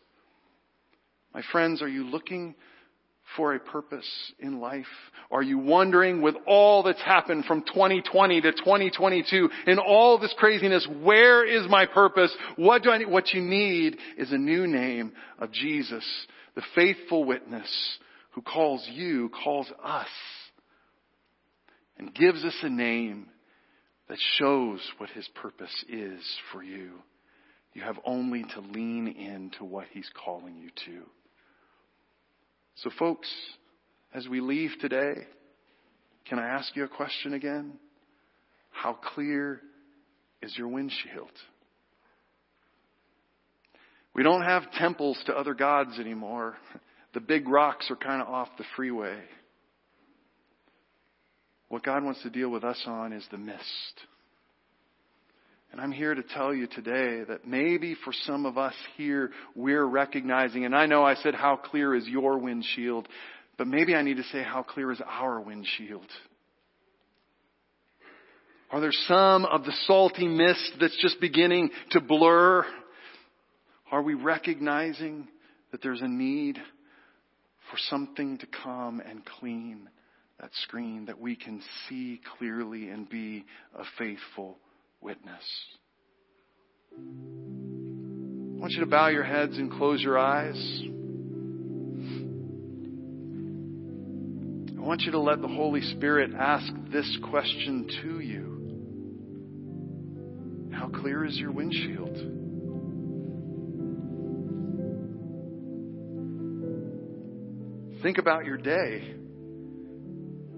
My 1.36 1.42
friends, 1.52 1.82
are 1.82 1.90
you 1.90 2.06
looking 2.06 2.56
for 3.36 3.54
a 3.54 3.60
purpose 3.60 4.10
in 4.40 4.62
life? 4.62 4.86
Are 5.30 5.44
you 5.44 5.58
wondering 5.58 6.22
with 6.22 6.36
all 6.48 6.82
that's 6.82 7.02
happened 7.02 7.44
from 7.44 7.62
2020 7.64 8.40
to 8.40 8.52
2022 8.54 9.50
in 9.68 9.78
all 9.78 10.18
this 10.18 10.34
craziness, 10.38 10.88
where 11.04 11.46
is 11.46 11.68
my 11.68 11.88
purpose? 11.88 12.34
What 12.56 12.84
do 12.84 12.90
I 12.90 13.00
need? 13.00 13.10
What 13.10 13.34
you 13.34 13.42
need 13.42 13.98
is 14.18 14.32
a 14.32 14.38
new 14.38 14.66
name 14.66 15.12
of 15.38 15.52
Jesus, 15.52 16.06
the 16.56 16.64
faithful 16.74 17.26
witness 17.26 17.70
who 18.32 18.42
calls 18.42 18.88
you, 18.90 19.30
calls 19.44 19.68
us, 19.84 20.08
and 21.98 22.16
gives 22.16 22.46
us 22.46 22.56
a 22.62 22.70
name 22.70 23.28
that 24.08 24.20
shows 24.38 24.80
what 25.00 25.10
his 25.10 25.28
purpose 25.36 25.84
is 25.90 26.22
for 26.54 26.64
you. 26.64 26.92
You 27.74 27.82
have 27.82 28.00
only 28.06 28.44
to 28.54 28.62
lean 28.62 29.10
into 29.10 29.66
what 29.66 29.88
he's 29.92 30.10
calling 30.24 30.56
you 30.56 30.70
to. 30.86 31.06
So 32.76 32.89
folks, 32.99 33.30
as 34.13 34.28
we 34.28 34.41
leave 34.41 34.71
today, 34.82 35.15
can 36.28 36.39
I 36.39 36.47
ask 36.47 36.76
you 36.76 36.84
a 36.84 36.89
question 36.89 37.34
again? 37.34 37.73
How 38.71 38.93
clear 38.93 39.61
is 40.41 40.57
your 40.57 40.67
windshield? 40.67 41.32
We 44.13 44.23
don't 44.23 44.43
have 44.43 44.71
temples 44.73 45.17
to 45.26 45.34
other 45.34 45.53
gods 45.53 45.99
anymore. 45.99 46.55
The 47.13 47.19
big 47.21 47.47
rocks 47.47 47.89
are 47.89 47.95
kind 47.95 48.21
of 48.21 48.28
off 48.28 48.49
the 48.57 48.65
freeway. 48.76 49.19
What 51.69 51.84
God 51.84 52.03
wants 52.03 52.21
to 52.23 52.30
deal 52.30 52.49
with 52.49 52.63
us 52.63 52.82
on 52.86 53.13
is 53.13 53.26
the 53.32 53.38
mist. 53.38 53.61
And 55.76 55.84
I'm 55.84 55.91
here 55.91 56.15
to 56.15 56.23
tell 56.23 56.53
you 56.53 56.67
today 56.67 57.26
that 57.28 57.45
maybe 57.45 57.97
for 58.05 58.13
some 58.13 58.45
of 58.45 58.57
us 58.57 58.73
here, 58.95 59.32
we're 59.55 59.84
recognizing, 59.84 60.63
and 60.63 60.73
I 60.73 60.86
know 60.86 61.03
I 61.03 61.15
said 61.15 61.36
how 61.36 61.57
clear 61.57 61.93
is 61.93 62.07
your 62.07 62.38
windshield, 62.38 63.09
but 63.57 63.67
maybe 63.67 63.93
I 63.93 64.01
need 64.01 64.15
to 64.15 64.23
say 64.32 64.41
how 64.41 64.63
clear 64.63 64.93
is 64.93 65.01
our 65.05 65.41
windshield. 65.41 66.07
Are 68.71 68.80
there 68.80 68.93
some 68.93 69.43
of 69.43 69.65
the 69.65 69.73
salty 69.86 70.30
mist 70.30 70.76
that's 70.80 70.97
just 71.01 71.19
beginning 71.19 71.71
to 71.91 71.99
blur? 71.99 72.65
Are 73.91 74.01
we 74.01 74.13
recognizing 74.13 75.28
that 75.73 75.84
there's 75.84 76.01
a 76.01 76.07
need 76.07 76.57
for 77.69 77.78
something 77.89 78.38
to 78.38 78.47
come 78.63 79.01
and 79.01 79.26
clean 79.26 79.89
that 80.39 80.51
screen 80.61 81.07
that 81.07 81.19
we 81.19 81.36
can 81.36 81.61
see 81.89 82.21
clearly 82.38 82.88
and 82.88 83.09
be 83.09 83.43
a 83.78 83.84
faithful 83.97 84.57
witness. 85.06 85.45
I 86.91 88.60
want 88.60 88.72
you 88.72 88.80
to 88.80 88.88
bow 88.88 89.10
your 89.10 89.24
heads 89.24 89.56
and 89.56 89.72
close 89.72 90.01
your 90.01 90.18
eyes. 90.18 90.56
I 94.76 94.82
want 94.82 95.01
you 95.01 95.12
to 95.12 95.20
let 95.20 95.43
the 95.43 95.47
Holy 95.47 95.82
Spirit 95.82 96.32
ask 96.36 96.66
this 96.91 97.20
question 97.30 97.88
to 98.01 98.20
you. 98.20 98.53
How 100.74 100.88
clear 100.88 101.24
is 101.24 101.38
your 101.38 101.51
windshield? 101.51 102.16
Think 108.01 108.18
about 108.18 108.45
your 108.45 108.58
day. 108.58 109.14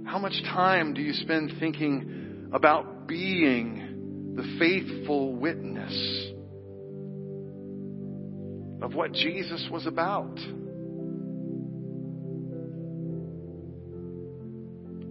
How 0.05 0.19
much 0.19 0.41
time 0.45 0.93
do 0.93 1.01
you 1.01 1.11
spend 1.11 1.51
thinking 1.59 2.49
about 2.53 3.09
being 3.09 3.86
the 4.37 4.55
faithful 4.59 5.33
witness 5.33 6.31
of 8.83 8.93
what 8.93 9.11
Jesus 9.11 9.67
was 9.71 9.87
about. 9.87 10.37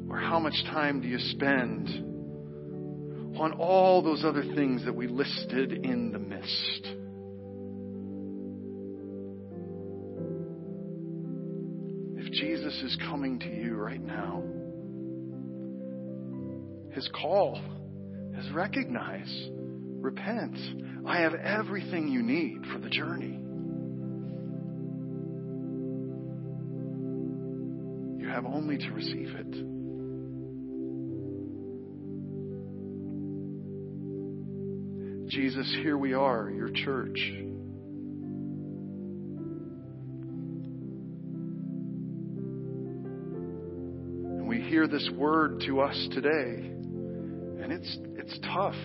Or 0.08 0.16
how 0.16 0.38
much 0.38 0.54
time 0.66 1.00
do 1.00 1.08
you 1.08 1.18
spend 1.18 1.88
on 3.36 3.52
all 3.58 4.00
those 4.00 4.24
other 4.24 4.44
things 4.54 4.84
that 4.84 4.94
we 4.94 5.08
listed 5.08 5.72
in 5.72 6.12
the 6.12 6.20
mist? 6.20 6.86
If 12.24 12.32
Jesus 12.32 12.80
is 12.84 12.96
coming 13.08 13.40
to 13.40 13.48
you 13.48 13.74
right 13.74 14.00
now, 14.00 14.44
his 16.92 17.08
call 17.20 17.60
is 18.38 18.50
recognize, 18.52 19.48
repent. 20.00 20.56
I 21.06 21.20
have 21.20 21.34
everything 21.34 22.08
you 22.08 22.22
need 22.22 22.66
for 22.72 22.78
the 22.78 22.90
journey. 22.90 23.38
You 28.20 28.28
have 28.28 28.44
only 28.44 28.76
to 28.78 28.90
receive 28.90 29.34
it. 29.34 29.76
Jesus, 35.28 35.66
here 35.82 35.98
we 35.98 36.12
are, 36.14 36.50
your 36.50 36.68
church. 36.70 37.18
And 44.38 44.46
we 44.46 44.60
hear 44.60 44.86
this 44.86 45.08
word 45.16 45.62
to 45.66 45.80
us 45.80 46.08
today. 46.12 46.75
And 47.66 47.74
it's, 47.74 47.98
it's 48.14 48.38
tough. 48.54 48.76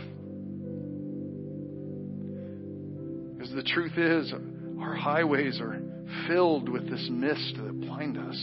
Because 3.37 3.53
the 3.53 3.61
truth 3.61 3.95
is, 3.95 4.33
our 4.81 4.95
highways 4.95 5.61
are 5.61 5.79
filled 6.27 6.67
with 6.67 6.89
this 6.89 7.07
mist 7.11 7.57
that 7.57 7.79
blind 7.79 8.17
us. 8.17 8.35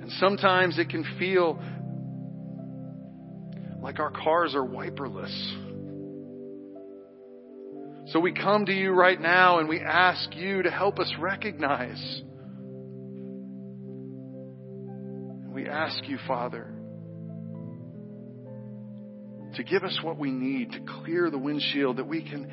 And 0.00 0.12
sometimes 0.20 0.78
it 0.78 0.90
can 0.90 1.04
feel 1.18 1.60
like 3.82 3.98
our 3.98 4.12
cars 4.12 4.54
are 4.54 4.64
wiperless. 4.64 5.34
So 8.12 8.20
we 8.20 8.32
come 8.32 8.66
to 8.66 8.72
you 8.72 8.92
right 8.92 9.20
now 9.20 9.58
and 9.58 9.68
we 9.68 9.80
ask 9.80 10.36
you 10.36 10.62
to 10.62 10.70
help 10.70 11.00
us 11.00 11.12
recognize. 11.18 12.22
We 15.48 15.66
ask 15.66 16.06
you, 16.06 16.16
Father, 16.28 16.76
to 19.54 19.64
give 19.64 19.82
us 19.82 19.98
what 20.02 20.18
we 20.18 20.30
need 20.30 20.72
to 20.72 20.80
clear 21.02 21.30
the 21.30 21.38
windshield 21.38 21.96
that 21.96 22.06
we 22.06 22.22
can 22.22 22.50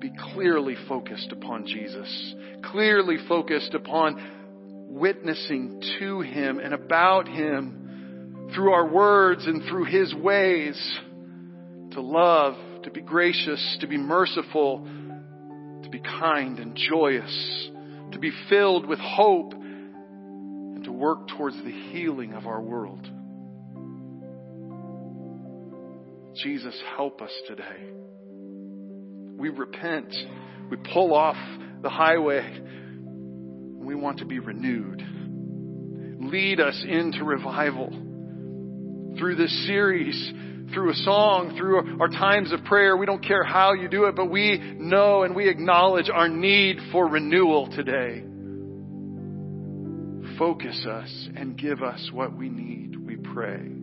be 0.00 0.10
clearly 0.32 0.76
focused 0.88 1.30
upon 1.30 1.66
Jesus, 1.66 2.34
clearly 2.64 3.16
focused 3.28 3.74
upon 3.74 4.88
witnessing 4.88 5.82
to 5.98 6.20
Him 6.20 6.58
and 6.58 6.74
about 6.74 7.28
Him 7.28 8.50
through 8.54 8.72
our 8.72 8.86
words 8.86 9.46
and 9.46 9.62
through 9.68 9.84
His 9.84 10.14
ways 10.14 10.98
to 11.92 12.00
love, 12.00 12.54
to 12.84 12.90
be 12.90 13.00
gracious, 13.00 13.78
to 13.80 13.86
be 13.86 13.98
merciful, 13.98 14.86
to 15.82 15.88
be 15.90 16.00
kind 16.00 16.58
and 16.58 16.74
joyous, 16.74 17.70
to 18.12 18.18
be 18.18 18.32
filled 18.48 18.86
with 18.86 18.98
hope, 18.98 19.52
and 19.52 20.84
to 20.84 20.92
work 20.92 21.28
towards 21.28 21.56
the 21.56 21.70
healing 21.70 22.32
of 22.32 22.46
our 22.46 22.60
world. 22.60 23.08
Jesus, 26.34 26.74
help 26.96 27.20
us 27.20 27.32
today. 27.48 27.90
We 29.36 29.48
repent. 29.48 30.14
We 30.70 30.76
pull 30.92 31.14
off 31.14 31.36
the 31.82 31.90
highway. 31.90 32.60
We 32.62 33.94
want 33.94 34.18
to 34.18 34.24
be 34.26 34.38
renewed. 34.38 35.02
Lead 36.20 36.60
us 36.60 36.84
into 36.86 37.24
revival 37.24 37.88
through 39.18 39.36
this 39.36 39.66
series, 39.66 40.32
through 40.72 40.90
a 40.90 40.94
song, 40.94 41.56
through 41.56 42.00
our 42.00 42.08
times 42.08 42.52
of 42.52 42.62
prayer. 42.64 42.96
We 42.96 43.06
don't 43.06 43.24
care 43.24 43.42
how 43.42 43.72
you 43.72 43.88
do 43.88 44.04
it, 44.04 44.14
but 44.14 44.26
we 44.26 44.58
know 44.76 45.22
and 45.24 45.34
we 45.34 45.48
acknowledge 45.48 46.10
our 46.10 46.28
need 46.28 46.76
for 46.92 47.08
renewal 47.08 47.68
today. 47.74 48.22
Focus 50.38 50.86
us 50.86 51.28
and 51.34 51.58
give 51.58 51.82
us 51.82 52.10
what 52.12 52.36
we 52.36 52.48
need, 52.48 52.96
we 52.96 53.16
pray. 53.16 53.79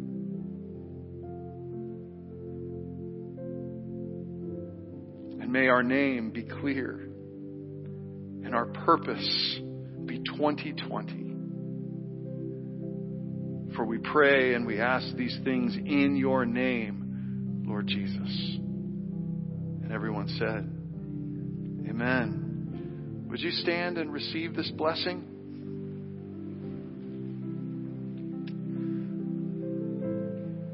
And 5.48 5.54
may 5.54 5.70
our 5.70 5.82
name 5.82 6.32
be 6.32 6.44
clear 6.44 7.08
and 8.44 8.54
our 8.54 8.66
purpose 8.66 9.60
be 10.06 10.20
2020. 10.20 11.36
For 13.74 13.86
we 13.86 14.00
pray 14.00 14.56
and 14.56 14.68
we 14.68 14.82
ask 14.82 15.16
these 15.16 15.40
things 15.46 15.74
in 15.78 16.18
your 16.18 16.46
name, 16.46 17.64
Lord 17.66 17.88
Jesus. 17.88 18.58
And 19.84 19.94
everyone 19.94 20.28
said, 20.38 20.70
Amen. 21.90 23.28
Would 23.30 23.40
you 23.40 23.52
stand 23.52 23.98
and 23.98 24.12
receive 24.12 24.54
this 24.54 24.70
blessing? 24.72 25.24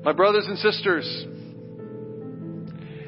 My 0.04 0.14
brothers 0.14 0.48
and 0.48 0.58
sisters, 0.58 1.28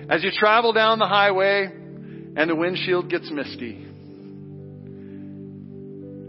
as 0.09 0.23
you 0.23 0.29
travel 0.31 0.71
down 0.71 0.99
the 0.99 1.07
highway 1.07 1.65
and 1.65 2.49
the 2.49 2.55
windshield 2.55 3.09
gets 3.09 3.29
misty, 3.31 3.85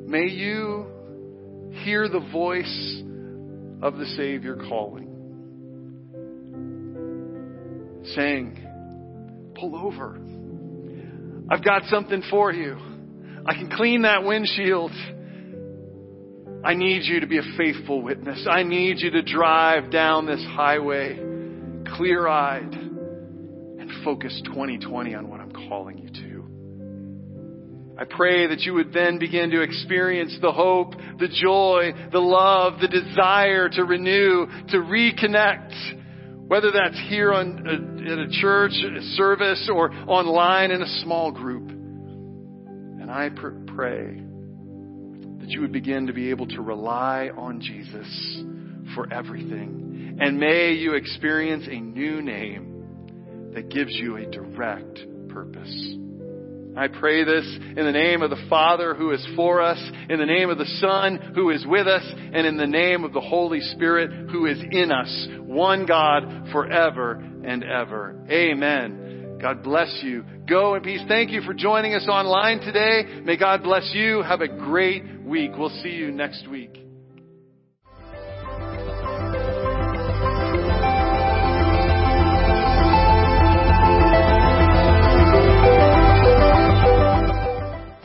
may 0.06 0.26
you 0.28 0.86
hear 1.84 2.08
the 2.08 2.26
voice 2.32 3.02
of 3.82 3.98
the 3.98 4.06
Savior 4.16 4.56
calling, 4.68 5.04
saying, 8.14 8.62
Pull 9.56 9.76
over. 9.76 10.18
I've 11.50 11.64
got 11.64 11.84
something 11.84 12.22
for 12.30 12.52
you. 12.52 12.76
I 13.46 13.54
can 13.54 13.70
clean 13.70 14.02
that 14.02 14.24
windshield. 14.24 14.92
I 16.64 16.74
need 16.74 17.04
you 17.04 17.20
to 17.20 17.26
be 17.26 17.38
a 17.38 17.56
faithful 17.56 18.02
witness. 18.02 18.46
I 18.50 18.64
need 18.64 18.98
you 19.00 19.10
to 19.12 19.22
drive 19.22 19.90
down 19.90 20.26
this 20.26 20.44
highway 20.44 21.16
clear 21.96 22.26
eyed 22.26 22.85
focus 24.06 24.40
2020 24.44 25.16
on 25.16 25.28
what 25.28 25.40
I'm 25.40 25.50
calling 25.50 25.98
you 25.98 26.08
to. 26.08 28.00
I 28.00 28.04
pray 28.04 28.46
that 28.46 28.60
you 28.60 28.74
would 28.74 28.92
then 28.92 29.18
begin 29.18 29.50
to 29.50 29.62
experience 29.62 30.38
the 30.40 30.52
hope, 30.52 30.92
the 31.18 31.26
joy, 31.26 31.90
the 32.12 32.20
love, 32.20 32.74
the 32.80 32.86
desire 32.86 33.68
to 33.68 33.82
renew, 33.82 34.46
to 34.68 34.76
reconnect, 34.76 36.46
whether 36.46 36.70
that's 36.70 37.00
here 37.08 37.32
on, 37.32 37.66
uh, 37.66 38.12
at 38.12 38.18
a 38.20 38.28
church 38.40 38.74
a 38.74 39.02
service 39.16 39.68
or 39.74 39.90
online 40.06 40.70
in 40.70 40.82
a 40.82 41.00
small 41.02 41.32
group. 41.32 41.68
And 41.68 43.10
I 43.10 43.30
pr- 43.30 43.58
pray 43.66 44.22
that 45.40 45.48
you 45.48 45.62
would 45.62 45.72
begin 45.72 46.06
to 46.06 46.12
be 46.12 46.30
able 46.30 46.46
to 46.46 46.62
rely 46.62 47.30
on 47.36 47.60
Jesus 47.60 48.06
for 48.94 49.12
everything. 49.12 50.18
And 50.20 50.38
may 50.38 50.74
you 50.74 50.94
experience 50.94 51.66
a 51.68 51.80
new 51.80 52.22
name 52.22 52.75
that 53.56 53.70
gives 53.70 53.92
you 53.94 54.18
a 54.18 54.26
direct 54.26 55.00
purpose. 55.30 55.96
I 56.76 56.88
pray 56.88 57.24
this 57.24 57.58
in 57.74 57.86
the 57.86 57.90
name 57.90 58.20
of 58.20 58.28
the 58.28 58.44
Father 58.50 58.94
who 58.94 59.12
is 59.12 59.26
for 59.34 59.62
us, 59.62 59.78
in 60.10 60.18
the 60.18 60.26
name 60.26 60.50
of 60.50 60.58
the 60.58 60.66
Son 60.78 61.32
who 61.34 61.48
is 61.48 61.64
with 61.66 61.86
us, 61.86 62.04
and 62.04 62.46
in 62.46 62.58
the 62.58 62.66
name 62.66 63.02
of 63.02 63.14
the 63.14 63.20
Holy 63.20 63.60
Spirit 63.60 64.28
who 64.30 64.44
is 64.44 64.58
in 64.70 64.92
us, 64.92 65.28
one 65.40 65.86
God 65.86 66.50
forever 66.52 67.12
and 67.44 67.64
ever. 67.64 68.22
Amen. 68.30 69.38
God 69.40 69.62
bless 69.62 70.00
you. 70.02 70.22
Go 70.46 70.74
in 70.74 70.82
peace. 70.82 71.00
Thank 71.08 71.30
you 71.30 71.40
for 71.40 71.54
joining 71.54 71.94
us 71.94 72.06
online 72.10 72.60
today. 72.60 73.22
May 73.24 73.38
God 73.38 73.62
bless 73.62 73.90
you. 73.94 74.22
Have 74.22 74.42
a 74.42 74.48
great 74.48 75.02
week. 75.24 75.52
We'll 75.56 75.70
see 75.82 75.92
you 75.92 76.12
next 76.12 76.46
week. 76.46 76.85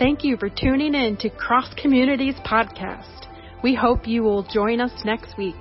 Thank 0.01 0.23
you 0.23 0.35
for 0.35 0.49
tuning 0.49 0.95
in 0.95 1.15
to 1.17 1.29
Cross 1.29 1.75
Communities 1.79 2.33
Podcast. 2.43 3.27
We 3.63 3.75
hope 3.75 4.07
you 4.07 4.23
will 4.23 4.41
join 4.41 4.81
us 4.81 5.05
next 5.05 5.37
week. 5.37 5.53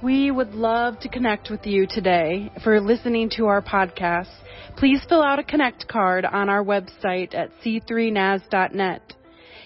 We 0.00 0.30
would 0.30 0.54
love 0.54 1.00
to 1.00 1.08
connect 1.08 1.50
with 1.50 1.66
you 1.66 1.88
today 1.90 2.52
for 2.62 2.80
listening 2.80 3.28
to 3.30 3.46
our 3.46 3.60
podcast. 3.60 4.30
Please 4.76 5.04
fill 5.08 5.20
out 5.24 5.40
a 5.40 5.42
connect 5.42 5.88
card 5.88 6.24
on 6.24 6.48
our 6.48 6.62
website 6.62 7.34
at 7.34 7.50
c3nas.net. 7.64 9.14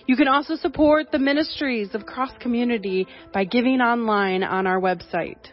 You 0.07 0.17
can 0.17 0.29
also 0.29 0.57
support 0.57 1.13
the 1.13 1.19
ministries 1.19 1.95
of 1.95 2.07
Cross 2.07 2.33
Community 2.41 3.07
by 3.35 3.45
giving 3.45 3.83
online 3.83 4.43
on 4.43 4.67
our 4.67 4.81
website. 4.81 5.51